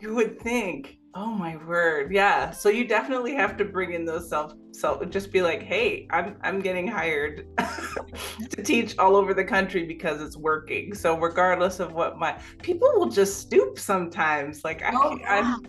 you 0.00 0.14
would 0.14 0.40
think 0.40 0.98
Oh 1.14 1.26
my 1.26 1.56
word. 1.56 2.10
Yeah. 2.10 2.50
So 2.50 2.70
you 2.70 2.86
definitely 2.86 3.34
have 3.34 3.58
to 3.58 3.66
bring 3.66 3.92
in 3.92 4.06
those 4.06 4.30
self 4.30 4.54
self 4.70 5.06
just 5.10 5.30
be 5.30 5.42
like, 5.42 5.62
"Hey, 5.62 6.06
I'm 6.10 6.36
I'm 6.42 6.60
getting 6.60 6.88
hired 6.88 7.46
to 8.50 8.62
teach 8.62 8.96
all 8.98 9.14
over 9.14 9.34
the 9.34 9.44
country 9.44 9.84
because 9.84 10.22
it's 10.22 10.38
working." 10.38 10.94
So 10.94 11.18
regardless 11.18 11.80
of 11.80 11.92
what 11.92 12.18
my 12.18 12.38
people 12.62 12.88
will 12.94 13.10
just 13.10 13.40
stoop 13.40 13.78
sometimes. 13.78 14.64
Like 14.64 14.82
I 14.82 14.92
oh, 14.94 15.18
yeah. 15.20 15.58
I'm 15.60 15.66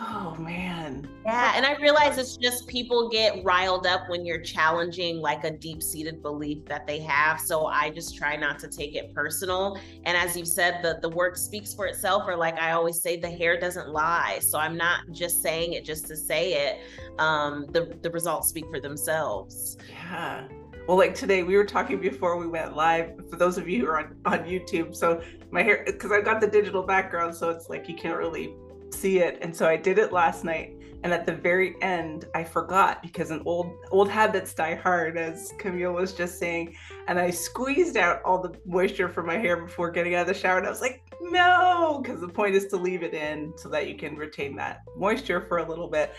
Oh 0.00 0.34
man. 0.38 1.08
Yeah, 1.24 1.52
and 1.54 1.64
I 1.64 1.76
realize 1.76 2.18
it's 2.18 2.36
just 2.36 2.66
people 2.66 3.08
get 3.08 3.44
riled 3.44 3.86
up 3.86 4.08
when 4.08 4.26
you're 4.26 4.40
challenging 4.40 5.20
like 5.20 5.44
a 5.44 5.50
deep-seated 5.50 6.20
belief 6.20 6.64
that 6.66 6.86
they 6.86 6.98
have. 7.00 7.40
So 7.40 7.66
I 7.66 7.90
just 7.90 8.16
try 8.16 8.36
not 8.36 8.58
to 8.60 8.68
take 8.68 8.96
it 8.96 9.14
personal. 9.14 9.78
And 10.04 10.16
as 10.16 10.36
you've 10.36 10.48
said, 10.48 10.82
the 10.82 10.98
the 11.00 11.08
work 11.08 11.36
speaks 11.36 11.72
for 11.72 11.86
itself, 11.86 12.24
or 12.26 12.36
like 12.36 12.58
I 12.58 12.72
always 12.72 13.00
say, 13.00 13.18
the 13.18 13.30
hair 13.30 13.58
doesn't 13.58 13.88
lie. 13.88 14.40
So 14.40 14.58
I'm 14.58 14.76
not 14.76 15.00
just 15.12 15.42
saying 15.42 15.74
it 15.74 15.84
just 15.84 16.06
to 16.08 16.16
say 16.16 16.54
it. 16.54 17.20
Um, 17.20 17.66
the 17.70 17.96
the 18.02 18.10
results 18.10 18.48
speak 18.48 18.66
for 18.70 18.80
themselves. 18.80 19.76
Yeah. 19.88 20.48
Well, 20.86 20.98
like 20.98 21.14
today, 21.14 21.42
we 21.42 21.56
were 21.56 21.64
talking 21.64 21.98
before 21.98 22.36
we 22.36 22.46
went 22.46 22.76
live. 22.76 23.12
For 23.30 23.36
those 23.36 23.56
of 23.56 23.66
you 23.68 23.80
who 23.80 23.86
are 23.86 24.00
on, 24.00 24.16
on 24.26 24.40
YouTube, 24.40 24.94
so 24.94 25.22
my 25.50 25.62
hair, 25.62 25.82
because 25.86 26.12
I've 26.12 26.26
got 26.26 26.42
the 26.42 26.46
digital 26.46 26.82
background, 26.82 27.34
so 27.34 27.48
it's 27.48 27.70
like 27.70 27.88
you 27.88 27.94
can't 27.94 28.18
really 28.18 28.54
see 28.94 29.18
it. 29.18 29.38
And 29.42 29.54
so 29.54 29.66
I 29.66 29.76
did 29.76 29.98
it 29.98 30.12
last 30.12 30.44
night. 30.44 30.76
And 31.02 31.12
at 31.12 31.26
the 31.26 31.34
very 31.34 31.76
end, 31.82 32.24
I 32.34 32.42
forgot 32.44 33.02
because 33.02 33.30
an 33.30 33.42
old 33.44 33.74
old 33.90 34.08
habits 34.08 34.54
die 34.54 34.74
hard, 34.74 35.18
as 35.18 35.52
Camille 35.58 35.92
was 35.92 36.14
just 36.14 36.38
saying. 36.38 36.74
And 37.08 37.18
I 37.18 37.28
squeezed 37.28 37.98
out 37.98 38.22
all 38.24 38.40
the 38.40 38.58
moisture 38.64 39.10
from 39.10 39.26
my 39.26 39.36
hair 39.36 39.58
before 39.58 39.90
getting 39.90 40.14
out 40.14 40.22
of 40.22 40.28
the 40.28 40.34
shower. 40.34 40.56
And 40.56 40.66
I 40.66 40.70
was 40.70 40.80
like, 40.80 41.02
no, 41.20 42.00
because 42.02 42.22
the 42.22 42.28
point 42.28 42.54
is 42.54 42.66
to 42.68 42.78
leave 42.78 43.02
it 43.02 43.12
in 43.12 43.52
so 43.56 43.68
that 43.68 43.86
you 43.86 43.96
can 43.96 44.16
retain 44.16 44.56
that 44.56 44.80
moisture 44.96 45.42
for 45.46 45.58
a 45.58 45.68
little 45.68 45.88
bit. 45.88 46.14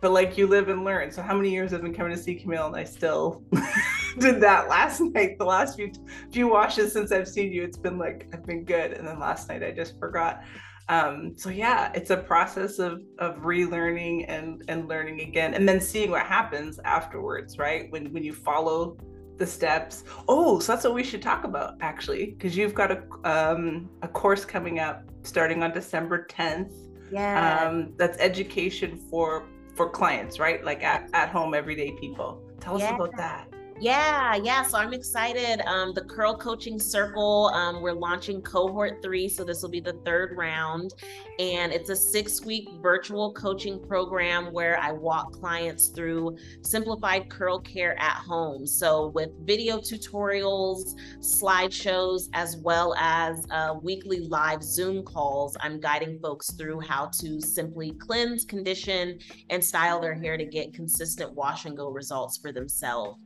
But 0.00 0.12
like 0.12 0.38
you 0.38 0.46
live 0.46 0.68
and 0.68 0.84
learn. 0.84 1.10
So 1.10 1.22
how 1.22 1.36
many 1.36 1.50
years 1.50 1.74
I've 1.74 1.82
been 1.82 1.92
coming 1.92 2.16
to 2.16 2.22
see 2.22 2.36
Camille 2.36 2.68
and 2.68 2.76
I 2.76 2.84
still 2.84 3.42
did 4.18 4.40
that 4.40 4.68
last 4.68 5.00
night. 5.14 5.38
The 5.38 5.44
last 5.44 5.74
few 5.76 5.90
few 6.30 6.48
washes 6.48 6.92
since 6.92 7.10
I've 7.10 7.28
seen 7.28 7.52
you, 7.52 7.64
it's 7.64 7.76
been 7.76 7.98
like 7.98 8.28
I've 8.32 8.46
been 8.46 8.64
good. 8.64 8.92
And 8.92 9.06
then 9.06 9.18
last 9.18 9.48
night 9.48 9.64
I 9.64 9.72
just 9.72 9.98
forgot 9.98 10.42
um, 10.90 11.34
so 11.36 11.50
yeah 11.50 11.92
it's 11.94 12.10
a 12.10 12.16
process 12.16 12.78
of 12.78 13.02
of 13.18 13.36
relearning 13.36 14.24
and 14.28 14.62
and 14.68 14.88
learning 14.88 15.20
again 15.20 15.54
and 15.54 15.66
then 15.68 15.80
seeing 15.80 16.10
what 16.10 16.26
happens 16.26 16.80
afterwards 16.84 17.58
right? 17.58 17.90
When 17.92 18.12
when 18.12 18.24
you 18.24 18.32
follow 18.32 18.96
the 19.38 19.46
steps. 19.46 20.04
Oh 20.28 20.58
so 20.58 20.72
that's 20.72 20.84
what 20.84 20.94
we 20.94 21.04
should 21.04 21.22
talk 21.22 21.44
about 21.44 21.74
actually 21.80 22.32
because 22.32 22.56
you've 22.56 22.74
got 22.74 22.90
a 22.90 23.02
um 23.24 23.88
a 24.02 24.08
course 24.08 24.44
coming 24.44 24.80
up 24.80 25.04
starting 25.22 25.62
on 25.62 25.70
december 25.70 26.26
10th 26.30 26.72
yeah 27.12 27.62
um 27.62 27.92
that's 27.96 28.18
education 28.18 28.96
for 29.10 29.46
for 29.76 29.88
clients 29.88 30.38
right? 30.38 30.62
Like 30.64 30.82
at, 30.82 31.08
at 31.14 31.30
home 31.30 31.54
everyday 31.54 31.92
people. 31.92 32.42
Tell 32.58 32.76
us 32.76 32.90
about 32.90 33.16
that 33.16 33.48
Yeah, 33.80 34.34
yeah. 34.36 34.62
So 34.62 34.76
I'm 34.76 34.92
excited. 34.92 35.62
Um, 35.66 35.94
the 35.94 36.02
Curl 36.02 36.36
Coaching 36.36 36.78
Circle, 36.78 37.50
um, 37.54 37.80
we're 37.80 37.94
launching 37.94 38.42
cohort 38.42 39.02
three. 39.02 39.26
So 39.26 39.42
this 39.42 39.62
will 39.62 39.70
be 39.70 39.80
the 39.80 39.94
third 40.04 40.36
round. 40.36 40.92
And 41.38 41.72
it's 41.72 41.88
a 41.88 41.96
six 41.96 42.44
week 42.44 42.68
virtual 42.82 43.32
coaching 43.32 43.82
program 43.88 44.52
where 44.52 44.78
I 44.78 44.92
walk 44.92 45.32
clients 45.32 45.88
through 45.88 46.36
simplified 46.60 47.30
curl 47.30 47.58
care 47.58 47.98
at 47.98 48.16
home. 48.16 48.66
So 48.66 49.06
with 49.08 49.30
video 49.46 49.78
tutorials, 49.78 50.94
slideshows, 51.20 52.28
as 52.34 52.58
well 52.58 52.94
as 52.98 53.46
uh, 53.50 53.76
weekly 53.82 54.28
live 54.28 54.62
Zoom 54.62 55.02
calls, 55.02 55.56
I'm 55.62 55.80
guiding 55.80 56.18
folks 56.18 56.52
through 56.52 56.80
how 56.80 57.06
to 57.20 57.40
simply 57.40 57.92
cleanse, 57.92 58.44
condition, 58.44 59.18
and 59.48 59.64
style 59.64 60.02
their 60.02 60.14
hair 60.14 60.36
to 60.36 60.44
get 60.44 60.74
consistent 60.74 61.32
wash 61.34 61.64
and 61.64 61.74
go 61.74 61.88
results 61.88 62.36
for 62.36 62.52
themselves. 62.52 63.18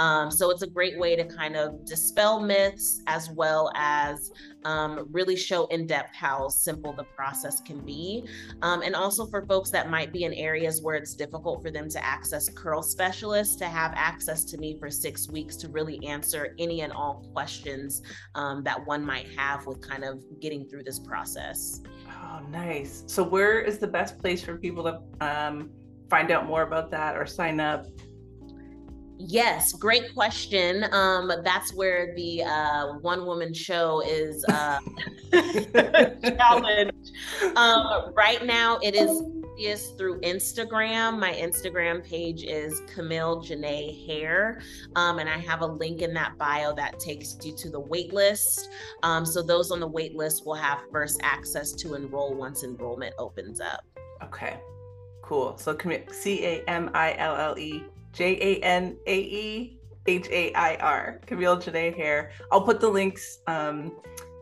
Um, 0.00 0.30
so 0.30 0.50
it's 0.50 0.62
a 0.62 0.66
great 0.66 0.98
way 0.98 1.14
to 1.14 1.24
kind 1.26 1.56
of 1.56 1.84
dispel 1.84 2.40
myths 2.40 3.02
as 3.06 3.28
well 3.28 3.70
as 3.74 4.32
um, 4.64 5.06
really 5.10 5.36
show 5.36 5.66
in 5.66 5.86
depth 5.86 6.14
how 6.14 6.48
simple 6.48 6.94
the 6.94 7.04
process 7.04 7.60
can 7.60 7.84
be. 7.84 8.26
Um, 8.62 8.80
and 8.80 8.94
also 8.94 9.26
for 9.26 9.44
folks 9.44 9.68
that 9.70 9.90
might 9.90 10.10
be 10.10 10.24
in 10.24 10.32
areas 10.32 10.80
where 10.80 10.94
it's 10.94 11.14
difficult 11.14 11.62
for 11.62 11.70
them 11.70 11.90
to 11.90 12.02
access 12.02 12.48
curl 12.48 12.82
specialists 12.82 13.56
to 13.56 13.66
have 13.66 13.92
access 13.94 14.42
to 14.46 14.56
me 14.56 14.78
for 14.78 14.88
six 14.88 15.28
weeks 15.28 15.54
to 15.56 15.68
really 15.68 16.02
answer 16.06 16.54
any 16.58 16.80
and 16.80 16.94
all 16.94 17.26
questions 17.34 18.00
um, 18.36 18.62
that 18.62 18.86
one 18.86 19.04
might 19.04 19.28
have 19.36 19.66
with 19.66 19.86
kind 19.86 20.04
of 20.04 20.22
getting 20.40 20.66
through 20.66 20.84
this 20.84 20.98
process. 20.98 21.82
Oh, 22.08 22.40
nice. 22.48 23.04
So, 23.06 23.22
where 23.22 23.60
is 23.60 23.76
the 23.76 23.86
best 23.86 24.18
place 24.18 24.42
for 24.42 24.56
people 24.56 24.84
to 24.84 25.00
um, 25.20 25.70
find 26.08 26.30
out 26.30 26.46
more 26.46 26.62
about 26.62 26.90
that 26.92 27.18
or 27.18 27.26
sign 27.26 27.60
up? 27.60 27.84
Yes, 29.26 29.72
great 29.74 30.14
question. 30.14 30.86
Um, 30.92 31.30
that's 31.44 31.74
where 31.74 32.14
the 32.16 32.42
uh, 32.42 32.94
one 33.00 33.26
woman 33.26 33.52
show 33.52 34.02
is 34.06 34.44
uh, 34.46 34.78
challenge. 36.22 36.92
Um, 37.54 38.12
right 38.14 38.44
now, 38.44 38.78
it 38.82 38.94
is 38.94 39.22
is 39.58 39.90
through 39.98 40.18
Instagram. 40.20 41.18
My 41.18 41.32
Instagram 41.34 42.02
page 42.02 42.44
is 42.44 42.80
Camille 42.94 43.42
Janae 43.42 44.06
Hair, 44.06 44.62
um, 44.96 45.18
and 45.18 45.28
I 45.28 45.36
have 45.36 45.60
a 45.60 45.66
link 45.66 46.00
in 46.00 46.14
that 46.14 46.38
bio 46.38 46.74
that 46.76 46.98
takes 46.98 47.36
you 47.42 47.54
to 47.56 47.68
the 47.68 47.80
waitlist. 47.80 48.68
Um, 49.02 49.26
so 49.26 49.42
those 49.42 49.70
on 49.70 49.80
the 49.80 49.88
waitlist 49.88 50.46
will 50.46 50.54
have 50.54 50.78
first 50.90 51.20
access 51.22 51.72
to 51.72 51.94
enroll 51.94 52.34
once 52.34 52.64
enrollment 52.64 53.14
opens 53.18 53.60
up. 53.60 53.84
Okay, 54.22 54.58
cool. 55.22 55.58
So 55.58 55.76
C 56.10 56.44
A 56.46 56.64
M 56.64 56.90
I 56.94 57.14
L 57.18 57.36
L 57.36 57.58
E 57.58 57.84
J 58.12 58.36
A 58.40 58.64
N 58.64 58.96
A 59.06 59.18
E 59.18 59.78
H 60.06 60.28
A 60.30 60.52
I 60.54 60.76
R, 60.76 61.20
Camille 61.26 61.58
Janae 61.58 61.94
Hair. 61.96 62.32
I'll 62.50 62.62
put 62.62 62.80
the 62.80 62.88
links 62.88 63.38
um, 63.46 63.96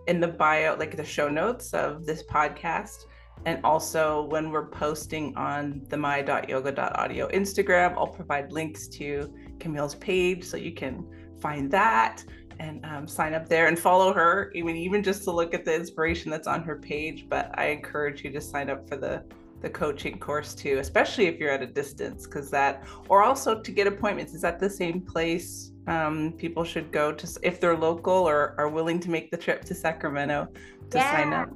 in 0.07 0.21
the 0.21 0.29
bio, 0.29 0.77
like 0.77 0.97
the 0.97 1.05
show 1.05 1.29
notes 1.29 1.75
of 1.75 2.07
this 2.07 2.23
podcast. 2.23 3.05
And 3.47 3.65
also, 3.65 4.25
when 4.25 4.51
we're 4.51 4.69
posting 4.69 5.37
on 5.37 5.83
the 5.89 5.97
my.yoga.audio 5.97 7.29
Instagram, 7.29 7.97
I'll 7.97 8.07
provide 8.07 8.53
links 8.53 8.89
to 8.89 9.33
Camille's 9.61 9.95
page 9.95 10.45
so 10.45 10.57
you 10.57 10.73
can 10.73 11.07
find 11.41 11.71
that 11.71 12.25
and 12.59 12.85
um, 12.85 13.07
sign 13.07 13.35
up 13.35 13.49
there 13.49 13.69
and 13.69 13.79
follow 13.79 14.13
her. 14.13 14.53
I 14.57 14.63
mean, 14.63 14.77
even 14.77 15.03
just 15.03 15.23
to 15.25 15.31
look 15.31 15.55
at 15.55 15.65
the 15.65 15.75
inspiration 15.75 16.31
that's 16.31 16.49
on 16.49 16.63
her 16.65 16.77
page. 16.77 17.27
But 17.29 17.57
I 17.57 17.67
encourage 17.67 18.25
you 18.25 18.31
to 18.33 18.41
sign 18.41 18.71
up 18.71 18.89
for 18.89 18.97
the 18.97 19.23
the 19.61 19.71
coaching 19.71 20.19
course 20.19 20.55
too, 20.55 20.79
especially 20.79 21.27
if 21.27 21.39
you're 21.39 21.51
at 21.51 21.63
a 21.63 21.67
distance, 21.67 22.27
because 22.27 22.51
that, 22.51 22.85
or 23.09 23.23
also 23.23 23.61
to 23.61 23.73
get 23.73 23.87
appointments, 23.87 24.35
is 24.35 24.43
that 24.43 24.59
the 24.59 24.71
same 24.71 25.01
place 25.01 25.73
um, 25.87 26.33
people 26.33 26.65
should 26.65 26.93
go 26.93 27.13
to 27.13 27.39
if 27.43 27.61
they're 27.61 27.77
local 27.77 28.29
or 28.29 28.55
are 28.59 28.69
willing 28.69 29.01
to 29.01 29.11
make 29.11 29.31
the 29.31 29.37
trip 29.37 29.65
to 29.65 29.75
Sacramento 29.75 30.49
to 30.91 30.99
yeah. 30.99 31.17
sign 31.17 31.33
up? 31.33 31.51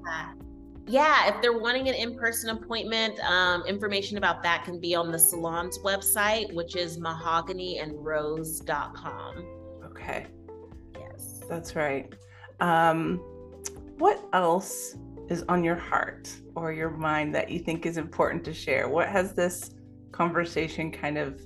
Yeah, 0.87 1.29
if 1.29 1.41
they're 1.41 1.57
wanting 1.57 1.89
an 1.89 1.95
in 1.95 2.17
person 2.17 2.51
appointment, 2.51 3.21
um, 3.21 3.63
information 3.67 4.19
about 4.19 4.43
that 4.43 4.65
can 4.65 4.81
be 4.81 4.97
on 4.97 5.13
the 5.13 5.19
salon's 5.19 5.79
website, 5.79 6.53
which 6.53 6.75
is 6.75 6.99
mahoganyandrose.com. 6.99 9.47
Okay. 9.85 10.27
Yes. 10.99 11.43
That's 11.49 11.77
right. 11.77 12.13
Um, 12.61 13.19
what 13.99 14.21
else 14.33 14.97
is 15.33 15.43
on 15.49 15.65
your 15.65 15.77
heart 15.77 16.31
or 16.55 16.73
your 16.73 16.91
mind 16.91 17.35
that 17.35 17.51
you 17.51 17.59
think 17.59 17.87
is 17.87 17.97
important 17.97 18.45
to 18.45 18.55
share? 18.55 18.89
What 18.89 19.09
has 19.09 19.33
this 19.33 19.71
conversation 20.13 20.93
kind 20.93 21.19
of 21.19 21.41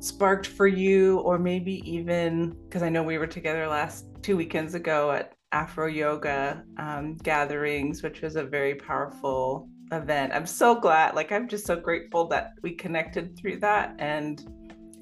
sparked 0.00 0.48
for 0.48 0.66
you, 0.66 1.18
or 1.20 1.38
maybe 1.38 1.74
even 1.88 2.56
because 2.64 2.82
I 2.82 2.88
know 2.88 3.04
we 3.04 3.18
were 3.18 3.26
together 3.28 3.68
last 3.68 4.06
two 4.20 4.36
weekends 4.36 4.74
ago 4.74 5.12
at 5.12 5.34
Afro 5.52 5.86
Yoga 5.86 6.64
um, 6.78 7.16
gatherings, 7.18 8.02
which 8.02 8.20
was 8.20 8.34
a 8.36 8.42
very 8.42 8.74
powerful 8.74 9.68
event. 9.92 10.32
I'm 10.34 10.46
so 10.46 10.74
glad, 10.74 11.14
like, 11.14 11.30
I'm 11.30 11.46
just 11.46 11.66
so 11.66 11.76
grateful 11.76 12.26
that 12.28 12.54
we 12.62 12.72
connected 12.74 13.38
through 13.38 13.58
that. 13.60 13.94
And 13.98 14.42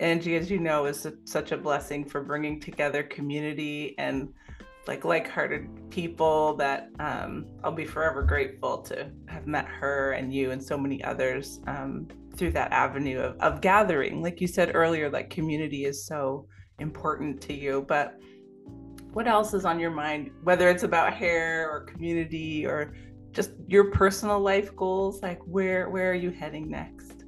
Angie, 0.01 0.37
as 0.37 0.51
you 0.51 0.59
know, 0.59 0.87
is 0.87 1.07
a, 1.07 1.13
such 1.25 1.53
a 1.53 1.57
blessing 1.57 2.05
for 2.05 2.23
bringing 2.23 2.61
together 2.61 3.03
community 3.03 3.95
and 3.99 4.29
like 4.91 5.05
like-hearted 5.05 5.69
people 5.89 6.57
that 6.57 6.91
um, 6.99 7.47
I'll 7.63 7.71
be 7.71 7.85
forever 7.85 8.25
grateful 8.25 8.79
to 8.79 9.09
have 9.29 9.47
met 9.47 9.65
her 9.67 10.15
and 10.15 10.35
you 10.35 10.51
and 10.51 10.61
so 10.61 10.77
many 10.77 11.03
others 11.05 11.61
um, 11.69 12.09
through 12.35 12.51
that 12.53 12.73
avenue 12.73 13.21
of, 13.21 13.39
of 13.39 13.61
gathering. 13.61 14.21
Like 14.21 14.41
you 14.41 14.49
said 14.49 14.73
earlier, 14.75 15.09
like 15.09 15.31
community 15.31 15.85
is 15.85 16.05
so 16.05 16.49
important 16.81 17.41
to 17.43 17.55
you. 17.55 17.85
But 17.87 18.21
what 19.13 19.29
else 19.29 19.55
is 19.55 19.65
on 19.65 19.79
your 19.79 19.93
mind, 19.93 20.33
whether 20.43 20.69
it's 20.69 20.83
about 20.83 21.15
hair 21.15 21.71
or 21.71 21.83
community 21.83 22.67
or 22.67 22.93
just 23.31 23.53
your 23.69 23.93
personal 23.93 24.41
life 24.41 24.75
goals? 24.75 25.23
Like 25.23 25.39
where 25.45 25.89
where 25.89 26.11
are 26.11 26.15
you 26.15 26.31
heading 26.31 26.69
next? 26.69 27.21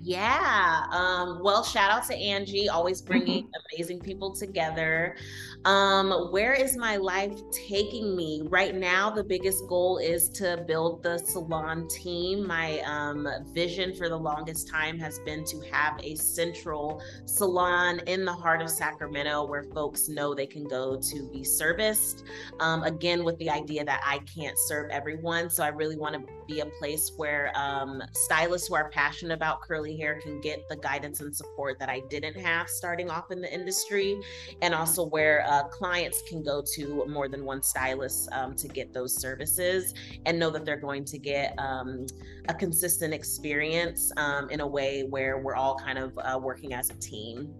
Yeah. 0.00 0.86
Um, 0.90 1.40
well, 1.42 1.62
shout 1.62 1.90
out 1.90 2.06
to 2.08 2.16
Angie, 2.16 2.68
always 2.68 3.00
bringing 3.00 3.48
amazing 3.76 4.00
people 4.00 4.34
together. 4.34 5.16
Um, 5.64 6.32
where 6.32 6.54
is 6.54 6.76
my 6.76 6.96
life 6.96 7.38
taking 7.52 8.16
me? 8.16 8.42
Right 8.46 8.74
now, 8.74 9.10
the 9.10 9.22
biggest 9.22 9.68
goal 9.68 9.98
is 9.98 10.28
to 10.30 10.64
build 10.66 11.04
the 11.04 11.18
salon 11.18 11.86
team. 11.88 12.46
My 12.46 12.80
um, 12.80 13.28
vision 13.52 13.94
for 13.94 14.08
the 14.08 14.16
longest 14.16 14.68
time 14.68 14.98
has 14.98 15.20
been 15.20 15.44
to 15.44 15.60
have 15.70 16.00
a 16.02 16.16
central 16.16 17.00
salon 17.26 18.00
in 18.06 18.24
the 18.24 18.32
heart 18.32 18.60
of 18.60 18.70
Sacramento 18.70 19.46
where 19.46 19.62
folks 19.62 20.08
know 20.08 20.34
they 20.34 20.46
can 20.46 20.64
go 20.64 20.96
to 20.96 21.30
be 21.32 21.44
serviced. 21.44 22.24
Um, 22.58 22.82
again, 22.82 23.22
with 23.22 23.38
the 23.38 23.50
idea 23.50 23.84
that 23.84 24.02
I 24.04 24.18
can't 24.18 24.58
serve 24.58 24.90
everyone. 24.90 25.48
So 25.48 25.62
I 25.62 25.68
really 25.68 25.96
want 25.96 26.14
to 26.14 26.32
be 26.48 26.60
a 26.60 26.66
place 26.66 27.12
where 27.16 27.52
um, 27.54 28.02
stylists 28.14 28.66
who 28.66 28.74
are 28.74 28.90
passionate 28.90 29.34
about 29.34 29.62
curly 29.62 29.96
hair 29.96 30.20
can 30.20 30.40
get 30.40 30.68
the 30.68 30.76
guidance 30.76 31.20
and 31.20 31.34
support 31.34 31.78
that 31.78 31.88
I 31.88 32.02
didn't 32.10 32.36
have 32.40 32.68
starting 32.68 33.10
off 33.10 33.30
in 33.30 33.40
the 33.40 33.52
industry, 33.52 34.18
and 34.60 34.74
also 34.74 35.06
where 35.06 35.46
uh, 35.52 35.64
clients 35.64 36.22
can 36.22 36.42
go 36.42 36.62
to 36.74 37.04
more 37.06 37.28
than 37.28 37.44
one 37.44 37.62
stylist 37.62 38.26
um, 38.32 38.54
to 38.54 38.68
get 38.68 38.94
those 38.94 39.14
services 39.14 39.92
and 40.24 40.38
know 40.38 40.48
that 40.48 40.64
they're 40.64 40.78
going 40.78 41.04
to 41.04 41.18
get 41.18 41.54
um, 41.58 42.06
a 42.48 42.54
consistent 42.54 43.12
experience 43.12 44.10
um, 44.16 44.48
in 44.48 44.60
a 44.60 44.66
way 44.66 45.02
where 45.02 45.38
we're 45.38 45.54
all 45.54 45.74
kind 45.74 45.98
of 45.98 46.18
uh, 46.18 46.38
working 46.42 46.72
as 46.72 46.88
a 46.88 46.94
team. 46.94 47.54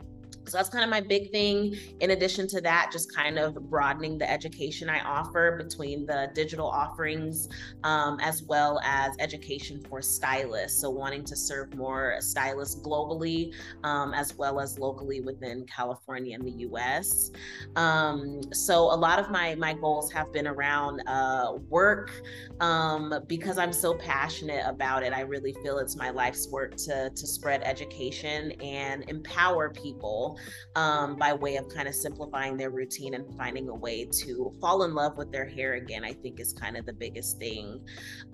So 0.53 0.59
that's 0.59 0.69
kind 0.69 0.85
of 0.85 0.91
my 0.91 1.01
big 1.01 1.31
thing. 1.31 1.75
In 2.01 2.11
addition 2.11 2.47
to 2.49 2.61
that, 2.61 2.91
just 2.93 3.11
kind 3.11 3.39
of 3.39 3.55
broadening 3.71 4.19
the 4.19 4.31
education 4.31 4.91
I 4.91 5.01
offer 5.01 5.57
between 5.57 6.05
the 6.05 6.31
digital 6.35 6.67
offerings 6.67 7.49
um, 7.85 8.21
as 8.21 8.43
well 8.43 8.79
as 8.85 9.15
education 9.19 9.83
for 9.89 10.03
stylists. 10.03 10.79
So 10.79 10.91
wanting 10.91 11.25
to 11.25 11.37
serve 11.37 11.75
more 11.75 12.17
stylists 12.21 12.79
globally 12.83 13.55
um, 13.83 14.13
as 14.13 14.37
well 14.37 14.61
as 14.61 14.79
locally 14.79 15.23
within 15.23 15.65
California 15.65 16.35
and 16.35 16.47
the 16.47 16.67
US. 16.69 17.31
Um, 17.77 18.43
so 18.53 18.93
a 18.93 18.95
lot 18.95 19.19
of 19.19 19.31
my, 19.31 19.55
my 19.55 19.73
goals 19.73 20.13
have 20.13 20.35
been 20.35 20.47
around 20.47 21.01
uh, 21.07 21.55
work 21.71 22.11
um, 22.61 23.15
because 23.27 23.57
I'm 23.57 23.73
so 23.73 23.95
passionate 23.95 24.67
about 24.67 25.03
it. 25.03 25.15
I 25.15 25.21
really 25.21 25.55
feel 25.63 25.79
it's 25.79 25.97
my 25.97 26.11
life's 26.11 26.51
work 26.51 26.77
to, 26.77 27.09
to 27.09 27.27
spread 27.27 27.63
education 27.63 28.53
and 28.61 29.09
empower 29.09 29.71
people 29.71 30.39
um, 30.77 31.17
by 31.17 31.33
way 31.33 31.57
of 31.57 31.69
kind 31.69 31.89
of 31.89 31.95
simplifying 31.95 32.57
their 32.57 32.71
routine 32.71 33.15
and 33.15 33.37
finding 33.37 33.69
a 33.69 33.75
way 33.75 34.05
to 34.05 34.53
fall 34.61 34.85
in 34.85 34.95
love 34.95 35.17
with 35.17 35.31
their 35.31 35.47
hair 35.47 35.75
again, 35.75 36.05
I 36.05 36.13
think 36.13 36.41
is 36.41 36.53
kind 36.53 36.77
of 36.77 36.87
the 36.87 36.93
biggest 36.93 37.39
thing. 37.39 37.81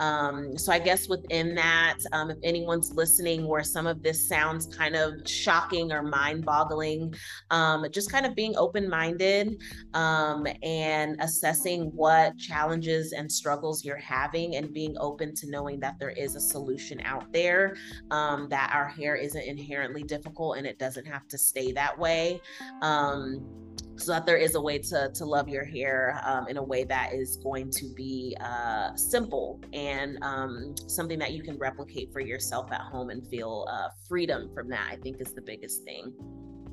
Um, 0.00 0.56
so 0.56 0.72
I 0.72 0.78
guess 0.78 1.09
within 1.09 1.54
that, 1.56 1.98
um, 2.12 2.30
if 2.30 2.38
anyone's 2.42 2.92
listening 2.92 3.46
where 3.46 3.64
some 3.64 3.86
of 3.86 4.02
this 4.02 4.28
sounds 4.28 4.66
kind 4.66 4.94
of 4.94 5.14
shocking 5.26 5.92
or 5.92 6.02
mind 6.02 6.44
boggling, 6.44 7.14
um, 7.50 7.86
just 7.90 8.11
kind 8.11 8.26
of 8.26 8.34
being 8.34 8.56
open 8.56 8.88
minded 8.88 9.61
um, 9.94 10.46
and 10.62 11.16
assessing 11.20 11.86
what 11.94 12.36
challenges 12.38 13.12
and 13.12 13.30
struggles 13.30 13.84
you're 13.84 13.96
having 13.96 14.56
and 14.56 14.72
being 14.72 14.96
open 14.98 15.34
to 15.34 15.50
knowing 15.50 15.80
that 15.80 15.98
there 15.98 16.11
is 16.11 16.36
a 16.36 16.40
solution 16.40 17.00
out 17.04 17.32
there, 17.32 17.76
um, 18.11 18.48
that 18.48 18.70
our 18.74 18.88
hair 18.88 19.16
isn't 19.16 19.44
inherently 19.44 20.02
difficult 20.02 20.56
and 20.56 20.66
it 20.66 20.78
doesn't 20.78 21.06
have 21.06 21.26
to 21.28 21.38
stay 21.38 21.72
that 21.72 21.97
way. 21.99 22.40
Um, 22.82 23.59
so 23.99 24.12
that 24.12 24.26
there 24.26 24.36
is 24.36 24.55
a 24.55 24.61
way 24.61 24.78
to 24.78 25.11
to 25.12 25.24
love 25.24 25.49
your 25.49 25.64
hair 25.64 26.20
um, 26.24 26.46
in 26.49 26.57
a 26.57 26.62
way 26.62 26.84
that 26.84 27.12
is 27.12 27.36
going 27.36 27.70
to 27.70 27.92
be 27.94 28.36
uh, 28.40 28.94
simple 28.94 29.61
and 29.72 30.18
um, 30.22 30.74
something 30.86 31.18
that 31.18 31.32
you 31.32 31.42
can 31.42 31.59
replicate 31.59 32.12
for 32.12 32.20
yourself 32.20 32.70
at 32.72 32.80
home 32.80 33.11
and 33.11 33.26
feel 33.26 33.66
uh, 33.70 33.88
freedom 34.09 34.51
from 34.55 34.68
that. 34.68 34.86
I 34.90 34.96
think 34.96 35.20
is 35.20 35.34
the 35.34 35.42
biggest 35.42 35.84
thing. 35.84 36.12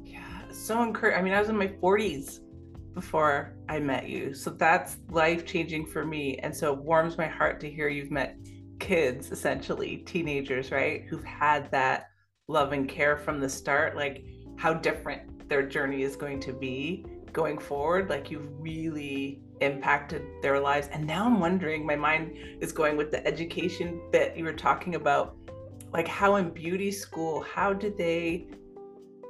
Yeah, 0.04 0.52
so 0.52 0.82
encouraged. 0.84 1.18
I 1.18 1.22
mean, 1.22 1.34
I 1.34 1.40
was 1.40 1.50
in 1.50 1.58
my 1.58 1.68
40s 1.68 2.42
before 2.94 3.56
I 3.68 3.80
met 3.80 4.08
you, 4.08 4.34
so 4.34 4.52
that's 4.52 4.98
life 5.10 5.46
changing 5.46 5.88
for 5.88 6.06
me, 6.06 6.38
and 6.38 6.56
so 6.56 6.74
it 6.74 6.80
warms 6.80 7.18
my 7.18 7.28
heart 7.28 7.60
to 7.62 7.70
hear 7.70 7.90
you've 7.90 8.12
met 8.12 8.38
kids, 8.80 9.32
essentially 9.32 9.98
teenagers, 9.98 10.72
right, 10.72 11.04
who've 11.10 11.24
had 11.24 11.72
that 11.72 12.10
love 12.48 12.72
and 12.72 12.88
care 12.88 13.18
from 13.18 13.40
the 13.40 13.50
start. 13.50 13.96
Like 13.96 14.24
how 14.58 14.74
different 14.74 15.50
their 15.50 15.64
journey 15.64 16.04
is 16.04 16.16
going 16.16 16.40
to 16.42 16.54
be 16.54 17.06
going 17.34 17.58
forward. 17.58 18.10
Like 18.10 18.32
you've 18.32 18.50
really 18.60 19.42
impacted 19.62 20.24
their 20.42 20.60
lives. 20.60 20.88
And 20.92 21.06
now 21.06 21.26
i'm 21.26 21.40
wondering 21.40 21.86
my 21.86 21.96
mind 21.96 22.38
is 22.60 22.72
going 22.72 22.98
with 22.98 23.12
the 23.12 23.26
education 23.26 24.02
bit 24.12 24.36
you 24.36 24.44
were 24.44 24.54
talking 24.54 24.96
about. 24.96 25.38
Like 25.94 26.08
how 26.08 26.36
in 26.36 26.50
beauty 26.50 26.92
school 26.92 27.42
how 27.42 27.74
do 27.74 27.94
they 27.96 28.48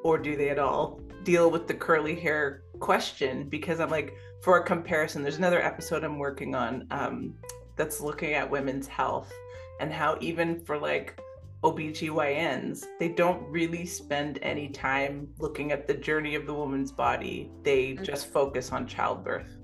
or 0.03 0.17
do 0.17 0.35
they 0.35 0.49
at 0.49 0.59
all 0.59 1.01
deal 1.23 1.49
with 1.49 1.67
the 1.67 1.73
curly 1.73 2.15
hair 2.15 2.63
question? 2.79 3.47
Because 3.49 3.79
i'm 3.79 3.89
like 3.89 4.15
for 4.41 4.57
a 4.57 4.63
comparison 4.63 5.21
there's 5.21 5.37
another 5.37 5.61
episode 5.61 6.03
i'm 6.03 6.19
working 6.19 6.53
on 6.55 6.87
um, 6.91 7.33
that's 7.75 7.99
looking 7.99 8.33
at 8.33 8.49
women's 8.49 8.87
health 8.87 9.31
and 9.79 9.91
how 9.91 10.17
even 10.21 10.63
for 10.65 10.77
like 10.77 11.19
OBGYNs, 11.65 12.85
they 12.99 13.09
don't 13.09 13.41
really 13.49 13.87
spend 13.87 14.37
any 14.43 14.69
time 14.69 15.27
looking 15.39 15.71
at 15.71 15.87
the 15.87 15.95
journey 15.95 16.35
of 16.35 16.45
the 16.45 16.53
woman's 16.53 16.91
body. 16.91 17.51
They 17.63 17.93
mm-hmm. 17.93 18.03
just 18.03 18.31
focus 18.31 18.71
on 18.71 18.85
childbirth. 18.85 19.57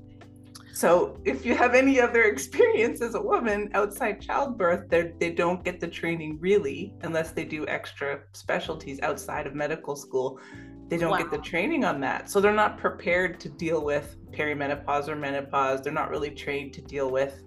So 0.74 1.20
if 1.26 1.46
you 1.46 1.54
have 1.54 1.76
any 1.76 2.02
other 2.02 2.24
experience 2.34 3.02
as 3.02 3.14
a 3.14 3.22
woman 3.22 3.70
outside 3.76 4.20
childbirth, 4.20 4.90
they 4.90 5.14
they 5.20 5.32
don't 5.32 5.64
get 5.64 5.80
the 5.80 5.88
training 5.88 6.40
really 6.42 6.96
unless 7.04 7.34
they 7.34 7.46
do 7.46 7.68
extra 7.68 8.22
specialties 8.34 9.00
outside 9.02 9.46
of 9.46 9.54
medical 9.54 9.96
school. 9.96 10.40
They 10.88 10.98
don't 10.98 11.12
wow. 11.12 11.20
get 11.20 11.30
the 11.30 11.38
training 11.38 11.86
on 11.86 12.02
that. 12.02 12.32
So 12.32 12.42
they're 12.42 12.52
not 12.52 12.80
prepared 12.80 13.40
to 13.42 13.50
deal 13.50 13.86
with 13.86 14.18
perimenopause 14.32 15.08
or 15.08 15.16
menopause. 15.16 15.82
They're 15.84 15.94
not 15.94 16.10
really 16.10 16.32
trained 16.32 16.74
to 16.74 16.82
deal 16.82 17.12
with 17.12 17.44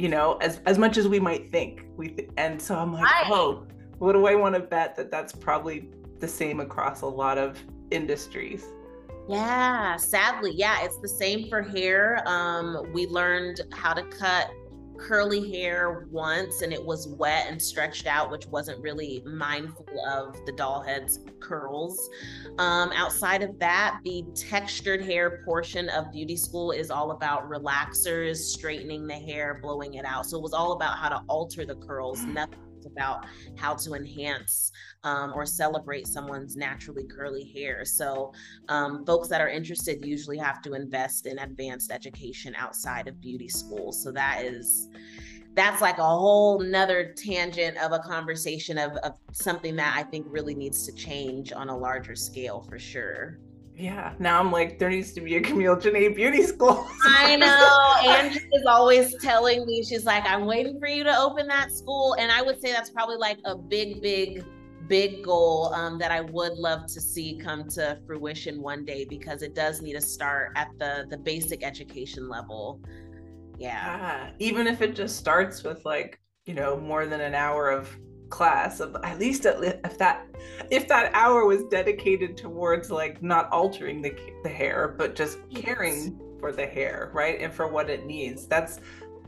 you 0.00 0.08
know, 0.08 0.38
as 0.40 0.60
as 0.64 0.78
much 0.78 0.96
as 0.96 1.06
we 1.06 1.20
might 1.20 1.52
think. 1.52 1.84
We 1.96 2.08
th- 2.08 2.30
and 2.38 2.60
so 2.60 2.74
I'm 2.74 2.92
like, 2.94 3.04
right. 3.04 3.26
oh, 3.30 3.66
what 3.98 4.12
do 4.12 4.26
I 4.26 4.34
want 4.34 4.54
to 4.54 4.60
bet 4.60 4.96
that 4.96 5.10
that's 5.10 5.34
probably 5.34 5.90
the 6.20 6.28
same 6.28 6.60
across 6.60 7.02
a 7.02 7.06
lot 7.06 7.36
of 7.36 7.58
industries? 7.90 8.64
Yeah, 9.28 9.96
sadly, 9.96 10.52
yeah, 10.54 10.82
it's 10.82 10.96
the 10.96 11.08
same 11.08 11.48
for 11.50 11.60
hair. 11.60 12.22
Um, 12.26 12.90
we 12.94 13.06
learned 13.06 13.60
how 13.72 13.92
to 13.92 14.02
cut 14.04 14.50
curly 15.00 15.50
hair 15.50 16.06
once 16.10 16.62
and 16.62 16.72
it 16.72 16.84
was 16.84 17.08
wet 17.08 17.46
and 17.48 17.60
stretched 17.60 18.06
out, 18.06 18.30
which 18.30 18.46
wasn't 18.46 18.80
really 18.82 19.22
mindful 19.26 19.86
of 20.08 20.36
the 20.46 20.52
doll 20.52 20.82
head's 20.82 21.20
curls. 21.40 22.10
Um, 22.58 22.92
outside 22.94 23.42
of 23.42 23.58
that, 23.58 24.00
the 24.04 24.24
textured 24.34 25.02
hair 25.04 25.42
portion 25.44 25.88
of 25.88 26.12
beauty 26.12 26.36
school 26.36 26.70
is 26.70 26.90
all 26.90 27.12
about 27.12 27.48
relaxers, 27.48 28.36
straightening 28.36 29.06
the 29.06 29.14
hair, 29.14 29.58
blowing 29.62 29.94
it 29.94 30.04
out. 30.04 30.26
So 30.26 30.36
it 30.38 30.42
was 30.42 30.52
all 30.52 30.72
about 30.72 30.98
how 30.98 31.08
to 31.08 31.22
alter 31.28 31.64
the 31.64 31.76
curls, 31.76 32.22
nothing 32.24 32.58
about 32.86 33.26
how 33.56 33.74
to 33.74 33.94
enhance 33.94 34.72
um, 35.04 35.32
or 35.34 35.46
celebrate 35.46 36.06
someone's 36.06 36.56
naturally 36.56 37.04
curly 37.04 37.44
hair. 37.44 37.84
So, 37.84 38.32
um, 38.68 39.04
folks 39.04 39.28
that 39.28 39.40
are 39.40 39.48
interested 39.48 40.04
usually 40.04 40.38
have 40.38 40.62
to 40.62 40.74
invest 40.74 41.26
in 41.26 41.38
advanced 41.38 41.90
education 41.90 42.54
outside 42.56 43.08
of 43.08 43.20
beauty 43.20 43.48
school. 43.48 43.92
So, 43.92 44.12
that 44.12 44.44
is 44.44 44.88
that's 45.54 45.82
like 45.82 45.98
a 45.98 46.02
whole 46.02 46.60
nother 46.60 47.12
tangent 47.16 47.76
of 47.78 47.92
a 47.92 47.98
conversation 47.98 48.78
of, 48.78 48.92
of 48.98 49.14
something 49.32 49.74
that 49.76 49.94
I 49.96 50.04
think 50.04 50.26
really 50.28 50.54
needs 50.54 50.86
to 50.86 50.92
change 50.92 51.52
on 51.52 51.68
a 51.68 51.76
larger 51.76 52.14
scale 52.14 52.64
for 52.68 52.78
sure. 52.78 53.38
Yeah. 53.80 54.12
Now 54.18 54.38
I'm 54.38 54.52
like, 54.52 54.78
there 54.78 54.90
needs 54.90 55.12
to 55.12 55.22
be 55.22 55.36
a 55.36 55.40
Camille 55.40 55.76
Janae 55.76 56.14
beauty 56.14 56.42
school. 56.42 56.86
I 57.04 57.36
know. 57.36 58.10
Angie 58.10 58.40
is 58.52 58.66
always 58.66 59.14
telling 59.22 59.64
me, 59.64 59.82
she's 59.82 60.04
like, 60.04 60.24
I'm 60.26 60.44
waiting 60.44 60.78
for 60.78 60.86
you 60.86 61.02
to 61.04 61.16
open 61.16 61.46
that 61.46 61.72
school. 61.72 62.14
And 62.18 62.30
I 62.30 62.42
would 62.42 62.60
say 62.60 62.72
that's 62.72 62.90
probably 62.90 63.16
like 63.16 63.38
a 63.46 63.56
big, 63.56 64.02
big, 64.02 64.44
big 64.86 65.24
goal 65.24 65.72
um, 65.72 65.98
that 65.98 66.10
I 66.10 66.20
would 66.20 66.58
love 66.58 66.86
to 66.88 67.00
see 67.00 67.38
come 67.42 67.68
to 67.70 67.98
fruition 68.06 68.60
one 68.60 68.84
day 68.84 69.06
because 69.06 69.40
it 69.40 69.54
does 69.54 69.80
need 69.80 69.94
to 69.94 70.00
start 70.00 70.52
at 70.56 70.68
the 70.78 71.06
the 71.08 71.16
basic 71.16 71.64
education 71.64 72.28
level. 72.28 72.80
Yeah. 73.58 73.96
yeah. 73.96 74.30
Even 74.40 74.66
if 74.66 74.82
it 74.82 74.94
just 74.94 75.16
starts 75.16 75.62
with 75.62 75.86
like, 75.86 76.20
you 76.44 76.52
know, 76.52 76.78
more 76.78 77.06
than 77.06 77.22
an 77.22 77.34
hour 77.34 77.70
of 77.70 77.96
class 78.30 78.80
of 78.80 78.96
at 79.02 79.18
least 79.18 79.44
if 79.44 79.98
that 79.98 80.26
if 80.70 80.88
that 80.88 81.10
hour 81.14 81.44
was 81.44 81.64
dedicated 81.64 82.36
towards 82.36 82.90
like 82.90 83.22
not 83.22 83.50
altering 83.52 84.00
the, 84.00 84.16
the 84.42 84.48
hair 84.48 84.94
but 84.96 85.14
just 85.14 85.38
caring 85.54 86.18
for 86.38 86.52
the 86.52 86.64
hair 86.64 87.10
right 87.12 87.40
and 87.40 87.52
for 87.52 87.68
what 87.68 87.90
it 87.90 88.06
needs 88.06 88.46
that's 88.46 88.80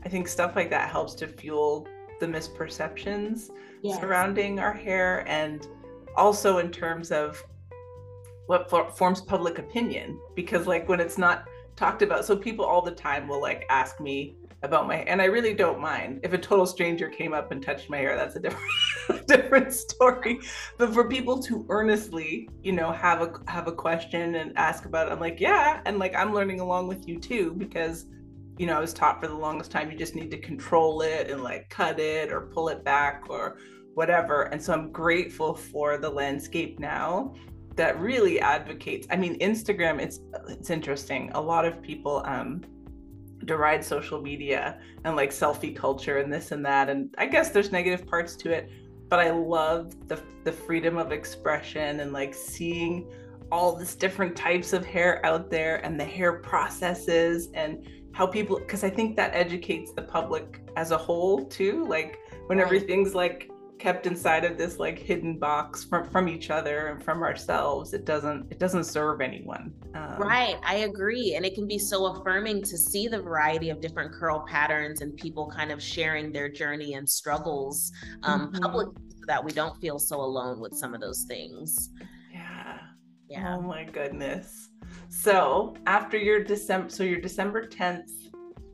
i 0.05 0.09
think 0.09 0.27
stuff 0.27 0.55
like 0.55 0.69
that 0.69 0.89
helps 0.89 1.13
to 1.13 1.27
fuel 1.27 1.87
the 2.19 2.25
misperceptions 2.25 3.49
yes. 3.81 3.99
surrounding 3.99 4.57
our 4.57 4.73
hair 4.73 5.27
and 5.27 5.67
also 6.15 6.59
in 6.59 6.71
terms 6.71 7.11
of 7.11 7.43
what 8.47 8.97
forms 8.97 9.21
public 9.21 9.57
opinion 9.57 10.19
because 10.35 10.67
like 10.67 10.87
when 10.87 10.99
it's 10.99 11.17
not 11.17 11.45
talked 11.75 12.01
about 12.01 12.23
so 12.23 12.35
people 12.35 12.63
all 12.63 12.81
the 12.81 12.91
time 12.91 13.27
will 13.27 13.41
like 13.41 13.65
ask 13.69 13.99
me 13.99 14.35
about 14.63 14.87
my 14.87 14.95
and 14.95 15.21
I 15.21 15.25
really 15.25 15.53
don't 15.53 15.79
mind 15.79 16.21
if 16.23 16.33
a 16.33 16.37
total 16.37 16.65
stranger 16.65 17.09
came 17.09 17.33
up 17.33 17.51
and 17.51 17.61
touched 17.61 17.89
my 17.89 17.97
hair. 17.97 18.15
That's 18.15 18.35
a 18.35 18.39
different 18.39 18.71
different 19.27 19.73
story. 19.73 20.39
But 20.77 20.93
for 20.93 21.07
people 21.07 21.41
to 21.43 21.65
earnestly, 21.69 22.49
you 22.63 22.71
know, 22.71 22.91
have 22.91 23.21
a 23.21 23.51
have 23.51 23.67
a 23.67 23.73
question 23.73 24.35
and 24.35 24.57
ask 24.57 24.85
about 24.85 25.07
it, 25.07 25.11
I'm 25.11 25.19
like, 25.19 25.39
yeah, 25.39 25.81
and 25.85 25.99
like 25.99 26.15
I'm 26.15 26.33
learning 26.33 26.61
along 26.61 26.87
with 26.87 27.07
you 27.07 27.19
too 27.19 27.53
because 27.57 28.05
you 28.57 28.65
know 28.65 28.77
I 28.77 28.79
was 28.79 28.93
taught 28.93 29.21
for 29.21 29.27
the 29.27 29.35
longest 29.35 29.69
time 29.69 29.91
you 29.91 29.97
just 29.97 30.15
need 30.15 30.31
to 30.31 30.39
control 30.39 31.01
it 31.01 31.29
and 31.29 31.43
like 31.43 31.69
cut 31.69 31.99
it 31.99 32.31
or 32.31 32.41
pull 32.41 32.69
it 32.69 32.83
back 32.83 33.23
or 33.29 33.57
whatever. 33.95 34.43
And 34.43 34.61
so 34.61 34.73
I'm 34.73 34.91
grateful 34.91 35.53
for 35.53 35.97
the 35.97 36.09
landscape 36.09 36.79
now 36.79 37.35
that 37.75 37.99
really 37.99 38.39
advocates. 38.39 39.07
I 39.09 39.17
mean, 39.17 39.37
Instagram. 39.39 39.99
It's 39.99 40.19
it's 40.47 40.69
interesting. 40.69 41.31
A 41.35 41.41
lot 41.41 41.65
of 41.65 41.81
people 41.81 42.23
um 42.25 42.63
deride 43.45 43.83
social 43.83 44.21
media 44.21 44.79
and 45.03 45.15
like 45.15 45.31
selfie 45.31 45.75
culture 45.75 46.17
and 46.17 46.31
this 46.31 46.51
and 46.51 46.65
that. 46.65 46.89
And 46.89 47.13
I 47.17 47.25
guess 47.25 47.49
there's 47.49 47.71
negative 47.71 48.05
parts 48.07 48.35
to 48.37 48.51
it, 48.51 48.69
but 49.09 49.19
I 49.19 49.31
love 49.31 50.07
the 50.07 50.19
the 50.43 50.51
freedom 50.51 50.97
of 50.97 51.11
expression 51.11 52.01
and 52.01 52.11
like 52.11 52.33
seeing 52.33 53.09
all 53.51 53.75
this 53.75 53.95
different 53.95 54.35
types 54.35 54.73
of 54.73 54.85
hair 54.85 55.25
out 55.25 55.49
there 55.49 55.77
and 55.85 55.99
the 55.99 56.03
hair 56.03 56.33
processes 56.39 57.49
and 57.53 57.87
how 58.11 58.25
people 58.27 58.57
because 58.57 58.83
I 58.83 58.89
think 58.89 59.15
that 59.17 59.33
educates 59.33 59.93
the 59.93 60.01
public 60.01 60.61
as 60.75 60.91
a 60.91 60.97
whole 60.97 61.45
too. 61.45 61.85
Like 61.85 62.19
when 62.47 62.57
right. 62.57 62.65
everything's 62.65 63.13
like 63.15 63.49
kept 63.79 64.07
inside 64.07 64.45
of 64.45 64.57
this 64.57 64.79
like 64.79 64.97
hidden 64.97 65.37
box 65.37 65.83
from 65.83 66.09
from 66.09 66.27
each 66.29 66.49
other 66.49 66.87
and 66.87 67.03
from 67.03 67.21
ourselves. 67.21 67.93
It 67.93 68.05
doesn't 68.05 68.51
it 68.51 68.59
doesn't 68.59 68.85
serve 68.85 69.21
anyone 69.21 69.73
um, 69.95 70.17
right 70.17 70.57
i 70.65 70.75
agree 70.75 71.35
and 71.35 71.45
it 71.45 71.53
can 71.53 71.67
be 71.67 71.77
so 71.77 72.07
affirming 72.07 72.61
to 72.61 72.77
see 72.77 73.07
the 73.07 73.21
variety 73.21 73.69
of 73.69 73.81
different 73.81 74.13
curl 74.13 74.45
patterns 74.47 75.01
and 75.01 75.15
people 75.17 75.49
kind 75.49 75.71
of 75.71 75.81
sharing 75.81 76.31
their 76.31 76.49
journey 76.49 76.93
and 76.93 77.07
struggles 77.07 77.91
um 78.23 78.47
mm-hmm. 78.47 78.61
publicly 78.61 79.01
so 79.23 79.27
that 79.27 79.43
we 79.43 79.53
don't 79.53 79.79
feel 79.79 79.99
so 79.99 80.19
alone 80.19 80.59
with 80.59 80.73
some 80.73 80.93
of 80.93 80.99
those 80.99 81.23
things. 81.29 81.91
Yeah. 82.29 82.77
Yeah. 83.29 83.55
Oh 83.57 83.61
my 83.61 83.85
goodness. 83.85 84.69
So 85.07 85.75
after 85.87 86.17
your 86.17 86.43
december 86.43 86.89
so 86.89 87.03
your 87.03 87.21
december 87.21 87.65
10th 87.65 88.11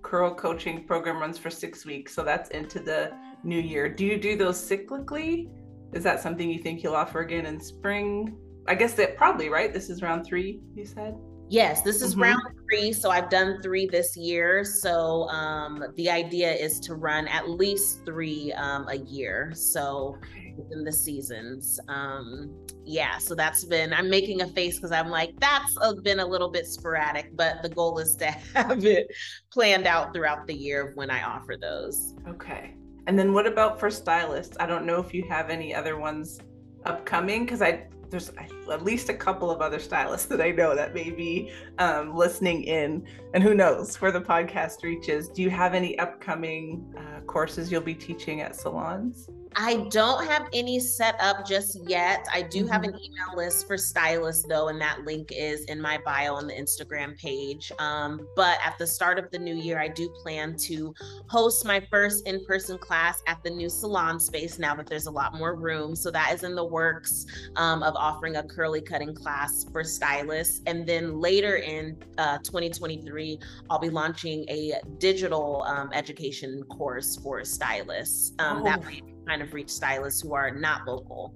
curl 0.02 0.34
coaching 0.34 0.86
program 0.86 1.20
runs 1.20 1.38
for 1.38 1.52
six 1.52 1.86
weeks 1.86 2.16
so 2.16 2.24
that's 2.24 2.50
into 2.50 2.80
the 2.80 3.12
new 3.44 3.60
year. 3.60 3.90
Do 3.90 4.06
you 4.06 4.18
do 4.20 4.36
those 4.36 4.58
cyclically? 4.58 5.50
Is 5.94 6.04
that 6.04 6.22
something 6.22 6.50
you 6.50 6.60
think 6.60 6.84
you'll 6.84 6.96
offer 6.96 7.22
again 7.22 7.46
in 7.46 7.60
spring? 7.60 8.38
I 8.68 8.76
guess 8.76 8.94
that 8.94 9.18
probably, 9.18 9.50
right? 9.50 9.74
This 9.74 9.90
is 9.90 10.02
round 10.02 10.26
three, 10.26 10.62
you 10.76 10.86
said? 10.86 11.18
Yes, 11.50 11.82
this 11.82 12.04
is 12.04 12.12
mm-hmm. 12.12 12.22
round 12.24 12.42
three. 12.70 12.94
So 12.94 13.10
I've 13.10 13.30
done 13.30 13.60
three 13.64 13.88
this 13.88 14.16
year. 14.16 14.64
So 14.64 15.28
um, 15.30 15.84
the 15.96 16.10
idea 16.10 16.54
is 16.54 16.80
to 16.82 16.94
run 16.94 17.28
at 17.28 17.50
least 17.50 18.06
three 18.06 18.54
um, 18.54 18.88
a 18.88 18.98
year. 18.98 19.52
So 19.56 20.18
within 20.60 20.84
the 20.84 20.92
seasons. 20.92 21.80
Um, 21.88 22.56
yeah, 22.86 23.18
so 23.18 23.36
that's 23.36 23.64
been, 23.66 23.94
I'm 23.94 24.10
making 24.10 24.42
a 24.42 24.48
face 24.48 24.76
because 24.76 24.92
I'm 24.92 25.10
like, 25.10 25.34
that's 25.40 25.76
a, 25.82 25.96
been 25.96 26.20
a 26.20 26.26
little 26.26 26.50
bit 26.50 26.68
sporadic, 26.68 27.36
but 27.36 27.62
the 27.62 27.70
goal 27.70 28.00
is 28.00 28.16
to 28.18 28.26
have 28.56 28.84
it 28.86 29.08
planned 29.52 29.88
out 29.88 30.14
throughout 30.14 30.48
the 30.48 30.54
year 30.54 30.92
when 30.96 31.10
I 31.10 31.24
offer 31.24 31.56
those. 31.60 32.16
Okay. 32.28 32.76
And 33.10 33.18
then 33.18 33.34
what 33.34 33.48
about 33.48 33.80
for 33.80 33.90
stylists? 33.90 34.56
I 34.60 34.68
don't 34.68 34.86
know 34.86 35.00
if 35.00 35.16
you 35.16 35.24
have 35.30 35.50
any 35.50 35.74
other 35.74 35.98
ones 35.98 36.40
upcoming 36.86 37.44
because 37.44 37.60
I 37.60 37.88
there's 38.12 38.30
at 38.72 38.84
least 38.84 39.10
a 39.10 39.16
couple 39.16 39.50
of 39.50 39.62
other 39.62 39.80
stylists 39.80 40.28
that 40.28 40.40
I 40.40 40.52
know 40.52 40.76
that 40.76 40.94
may 40.94 41.10
be 41.10 41.52
um, 41.80 42.16
listening 42.16 42.66
in, 42.66 43.04
and 43.34 43.42
who 43.42 43.56
knows 43.56 44.00
where 44.00 44.12
the 44.12 44.22
podcast 44.22 44.84
reaches. 44.84 45.28
Do 45.28 45.42
you 45.42 45.50
have 45.50 45.74
any 45.74 45.98
upcoming 45.98 46.94
uh, 46.96 47.22
courses 47.22 47.72
you'll 47.72 47.82
be 47.82 47.96
teaching 47.96 48.42
at 48.42 48.56
salons? 48.56 49.28
I 49.56 49.88
don't 49.90 50.26
have 50.26 50.48
any 50.54 50.80
set 50.80 51.16
up 51.20 51.46
just 51.46 51.80
yet. 51.88 52.28
I 52.32 52.42
do 52.44 52.68
have 52.68 52.84
an 52.84 52.92
mm-hmm. 52.92 53.04
email 53.04 53.36
list 53.36 53.68
for 53.68 53.78
stylists 53.78 54.46
though, 54.48 54.68
and 54.68 54.80
that 54.82 55.04
link 55.06 55.32
is 55.36 55.66
in 55.66 55.82
my 55.82 55.98
bio 56.06 56.36
on 56.36 56.48
the 56.48 56.54
Instagram 56.54 57.18
page. 57.18 57.72
Um, 57.80 58.28
but 58.36 58.60
at 58.64 58.78
the 58.78 58.86
start 58.86 59.18
of 59.18 59.32
the 59.32 59.40
new 59.40 59.56
year, 59.56 59.80
I 59.80 59.88
do 59.88 60.10
plan 60.22 60.56
to 60.58 60.94
host 61.28 61.66
my 61.66 61.80
first 61.80 62.28
in 62.28 62.46
person 62.46 62.78
class 62.78 63.22
at 63.28 63.44
the 63.44 63.50
new 63.50 63.70
salon 63.70 64.20
space 64.20 64.60
now 64.60 64.76
that 64.76 64.88
there's 64.88 65.08
a 65.08 65.12
lot 65.12 65.34
more 65.34 65.56
room. 65.56 65.96
So 65.96 66.12
that 66.12 66.34
is 66.34 66.44
in 66.44 66.56
the 66.56 66.66
works 66.66 67.26
um, 67.56 67.82
of 67.84 67.96
offering 67.96 68.36
a 68.36 68.44
curly 68.44 68.82
cutting 68.82 69.16
class 69.16 69.66
for 69.72 69.84
stylists. 69.84 70.62
And 70.68 70.86
then 70.86 71.20
later 71.20 71.58
in 71.58 71.98
uh, 72.18 72.38
2023, 72.40 73.40
I'll 73.70 73.80
be 73.80 73.90
launching 73.90 74.46
a 74.50 74.74
digital 75.00 75.64
um, 75.64 75.90
education 75.94 76.64
course 76.64 77.18
for 77.18 77.44
stylists. 77.44 78.34
Um, 78.40 78.62
oh. 78.62 78.64
That 78.64 78.84
kind 79.30 79.44
of 79.44 79.54
reach 79.54 79.70
stylists 79.70 80.22
who 80.22 80.34
are 80.34 80.50
not 80.50 80.88
local. 80.88 81.36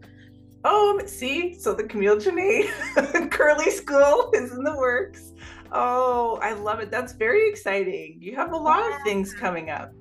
Oh, 0.65 0.99
see, 1.05 1.53
so 1.59 1.73
the 1.73 1.83
Camille 1.83 2.17
Janae 2.17 3.29
Curly 3.31 3.69
School 3.69 4.31
is 4.33 4.51
in 4.51 4.63
the 4.63 4.75
works. 4.75 5.33
Oh, 5.71 6.39
I 6.41 6.53
love 6.53 6.79
it. 6.79 6.89
That's 6.89 7.13
very 7.13 7.47
exciting. 7.49 8.17
You 8.19 8.35
have 8.35 8.51
a 8.51 8.57
lot 8.57 8.89
yeah. 8.89 8.95
of 8.95 9.03
things 9.03 9.33
coming 9.33 9.69
up. 9.69 9.93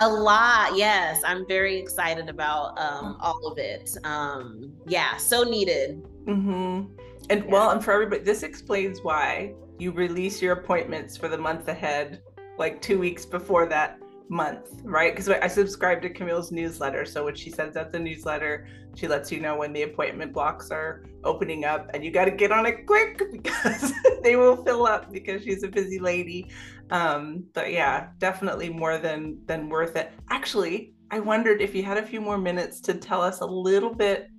A 0.00 0.08
lot, 0.08 0.76
yes. 0.76 1.20
I'm 1.24 1.46
very 1.46 1.76
excited 1.76 2.28
about 2.28 2.78
um, 2.80 3.16
all 3.20 3.46
of 3.46 3.58
it. 3.58 3.96
Um, 4.04 4.72
yeah, 4.86 5.16
so 5.16 5.42
needed. 5.42 6.02
Mm-hmm. 6.24 6.94
And 7.28 7.44
yeah. 7.44 7.50
well, 7.50 7.70
and 7.70 7.84
for 7.84 7.92
everybody, 7.92 8.22
this 8.22 8.42
explains 8.42 9.02
why 9.02 9.54
you 9.78 9.92
release 9.92 10.40
your 10.40 10.54
appointments 10.54 11.16
for 11.16 11.28
the 11.28 11.38
month 11.38 11.68
ahead, 11.68 12.22
like 12.58 12.80
two 12.80 12.98
weeks 12.98 13.26
before 13.26 13.66
that 13.66 13.99
month, 14.30 14.80
right? 14.84 15.12
Because 15.12 15.28
I 15.28 15.48
subscribe 15.48 16.00
to 16.02 16.10
Camille's 16.10 16.52
newsletter. 16.52 17.04
So 17.04 17.24
when 17.24 17.34
she 17.34 17.50
sends 17.50 17.76
out 17.76 17.92
the 17.92 17.98
newsletter, 17.98 18.68
she 18.94 19.08
lets 19.08 19.30
you 19.30 19.40
know 19.40 19.56
when 19.56 19.72
the 19.72 19.82
appointment 19.82 20.32
blocks 20.32 20.70
are 20.70 21.04
opening 21.24 21.64
up, 21.64 21.90
and 21.92 22.04
you 22.04 22.10
got 22.10 22.26
to 22.26 22.30
get 22.30 22.52
on 22.52 22.64
it 22.64 22.86
quick 22.86 23.22
because 23.32 23.92
they 24.22 24.36
will 24.36 24.56
fill 24.64 24.86
up 24.86 25.12
because 25.12 25.42
she's 25.42 25.64
a 25.64 25.68
busy 25.68 25.98
lady. 25.98 26.50
Um, 26.90 27.44
but 27.52 27.72
yeah, 27.72 28.08
definitely 28.18 28.70
more 28.70 28.98
than 28.98 29.38
than 29.46 29.68
worth 29.68 29.96
it. 29.96 30.12
Actually, 30.30 30.94
I 31.10 31.18
wondered 31.20 31.60
if 31.60 31.74
you 31.74 31.82
had 31.82 31.98
a 31.98 32.06
few 32.06 32.20
more 32.20 32.38
minutes 32.38 32.80
to 32.82 32.94
tell 32.94 33.20
us 33.20 33.40
a 33.40 33.46
little 33.46 33.94
bit 33.94 34.30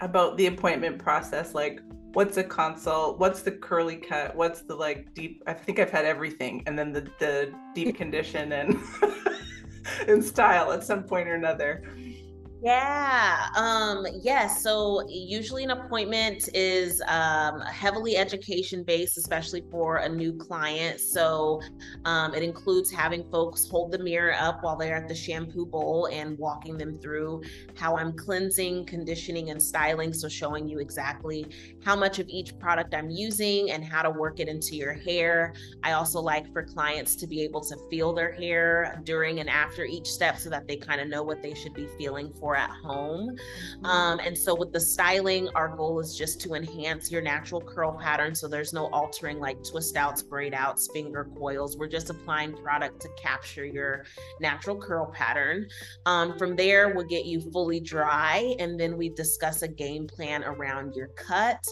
about 0.00 0.36
the 0.36 0.46
appointment 0.46 0.98
process, 0.98 1.54
like 1.54 1.80
what's 2.16 2.38
a 2.38 2.44
consult 2.44 3.18
what's 3.18 3.42
the 3.42 3.50
curly 3.52 3.96
cut 3.96 4.34
what's 4.34 4.62
the 4.62 4.74
like 4.74 5.12
deep 5.12 5.42
i 5.46 5.52
think 5.52 5.78
i've 5.78 5.90
had 5.90 6.06
everything 6.06 6.62
and 6.66 6.78
then 6.78 6.90
the 6.90 7.02
the 7.18 7.52
deep 7.74 7.94
condition 7.94 8.52
and 8.52 8.78
in 10.08 10.22
style 10.22 10.72
at 10.72 10.84
some 10.84 11.02
point 11.02 11.28
or 11.28 11.34
another. 11.34 11.82
Yeah. 12.66 13.46
Um, 13.54 14.04
yes. 14.22 14.24
Yeah, 14.24 14.48
so 14.48 15.06
usually 15.08 15.62
an 15.62 15.70
appointment 15.70 16.48
is 16.52 17.00
um, 17.06 17.60
heavily 17.60 18.16
education 18.16 18.82
based, 18.82 19.16
especially 19.16 19.62
for 19.70 19.98
a 19.98 20.08
new 20.08 20.32
client. 20.32 21.00
So 21.00 21.60
um, 22.04 22.34
it 22.34 22.42
includes 22.42 22.90
having 22.90 23.24
folks 23.30 23.68
hold 23.70 23.92
the 23.92 23.98
mirror 24.00 24.34
up 24.38 24.64
while 24.64 24.76
they're 24.76 24.96
at 24.96 25.06
the 25.06 25.14
shampoo 25.14 25.64
bowl 25.64 26.08
and 26.12 26.36
walking 26.38 26.76
them 26.76 26.98
through 26.98 27.42
how 27.76 27.96
I'm 27.96 28.12
cleansing, 28.12 28.86
conditioning, 28.86 29.50
and 29.50 29.62
styling. 29.62 30.12
So 30.12 30.28
showing 30.28 30.68
you 30.68 30.80
exactly 30.80 31.46
how 31.84 31.94
much 31.94 32.18
of 32.18 32.28
each 32.28 32.58
product 32.58 32.94
I'm 32.94 33.10
using 33.10 33.70
and 33.70 33.84
how 33.84 34.02
to 34.02 34.10
work 34.10 34.40
it 34.40 34.48
into 34.48 34.74
your 34.74 34.92
hair. 34.92 35.54
I 35.84 35.92
also 35.92 36.20
like 36.20 36.52
for 36.52 36.64
clients 36.64 37.14
to 37.16 37.28
be 37.28 37.42
able 37.42 37.60
to 37.60 37.76
feel 37.90 38.12
their 38.12 38.32
hair 38.32 39.00
during 39.04 39.38
and 39.38 39.48
after 39.48 39.84
each 39.84 40.08
step 40.08 40.36
so 40.38 40.50
that 40.50 40.66
they 40.66 40.76
kind 40.76 41.00
of 41.00 41.06
know 41.08 41.22
what 41.22 41.42
they 41.42 41.54
should 41.54 41.72
be 41.72 41.86
feeling 41.96 42.32
for 42.40 42.55
at 42.56 42.70
home. 42.70 43.36
Mm-hmm. 43.36 43.86
Um, 43.86 44.20
and 44.20 44.36
so 44.36 44.54
with 44.54 44.72
the 44.72 44.80
styling, 44.80 45.48
our 45.54 45.68
goal 45.68 46.00
is 46.00 46.16
just 46.16 46.40
to 46.42 46.54
enhance 46.54 47.10
your 47.10 47.22
natural 47.22 47.60
curl 47.60 47.92
pattern. 47.92 48.34
So 48.34 48.48
there's 48.48 48.72
no 48.72 48.86
altering 48.86 49.38
like 49.38 49.62
twist 49.62 49.96
outs, 49.96 50.22
braid 50.22 50.54
outs, 50.54 50.88
finger 50.92 51.28
coils. 51.38 51.76
We're 51.76 51.88
just 51.88 52.10
applying 52.10 52.54
product 52.54 53.00
to 53.02 53.08
capture 53.16 53.64
your 53.64 54.04
natural 54.40 54.76
curl 54.80 55.06
pattern. 55.12 55.68
Um, 56.06 56.38
from 56.38 56.56
there, 56.56 56.94
we'll 56.94 57.06
get 57.06 57.24
you 57.26 57.40
fully 57.52 57.80
dry 57.80 58.54
and 58.58 58.78
then 58.78 58.96
we 58.96 59.08
discuss 59.10 59.62
a 59.62 59.68
game 59.68 60.06
plan 60.06 60.44
around 60.44 60.94
your 60.94 61.08
cut. 61.08 61.64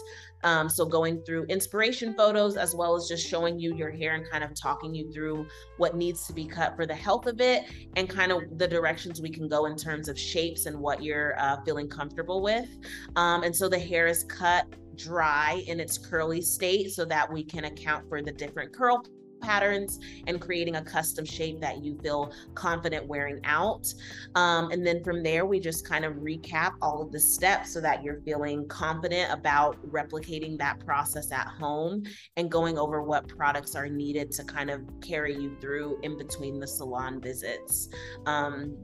Um, 0.45 0.69
so 0.69 0.85
going 0.85 1.21
through 1.23 1.45
inspiration 1.45 2.13
photos 2.13 2.55
as 2.55 2.73
well 2.73 2.95
as 2.95 3.07
just 3.07 3.27
showing 3.27 3.59
you 3.59 3.75
your 3.75 3.91
hair 3.91 4.13
and 4.13 4.29
kind 4.29 4.43
of 4.43 4.53
talking 4.53 4.95
you 4.95 5.11
through 5.11 5.47
what 5.77 5.95
needs 5.95 6.25
to 6.27 6.33
be 6.33 6.45
cut 6.45 6.75
for 6.75 6.85
the 6.85 6.95
health 6.95 7.25
of 7.25 7.41
it 7.41 7.63
and 7.95 8.07
kind 8.07 8.31
of 8.31 8.43
the 8.57 8.67
directions 8.67 9.19
we 9.19 9.29
can 9.29 9.49
go 9.49 9.65
in 9.65 9.75
terms 9.75 10.07
of 10.07 10.17
shapes 10.17 10.67
and 10.67 10.79
what 10.79 11.03
you're 11.03 11.37
uh, 11.39 11.57
feeling 11.65 11.89
comfortable 11.89 12.41
with. 12.41 12.69
Um, 13.15 13.43
and 13.43 13.53
so 13.53 13.67
the 13.67 13.79
hair 13.79 14.07
is 14.07 14.23
cut 14.25 14.67
dry 14.95 15.63
in 15.67 15.79
its 15.79 15.97
curly 15.97 16.41
state 16.41 16.91
so 16.91 17.05
that 17.05 17.31
we 17.31 17.43
can 17.43 17.65
account 17.65 18.07
for 18.07 18.21
the 18.21 18.31
different 18.31 18.73
curl 18.73 19.03
patterns 19.45 19.99
and 20.27 20.41
creating 20.41 20.75
a 20.77 20.81
custom 20.83 21.23
shape 21.23 21.61
that 21.61 21.83
you 21.83 21.97
feel 22.01 22.33
confident 22.55 23.05
wearing 23.05 23.39
out. 23.43 23.93
Um, 24.33 24.71
and 24.71 24.85
then 24.85 25.03
from 25.03 25.21
there, 25.21 25.45
we 25.45 25.59
just 25.59 25.87
kind 25.87 26.03
of 26.03 26.13
recap 26.15 26.73
all 26.81 27.01
of 27.01 27.11
the 27.11 27.19
steps 27.19 27.71
so 27.71 27.81
that 27.81 28.03
you're 28.03 28.21
feeling 28.21 28.67
confident 28.67 29.31
about 29.31 29.77
replicating 29.91 30.57
that 30.57 30.79
process 30.85 31.31
at 31.31 31.47
home 31.47 32.03
and 32.37 32.49
going 32.49 32.77
over 32.77 33.03
what 33.03 33.27
products 33.27 33.75
are 33.75 33.87
needed 33.87 34.31
to 34.31 34.43
kind 34.43 34.69
of 34.69 34.81
carry 35.01 35.35
you 35.35 35.55
through 35.61 35.99
in 36.01 36.17
between 36.17 36.59
the 36.59 36.67
salon 36.67 37.21
visits. 37.21 37.89
Um, 38.25 38.75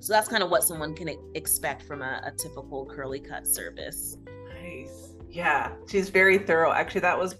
so 0.00 0.12
that's 0.12 0.28
kind 0.28 0.42
of 0.42 0.50
what 0.50 0.62
someone 0.62 0.94
can 0.94 1.10
expect 1.34 1.82
from 1.82 2.02
a, 2.02 2.20
a 2.24 2.30
typical 2.30 2.86
curly 2.86 3.20
cut 3.20 3.46
service. 3.46 4.16
Nice. 4.62 5.14
Yeah, 5.30 5.72
she's 5.88 6.08
very 6.08 6.38
thorough. 6.38 6.72
Actually, 6.72 7.02
that 7.02 7.18
was 7.18 7.34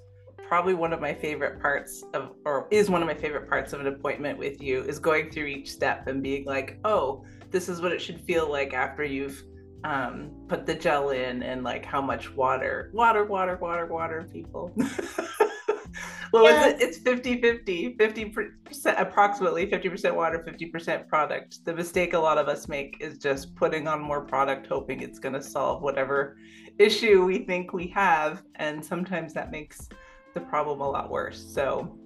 probably 0.48 0.74
one 0.74 0.92
of 0.92 1.00
my 1.00 1.12
favorite 1.12 1.60
parts 1.60 2.04
of 2.14 2.30
or 2.44 2.68
is 2.70 2.88
one 2.88 3.02
of 3.02 3.06
my 3.06 3.14
favorite 3.14 3.48
parts 3.48 3.72
of 3.72 3.80
an 3.80 3.86
appointment 3.88 4.38
with 4.38 4.62
you 4.62 4.82
is 4.82 4.98
going 4.98 5.30
through 5.30 5.46
each 5.46 5.70
step 5.70 6.06
and 6.06 6.22
being 6.22 6.44
like 6.44 6.78
oh 6.84 7.24
this 7.50 7.68
is 7.68 7.80
what 7.80 7.92
it 7.92 8.00
should 8.00 8.20
feel 8.20 8.50
like 8.50 8.72
after 8.72 9.04
you've 9.04 9.42
um, 9.84 10.30
put 10.48 10.66
the 10.66 10.74
gel 10.74 11.10
in 11.10 11.42
and 11.42 11.62
like 11.62 11.84
how 11.84 12.00
much 12.00 12.34
water 12.34 12.90
water 12.94 13.24
water 13.24 13.56
water 13.56 13.86
water 13.86 14.28
people 14.32 14.72
well 16.32 16.44
yes. 16.44 16.80
it? 16.80 16.82
it's 16.82 16.98
50 16.98 17.40
50 17.40 17.96
50% 17.96 19.00
approximately 19.00 19.66
50% 19.66 20.14
water 20.14 20.44
50% 20.46 21.08
product 21.08 21.64
the 21.64 21.74
mistake 21.74 22.14
a 22.14 22.18
lot 22.18 22.38
of 22.38 22.48
us 22.48 22.68
make 22.68 22.96
is 23.00 23.18
just 23.18 23.54
putting 23.54 23.86
on 23.86 24.00
more 24.00 24.22
product 24.22 24.66
hoping 24.66 25.00
it's 25.00 25.18
going 25.18 25.34
to 25.34 25.42
solve 25.42 25.82
whatever 25.82 26.36
issue 26.78 27.24
we 27.24 27.38
think 27.38 27.72
we 27.72 27.86
have 27.88 28.42
and 28.56 28.84
sometimes 28.84 29.32
that 29.34 29.50
makes 29.50 29.88
the 30.36 30.42
problem 30.42 30.80
a 30.80 30.88
lot 30.88 31.10
worse. 31.10 31.44
So 31.52 31.98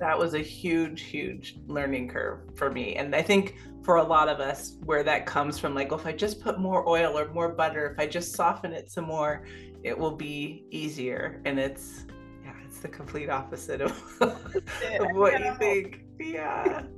that 0.00 0.18
was 0.18 0.34
a 0.34 0.40
huge, 0.40 1.02
huge 1.02 1.56
learning 1.66 2.08
curve 2.08 2.40
for 2.56 2.70
me. 2.70 2.96
And 2.96 3.14
I 3.14 3.22
think 3.22 3.56
for 3.84 3.96
a 3.96 4.02
lot 4.02 4.28
of 4.28 4.40
us, 4.40 4.76
where 4.84 5.04
that 5.04 5.24
comes 5.24 5.58
from, 5.58 5.72
like, 5.74 5.90
well, 5.90 6.00
if 6.00 6.06
I 6.06 6.12
just 6.12 6.40
put 6.40 6.58
more 6.58 6.86
oil 6.88 7.16
or 7.16 7.32
more 7.32 7.50
butter, 7.50 7.90
if 7.92 7.98
I 8.00 8.06
just 8.06 8.34
soften 8.34 8.72
it 8.72 8.90
some 8.90 9.04
more, 9.04 9.46
it 9.84 9.96
will 9.96 10.16
be 10.16 10.64
easier. 10.70 11.40
And 11.44 11.60
it's, 11.60 12.06
yeah, 12.44 12.54
it's 12.66 12.78
the 12.78 12.88
complete 12.88 13.30
opposite 13.30 13.80
of, 13.80 13.92
of 14.20 14.36
what 15.12 15.38
you 15.40 15.54
think. 15.58 16.02
Yeah. 16.18 16.82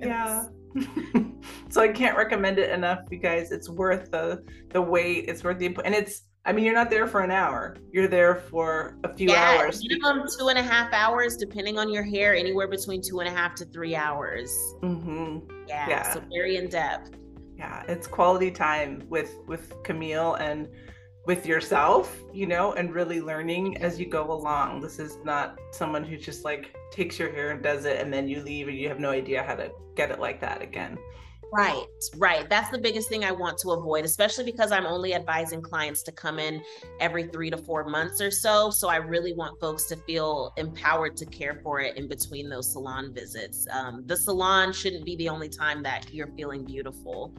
Yeah. 0.00 0.44
so 1.70 1.80
I 1.80 1.88
can't 1.88 2.16
recommend 2.16 2.60
it 2.60 2.70
enough, 2.70 3.00
you 3.10 3.18
guys. 3.18 3.50
It's 3.50 3.68
worth 3.68 4.12
the 4.12 4.44
the 4.68 4.80
wait. 4.80 5.24
It's 5.26 5.42
worth 5.42 5.58
the 5.58 5.66
input, 5.66 5.84
and 5.86 5.92
it's 5.92 6.22
I 6.48 6.52
mean, 6.52 6.64
you're 6.64 6.74
not 6.74 6.88
there 6.88 7.06
for 7.06 7.20
an 7.20 7.30
hour. 7.30 7.76
You're 7.92 8.08
there 8.08 8.34
for 8.34 8.96
a 9.04 9.14
few 9.14 9.28
yeah, 9.28 9.58
hours. 9.58 9.82
Minimum 9.82 10.26
two 10.38 10.48
and 10.48 10.58
a 10.58 10.62
half 10.62 10.90
hours, 10.94 11.36
depending 11.36 11.78
on 11.78 11.92
your 11.92 12.02
hair, 12.02 12.34
anywhere 12.34 12.66
between 12.66 13.02
two 13.02 13.20
and 13.20 13.28
a 13.28 13.30
half 13.30 13.54
to 13.56 13.66
three 13.66 13.94
hours. 13.94 14.50
Mm-hmm. 14.82 15.40
Yeah, 15.68 15.86
yeah. 15.90 16.14
So 16.14 16.22
very 16.32 16.56
in 16.56 16.70
depth. 16.70 17.10
Yeah, 17.58 17.82
it's 17.86 18.06
quality 18.06 18.50
time 18.50 19.02
with 19.10 19.36
with 19.46 19.74
Camille 19.82 20.36
and 20.36 20.70
with 21.26 21.44
yourself, 21.44 22.18
you 22.32 22.46
know, 22.46 22.72
and 22.72 22.94
really 22.94 23.20
learning 23.20 23.76
as 23.82 24.00
you 24.00 24.06
go 24.06 24.32
along. 24.32 24.80
This 24.80 24.98
is 24.98 25.18
not 25.24 25.58
someone 25.72 26.02
who 26.02 26.16
just 26.16 26.46
like 26.46 26.74
takes 26.90 27.18
your 27.18 27.30
hair 27.30 27.50
and 27.50 27.62
does 27.62 27.84
it 27.84 28.00
and 28.00 28.10
then 28.10 28.26
you 28.26 28.40
leave 28.42 28.68
and 28.68 28.78
you 28.78 28.88
have 28.88 28.98
no 28.98 29.10
idea 29.10 29.42
how 29.42 29.54
to 29.54 29.70
get 29.94 30.10
it 30.10 30.18
like 30.18 30.40
that 30.40 30.62
again. 30.62 30.96
Right, 31.52 31.86
right. 32.16 32.48
That's 32.48 32.70
the 32.70 32.78
biggest 32.78 33.08
thing 33.08 33.24
I 33.24 33.32
want 33.32 33.58
to 33.58 33.70
avoid, 33.70 34.04
especially 34.04 34.44
because 34.44 34.70
I'm 34.70 34.84
only 34.84 35.14
advising 35.14 35.62
clients 35.62 36.02
to 36.04 36.12
come 36.12 36.38
in 36.38 36.62
every 37.00 37.24
three 37.28 37.48
to 37.50 37.56
four 37.56 37.84
months 37.84 38.20
or 38.20 38.30
so. 38.30 38.70
So 38.70 38.88
I 38.88 38.96
really 38.96 39.32
want 39.32 39.58
folks 39.58 39.84
to 39.84 39.96
feel 39.96 40.52
empowered 40.58 41.16
to 41.18 41.26
care 41.26 41.60
for 41.62 41.80
it 41.80 41.96
in 41.96 42.06
between 42.06 42.50
those 42.50 42.72
salon 42.72 43.14
visits. 43.14 43.66
Um, 43.70 44.04
the 44.06 44.16
salon 44.16 44.72
shouldn't 44.72 45.06
be 45.06 45.16
the 45.16 45.28
only 45.28 45.48
time 45.48 45.82
that 45.84 46.12
you're 46.12 46.32
feeling 46.36 46.64
beautiful. 46.64 47.34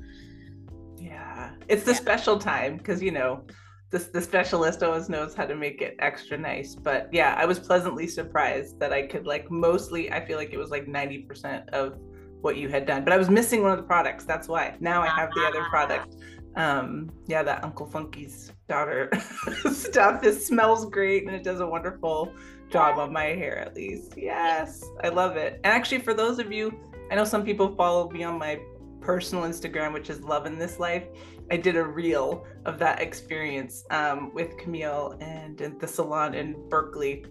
Yeah, 0.98 1.52
it's 1.68 1.84
the 1.84 1.92
yeah. 1.92 1.98
special 1.98 2.40
time 2.40 2.78
because, 2.78 3.04
you 3.04 3.12
know, 3.12 3.44
the, 3.92 4.00
the 4.00 4.22
specialist 4.22 4.82
always 4.82 5.08
knows 5.08 5.36
how 5.36 5.46
to 5.46 5.56
make 5.56 5.82
it 5.82 5.96
extra 6.00 6.38
nice. 6.38 6.74
But 6.76 7.10
yeah, 7.12 7.36
I 7.38 7.46
was 7.46 7.60
pleasantly 7.60 8.08
surprised 8.08 8.80
that 8.80 8.92
I 8.92 9.04
could 9.04 9.28
like 9.28 9.50
mostly, 9.52 10.12
I 10.12 10.26
feel 10.26 10.38
like 10.38 10.52
it 10.52 10.58
was 10.58 10.72
like 10.72 10.88
90% 10.88 11.70
of 11.70 12.00
what 12.42 12.58
you 12.58 12.70
had 12.70 12.86
done. 12.86 13.04
But 13.04 13.14
I 13.14 13.18
was 13.18 13.30
missing 13.30 13.62
one 13.62 13.72
of 13.72 13.78
the 13.78 13.84
products. 13.84 14.26
That's 14.26 14.48
why. 14.48 14.76
Now 14.80 15.02
I 15.02 15.08
have 15.08 15.30
the 15.34 15.46
other 15.46 15.64
product. 15.70 16.16
Um, 16.56 17.12
yeah, 17.28 17.44
that 17.44 17.64
Uncle 17.64 17.86
Funky's 17.86 18.52
daughter 18.68 19.12
stuff. 19.72 20.22
This 20.22 20.46
smells 20.48 20.90
great 20.90 21.26
and 21.26 21.36
it 21.36 21.44
does 21.44 21.60
a 21.60 21.68
wonderful 21.68 22.34
job 22.70 22.98
on 23.00 23.14
my 23.14 23.26
hair 23.26 23.60
at 23.60 23.76
least. 23.76 24.16
Yes, 24.18 24.84
I 25.04 25.10
love 25.10 25.38
it. 25.38 25.60
And 25.64 25.74
actually 25.74 26.00
for 26.00 26.14
those 26.14 26.40
of 26.40 26.52
you, 26.52 26.78
I 27.12 27.16
know 27.16 27.24
some 27.24 27.44
people 27.44 27.76
follow 27.76 28.10
me 28.10 28.24
on 28.24 28.38
my 28.38 28.60
personal 29.02 29.44
Instagram, 29.46 29.94
which 29.94 30.10
is 30.10 30.22
Love 30.22 30.46
in 30.46 30.60
This 30.60 30.80
Life. 30.80 31.06
I 31.52 31.58
did 31.58 31.76
a 31.76 31.84
reel 31.84 32.46
of 32.66 32.78
that 32.80 33.02
experience 33.02 33.84
um, 33.90 34.32
with 34.34 34.58
Camille 34.58 35.18
and 35.20 35.60
in 35.62 35.78
the 35.80 35.88
salon 35.88 36.36
in 36.36 36.70
Berkeley. 36.70 37.26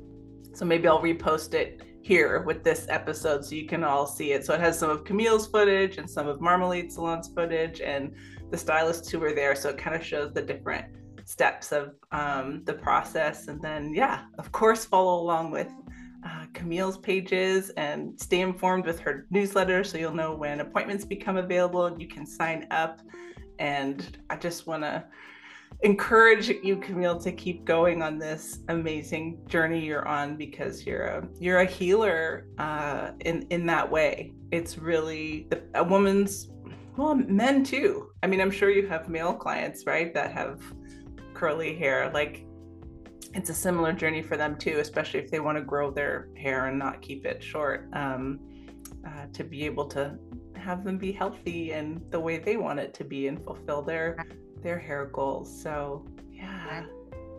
So 0.54 0.64
maybe 0.64 0.88
I'll 0.88 1.00
repost 1.00 1.54
it 1.54 1.82
here 2.08 2.40
with 2.40 2.64
this 2.64 2.86
episode 2.88 3.44
so 3.44 3.54
you 3.54 3.66
can 3.66 3.84
all 3.84 4.06
see 4.06 4.32
it. 4.32 4.42
So 4.42 4.54
it 4.54 4.60
has 4.60 4.78
some 4.78 4.88
of 4.88 5.04
Camille's 5.04 5.46
footage 5.46 5.98
and 5.98 6.08
some 6.08 6.26
of 6.26 6.40
Marmalade 6.40 6.90
Salon's 6.90 7.28
footage 7.28 7.82
and 7.82 8.14
the 8.50 8.56
stylists 8.56 9.10
who 9.10 9.18
were 9.18 9.34
there. 9.34 9.54
So 9.54 9.68
it 9.68 9.76
kind 9.76 9.94
of 9.94 10.02
shows 10.02 10.32
the 10.32 10.40
different 10.40 10.86
steps 11.26 11.70
of 11.70 11.96
um, 12.10 12.62
the 12.64 12.72
process. 12.72 13.48
And 13.48 13.60
then, 13.60 13.92
yeah, 13.94 14.22
of 14.38 14.50
course, 14.52 14.86
follow 14.86 15.20
along 15.20 15.50
with 15.50 15.68
uh, 16.24 16.46
Camille's 16.54 16.96
pages 16.96 17.68
and 17.76 18.18
stay 18.18 18.40
informed 18.40 18.86
with 18.86 18.98
her 19.00 19.26
newsletter 19.30 19.84
so 19.84 19.98
you'll 19.98 20.14
know 20.14 20.34
when 20.34 20.60
appointments 20.60 21.04
become 21.04 21.36
available 21.36 21.84
and 21.84 22.00
you 22.00 22.08
can 22.08 22.24
sign 22.24 22.66
up. 22.70 23.02
And 23.58 24.16
I 24.30 24.36
just 24.36 24.66
want 24.66 24.82
to 24.82 25.04
encourage 25.80 26.48
you, 26.48 26.76
Camille, 26.76 27.18
to 27.20 27.32
keep 27.32 27.64
going 27.64 28.02
on 28.02 28.18
this 28.18 28.60
amazing 28.68 29.38
journey 29.46 29.84
you're 29.84 30.06
on 30.06 30.36
because 30.36 30.84
you're 30.84 31.04
a 31.04 31.28
you're 31.38 31.60
a 31.60 31.64
healer 31.64 32.46
uh, 32.58 33.12
in 33.20 33.42
in 33.50 33.66
that 33.66 33.88
way. 33.90 34.34
It's 34.50 34.78
really 34.78 35.46
the, 35.50 35.62
a 35.74 35.84
woman's 35.84 36.50
well, 36.96 37.14
men 37.14 37.62
too. 37.62 38.10
I 38.22 38.26
mean, 38.26 38.40
I'm 38.40 38.50
sure 38.50 38.70
you 38.70 38.88
have 38.88 39.08
male 39.08 39.34
clients, 39.34 39.86
right, 39.86 40.12
that 40.14 40.32
have 40.32 40.60
curly 41.32 41.76
hair. 41.76 42.10
Like 42.12 42.44
it's 43.34 43.50
a 43.50 43.54
similar 43.54 43.92
journey 43.92 44.22
for 44.22 44.36
them 44.36 44.56
too, 44.56 44.78
especially 44.80 45.20
if 45.20 45.30
they 45.30 45.38
want 45.38 45.58
to 45.58 45.64
grow 45.64 45.92
their 45.92 46.28
hair 46.36 46.66
and 46.66 46.78
not 46.78 47.00
keep 47.00 47.24
it 47.24 47.42
short. 47.42 47.88
Um, 47.92 48.40
uh, 49.06 49.26
to 49.32 49.44
be 49.44 49.64
able 49.64 49.86
to 49.86 50.18
have 50.56 50.84
them 50.84 50.98
be 50.98 51.12
healthy 51.12 51.72
and 51.72 52.02
the 52.10 52.18
way 52.18 52.38
they 52.38 52.56
want 52.56 52.80
it 52.80 52.92
to 52.94 53.04
be 53.04 53.28
and 53.28 53.42
fulfill 53.44 53.82
their 53.82 54.16
their 54.62 54.78
hair 54.78 55.06
goals. 55.06 55.62
So 55.62 56.04
yeah. 56.32 56.84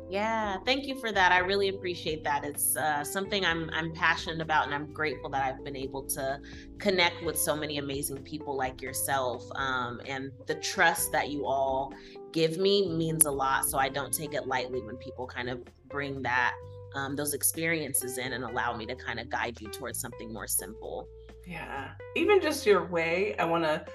Yeah, 0.09 0.57
thank 0.65 0.87
you 0.87 0.99
for 0.99 1.11
that. 1.11 1.31
I 1.31 1.37
really 1.37 1.69
appreciate 1.69 2.23
that. 2.23 2.43
It's 2.43 2.75
uh, 2.75 3.03
something 3.03 3.45
I'm 3.45 3.69
I'm 3.71 3.93
passionate 3.93 4.41
about, 4.41 4.65
and 4.65 4.73
I'm 4.73 4.91
grateful 4.91 5.29
that 5.29 5.43
I've 5.43 5.63
been 5.63 5.75
able 5.75 6.01
to 6.07 6.39
connect 6.79 7.23
with 7.23 7.37
so 7.37 7.55
many 7.55 7.77
amazing 7.77 8.17
people 8.23 8.57
like 8.57 8.81
yourself. 8.81 9.47
Um, 9.53 10.01
and 10.07 10.31
the 10.47 10.55
trust 10.55 11.11
that 11.11 11.29
you 11.29 11.45
all 11.45 11.93
give 12.31 12.57
me 12.57 12.89
means 12.89 13.25
a 13.25 13.31
lot. 13.31 13.65
So 13.65 13.77
I 13.77 13.87
don't 13.87 14.11
take 14.11 14.33
it 14.33 14.47
lightly 14.47 14.81
when 14.81 14.97
people 14.97 15.27
kind 15.27 15.47
of 15.47 15.61
bring 15.89 16.23
that 16.23 16.55
um, 16.95 17.15
those 17.15 17.35
experiences 17.35 18.17
in 18.17 18.33
and 18.33 18.43
allow 18.43 18.75
me 18.75 18.87
to 18.87 18.95
kind 18.95 19.19
of 19.19 19.29
guide 19.29 19.61
you 19.61 19.69
towards 19.69 19.99
something 19.99 20.33
more 20.33 20.47
simple. 20.47 21.07
Yeah, 21.45 21.91
even 22.15 22.41
just 22.41 22.65
your 22.65 22.83
way, 22.87 23.35
I 23.37 23.45
want 23.45 23.63
to 23.63 23.85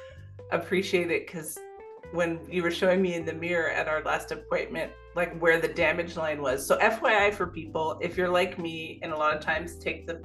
appreciate 0.52 1.10
it 1.10 1.26
because 1.26 1.58
when 2.14 2.40
you 2.48 2.62
were 2.62 2.70
showing 2.70 3.02
me 3.02 3.14
in 3.14 3.24
the 3.24 3.32
mirror 3.32 3.70
at 3.70 3.88
our 3.88 4.02
last 4.04 4.30
appointment, 4.30 4.92
like 5.16 5.38
where 5.40 5.60
the 5.60 5.68
damage 5.68 6.16
line 6.16 6.40
was. 6.40 6.64
So 6.64 6.78
FYI 6.78 7.34
for 7.34 7.48
people, 7.48 7.98
if 8.00 8.16
you're 8.16 8.28
like 8.28 8.58
me 8.58 9.00
and 9.02 9.12
a 9.12 9.16
lot 9.16 9.36
of 9.36 9.42
times 9.42 9.76
take 9.76 10.06
the 10.06 10.22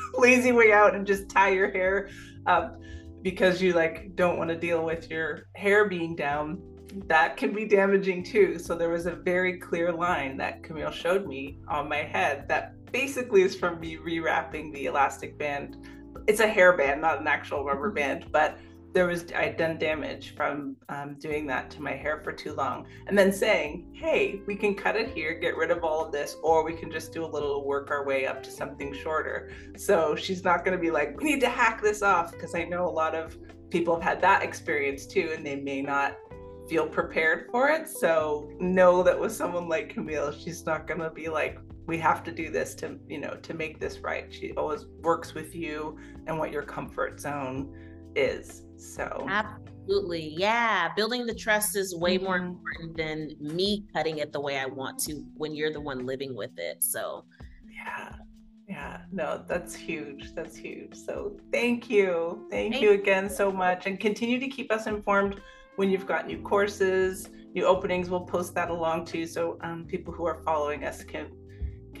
lazy 0.14 0.52
way 0.52 0.72
out 0.72 0.94
and 0.94 1.06
just 1.06 1.28
tie 1.28 1.50
your 1.50 1.70
hair 1.70 2.08
up 2.46 2.80
because 3.22 3.60
you 3.60 3.72
like 3.72 4.14
don't 4.14 4.38
want 4.38 4.50
to 4.50 4.56
deal 4.56 4.84
with 4.84 5.10
your 5.10 5.48
hair 5.56 5.88
being 5.88 6.14
down, 6.14 6.62
that 7.06 7.36
can 7.36 7.52
be 7.52 7.64
damaging 7.64 8.22
too. 8.22 8.58
So 8.58 8.76
there 8.76 8.90
was 8.90 9.06
a 9.06 9.12
very 9.12 9.58
clear 9.58 9.92
line 9.92 10.36
that 10.36 10.62
Camille 10.62 10.90
showed 10.90 11.26
me 11.26 11.58
on 11.68 11.88
my 11.88 12.02
head 12.04 12.46
that 12.48 12.74
basically 12.92 13.42
is 13.42 13.56
from 13.56 13.80
me 13.80 13.96
rewrapping 13.96 14.72
the 14.72 14.86
elastic 14.86 15.38
band. 15.38 15.76
It's 16.28 16.40
a 16.40 16.46
hair 16.46 16.76
band, 16.76 17.00
not 17.00 17.20
an 17.20 17.26
actual 17.26 17.64
rubber 17.64 17.88
mm-hmm. 17.88 17.96
band, 17.96 18.26
but 18.30 18.58
there 18.92 19.06
was 19.06 19.24
I'd 19.34 19.56
done 19.56 19.78
damage 19.78 20.34
from 20.34 20.76
um, 20.88 21.16
doing 21.18 21.46
that 21.46 21.70
to 21.72 21.82
my 21.82 21.92
hair 21.92 22.20
for 22.22 22.32
too 22.32 22.52
long, 22.52 22.86
and 23.06 23.16
then 23.16 23.32
saying, 23.32 23.92
"Hey, 23.94 24.42
we 24.46 24.54
can 24.54 24.74
cut 24.74 24.96
it 24.96 25.10
here, 25.10 25.34
get 25.34 25.56
rid 25.56 25.70
of 25.70 25.82
all 25.84 26.04
of 26.04 26.12
this, 26.12 26.36
or 26.42 26.64
we 26.64 26.74
can 26.74 26.90
just 26.90 27.12
do 27.12 27.24
a 27.24 27.26
little 27.26 27.64
work 27.64 27.90
our 27.90 28.04
way 28.04 28.26
up 28.26 28.42
to 28.42 28.50
something 28.50 28.94
shorter." 28.94 29.50
So 29.76 30.14
she's 30.14 30.44
not 30.44 30.64
going 30.64 30.76
to 30.76 30.80
be 30.80 30.90
like, 30.90 31.18
"We 31.18 31.24
need 31.24 31.40
to 31.40 31.48
hack 31.48 31.82
this 31.82 32.02
off," 32.02 32.32
because 32.32 32.54
I 32.54 32.64
know 32.64 32.86
a 32.86 32.90
lot 32.90 33.14
of 33.14 33.36
people 33.70 33.94
have 33.94 34.02
had 34.02 34.20
that 34.20 34.42
experience 34.42 35.06
too, 35.06 35.32
and 35.34 35.44
they 35.44 35.56
may 35.56 35.80
not 35.82 36.16
feel 36.68 36.86
prepared 36.86 37.48
for 37.50 37.70
it. 37.70 37.88
So 37.88 38.50
know 38.60 39.02
that 39.02 39.18
with 39.18 39.32
someone 39.32 39.68
like 39.68 39.90
Camille, 39.90 40.32
she's 40.32 40.64
not 40.66 40.86
going 40.86 41.00
to 41.00 41.10
be 41.10 41.28
like, 41.28 41.58
we 41.86 41.98
have 41.98 42.22
to 42.22 42.30
do 42.30 42.50
this 42.50 42.74
to 42.76 42.98
you 43.08 43.18
know 43.18 43.34
to 43.42 43.54
make 43.54 43.80
this 43.80 43.98
right 43.98 44.32
she 44.32 44.52
always 44.52 44.86
works 45.00 45.34
with 45.34 45.54
you 45.54 45.98
and 46.26 46.38
what 46.38 46.52
your 46.52 46.62
comfort 46.62 47.20
zone 47.20 47.74
is 48.16 48.62
so 48.76 49.26
absolutely, 49.28 50.34
yeah. 50.36 50.92
Building 50.94 51.26
the 51.26 51.34
trust 51.34 51.76
is 51.76 51.94
way 51.94 52.16
mm-hmm. 52.16 52.24
more 52.24 52.36
important 52.36 52.96
than 52.96 53.30
me 53.40 53.84
cutting 53.92 54.18
it 54.18 54.32
the 54.32 54.40
way 54.40 54.58
I 54.58 54.66
want 54.66 54.98
to 55.00 55.24
when 55.36 55.54
you're 55.54 55.72
the 55.72 55.80
one 55.80 56.06
living 56.06 56.34
with 56.36 56.58
it. 56.58 56.82
So 56.82 57.24
yeah. 57.70 58.14
Yeah, 58.68 59.02
no, 59.10 59.44
that's 59.46 59.74
huge. 59.74 60.34
That's 60.34 60.56
huge. 60.56 60.94
So 60.94 61.36
thank 61.52 61.90
you. 61.90 62.46
Thank, 62.50 62.74
thank 62.74 62.82
you 62.82 62.92
again 62.92 63.28
so 63.28 63.52
much. 63.52 63.86
And 63.86 64.00
continue 64.00 64.38
to 64.38 64.48
keep 64.48 64.72
us 64.72 64.86
informed 64.86 65.40
when 65.76 65.90
you've 65.90 66.06
got 66.06 66.26
new 66.26 66.40
courses, 66.40 67.28
new 67.54 67.66
openings. 67.66 68.08
We'll 68.08 68.20
post 68.20 68.54
that 68.54 68.70
along 68.70 69.06
too. 69.06 69.26
So 69.26 69.58
um, 69.62 69.84
people 69.84 70.14
who 70.14 70.24
are 70.26 70.42
following 70.44 70.84
us 70.84 71.04
can 71.04 71.26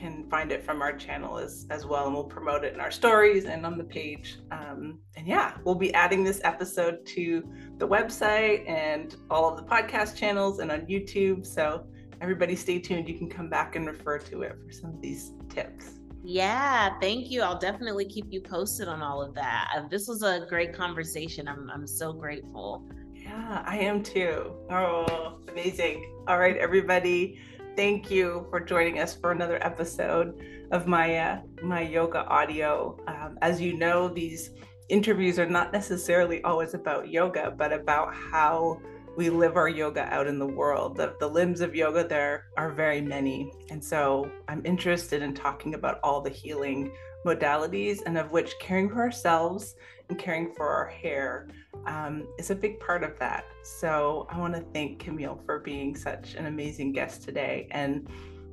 can 0.02 0.28
find 0.28 0.50
it 0.50 0.64
from 0.64 0.82
our 0.82 0.92
channel 0.92 1.38
as, 1.38 1.64
as 1.70 1.86
well, 1.86 2.06
and 2.06 2.14
we'll 2.14 2.24
promote 2.24 2.64
it 2.64 2.74
in 2.74 2.80
our 2.80 2.90
stories 2.90 3.44
and 3.44 3.64
on 3.64 3.78
the 3.78 3.84
page. 3.84 4.38
Um, 4.50 4.98
and 5.16 5.28
yeah, 5.28 5.56
we'll 5.64 5.76
be 5.76 5.94
adding 5.94 6.24
this 6.24 6.40
episode 6.42 7.06
to 7.06 7.44
the 7.78 7.86
website 7.86 8.68
and 8.68 9.14
all 9.30 9.48
of 9.48 9.56
the 9.56 9.62
podcast 9.62 10.16
channels 10.16 10.58
and 10.58 10.72
on 10.72 10.80
YouTube. 10.86 11.46
So 11.46 11.86
everybody 12.20 12.56
stay 12.56 12.80
tuned. 12.80 13.08
You 13.08 13.16
can 13.16 13.30
come 13.30 13.48
back 13.48 13.76
and 13.76 13.86
refer 13.86 14.18
to 14.18 14.42
it 14.42 14.56
for 14.66 14.72
some 14.72 14.90
of 14.90 15.00
these 15.00 15.32
tips. 15.48 16.00
Yeah, 16.24 16.98
thank 17.00 17.30
you. 17.30 17.42
I'll 17.42 17.58
definitely 17.58 18.06
keep 18.06 18.26
you 18.30 18.40
posted 18.40 18.88
on 18.88 19.02
all 19.02 19.22
of 19.22 19.34
that. 19.36 19.68
Uh, 19.76 19.86
this 19.88 20.08
was 20.08 20.22
a 20.24 20.46
great 20.48 20.74
conversation. 20.74 21.46
I'm, 21.46 21.70
I'm 21.70 21.86
so 21.86 22.12
grateful. 22.12 22.88
Yeah, 23.14 23.62
I 23.64 23.78
am 23.78 24.02
too. 24.02 24.52
Oh, 24.68 25.38
amazing. 25.48 26.12
All 26.26 26.38
right, 26.40 26.56
everybody 26.56 27.38
thank 27.76 28.10
you 28.10 28.46
for 28.50 28.60
joining 28.60 28.98
us 28.98 29.14
for 29.14 29.32
another 29.32 29.64
episode 29.64 30.40
of 30.70 30.86
my 30.86 31.16
uh, 31.16 31.40
my 31.62 31.80
yoga 31.80 32.24
audio. 32.26 32.98
Um, 33.06 33.38
as 33.42 33.60
you 33.60 33.76
know, 33.76 34.08
these 34.08 34.50
interviews 34.88 35.38
are 35.38 35.46
not 35.46 35.72
necessarily 35.72 36.42
always 36.42 36.74
about 36.74 37.08
yoga, 37.08 37.54
but 37.56 37.72
about 37.72 38.14
how 38.14 38.80
we 39.16 39.28
live 39.28 39.56
our 39.56 39.68
yoga 39.68 40.02
out 40.12 40.26
in 40.26 40.38
the 40.38 40.46
world. 40.46 40.96
The, 40.96 41.14
the 41.20 41.28
limbs 41.28 41.60
of 41.60 41.74
yoga 41.74 42.06
there 42.06 42.46
are 42.56 42.70
very 42.70 43.00
many, 43.00 43.52
and 43.70 43.82
so 43.82 44.30
I'm 44.48 44.64
interested 44.64 45.22
in 45.22 45.34
talking 45.34 45.74
about 45.74 46.00
all 46.02 46.20
the 46.20 46.30
healing 46.30 46.92
modalities, 47.26 48.00
and 48.06 48.16
of 48.18 48.30
which 48.30 48.54
caring 48.58 48.88
for 48.88 49.00
ourselves 49.00 49.74
and 50.08 50.18
caring 50.18 50.52
for 50.54 50.68
our 50.68 50.86
hair 50.86 51.48
um, 51.86 52.26
is 52.38 52.50
a 52.50 52.54
big 52.54 52.80
part 52.80 53.02
of 53.04 53.18
that. 53.18 53.44
So 53.62 54.26
I 54.30 54.38
want 54.38 54.54
to 54.54 54.64
thank 54.72 54.98
Camille 54.98 55.40
for 55.44 55.60
being 55.60 55.94
such 55.94 56.34
an 56.34 56.46
amazing 56.46 56.92
guest 56.92 57.22
today. 57.22 57.68
And 57.70 58.08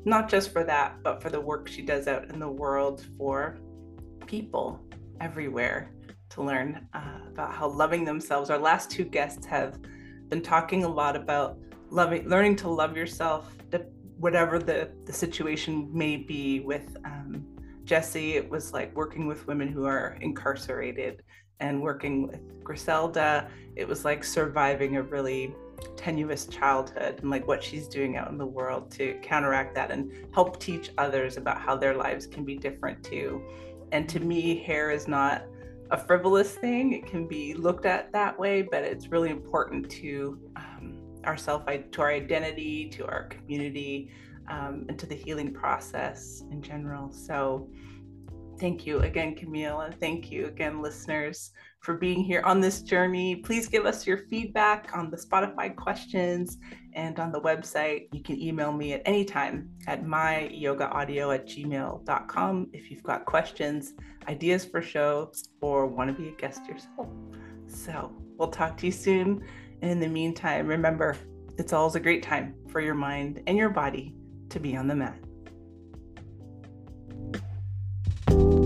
not 0.06 0.30
just 0.30 0.52
for 0.52 0.64
that, 0.64 1.02
but 1.04 1.22
for 1.22 1.30
the 1.30 1.42
work 1.42 1.68
she 1.68 1.82
does 1.82 2.08
out 2.08 2.30
in 2.30 2.40
the 2.40 2.50
world 2.50 3.06
for 3.18 3.58
people 4.26 4.80
everywhere 5.20 5.92
to 6.30 6.44
learn 6.44 6.88
uh, 6.94 7.20
about 7.28 7.54
how 7.54 7.68
loving 7.68 8.06
themselves. 8.06 8.50
Our 8.50 8.60
last 8.60 8.92
two 8.92 9.04
guests 9.04 9.46
have 9.48 9.80
been 10.30 10.42
talking 10.42 10.84
a 10.84 10.90
lot 10.90 11.16
about 11.16 11.58
loving, 11.90 12.28
learning 12.28 12.56
to 12.58 12.70
love 12.70 12.96
yourself, 12.96 13.56
whatever 14.18 14.60
the, 14.60 14.92
the 15.06 15.14
situation 15.14 15.90
may 15.94 16.18
be 16.18 16.60
with 16.60 16.98
um, 17.06 17.46
Jesse. 17.86 18.36
It 18.36 18.50
was 18.50 18.74
like 18.74 18.96
working 18.96 19.28
with 19.28 19.48
women 19.48 19.70
who 19.70 19.86
are 19.86 20.18
incarcerated 20.22 21.24
and 21.60 21.82
working 21.82 22.28
with 22.28 22.64
Griselda, 22.64 23.50
it 23.76 23.88
was 23.88 24.06
like 24.06 24.24
surviving 24.24 24.98
a 24.98 25.04
really 25.04 25.56
tenuous 25.96 26.46
childhood 26.46 27.20
and 27.22 27.30
like 27.30 27.48
what 27.48 27.64
she's 27.64 27.88
doing 27.88 28.18
out 28.18 28.30
in 28.30 28.38
the 28.38 28.46
world 28.46 28.92
to 28.92 29.18
counteract 29.22 29.76
that 29.76 29.92
and 29.92 30.12
help 30.34 30.60
teach 30.60 30.92
others 30.98 31.38
about 31.38 31.60
how 31.60 31.76
their 31.76 31.96
lives 31.96 32.28
can 32.28 32.44
be 32.44 32.56
different 32.56 33.04
too. 33.04 33.42
And 33.92 34.08
to 34.10 34.20
me, 34.20 34.64
hair 34.64 34.92
is 34.92 35.08
not 35.08 35.44
a 35.92 35.98
frivolous 35.98 36.54
thing. 36.56 36.94
It 36.94 37.06
can 37.06 37.28
be 37.28 37.54
looked 37.54 37.86
at 37.86 38.12
that 38.14 38.38
way, 38.38 38.62
but 38.62 38.84
it's 38.84 39.08
really 39.08 39.30
important 39.30 39.90
to 39.92 40.40
um, 40.56 41.00
ourself 41.26 41.66
to 41.66 42.02
our 42.02 42.12
identity, 42.12 42.90
to 42.90 43.06
our 43.06 43.24
community, 43.26 44.12
um, 44.50 44.86
and 44.90 44.98
to 45.00 45.06
the 45.06 45.16
healing 45.16 45.54
process 45.54 46.44
in 46.52 46.62
general. 46.62 47.12
So, 47.12 47.70
thank 48.60 48.86
you 48.86 49.00
again, 49.00 49.36
Camille, 49.36 49.82
and 49.82 50.00
thank 50.00 50.32
you 50.32 50.48
again, 50.48 50.82
listeners, 50.82 51.52
for 51.80 51.96
being 51.96 52.24
here 52.24 52.42
on 52.44 52.60
this 52.60 52.82
journey. 52.82 53.38
Please 53.38 53.68
give 53.68 53.86
us 53.86 54.06
your 54.06 54.18
feedback 54.18 54.90
on 54.94 55.10
the 55.10 55.18
Spotify 55.18 55.74
questions 55.76 56.58
and 56.94 57.20
on 57.20 57.32
the 57.32 57.42
website. 57.42 58.08
You 58.12 58.22
can 58.22 58.40
email 58.40 58.72
me 58.72 58.94
at 58.94 59.02
any 59.06 59.24
time 59.24 59.70
at 59.88 60.04
myyogaaudio 60.04 61.34
at 61.34 61.48
gmail.com 61.48 62.68
if 62.74 62.92
you've 62.92 63.04
got 63.04 63.26
questions, 63.26 63.94
ideas 64.28 64.66
for 64.66 64.82
shows, 64.82 65.50
or 65.62 65.88
want 65.88 66.16
to 66.16 66.22
be 66.22 66.30
a 66.30 66.34
guest 66.34 66.66
yourself. 66.68 67.08
So 67.68 68.12
we'll 68.38 68.50
talk 68.50 68.78
to 68.78 68.86
you 68.86 68.92
soon. 68.92 69.44
And 69.82 69.92
in 69.92 70.00
the 70.00 70.08
meantime, 70.08 70.68
remember, 70.68 71.16
it's 71.58 71.72
always 71.72 71.96
a 71.96 72.00
great 72.00 72.24
time 72.24 72.56
for 72.68 72.82
your 72.82 72.96
mind 72.96 73.42
and 73.48 73.58
your 73.58 73.70
body 73.70 74.16
to 74.50 74.60
be 74.60 74.76
on 74.76 74.88
the 74.88 74.96
mat. 74.96 75.18
Bye. 78.30 78.59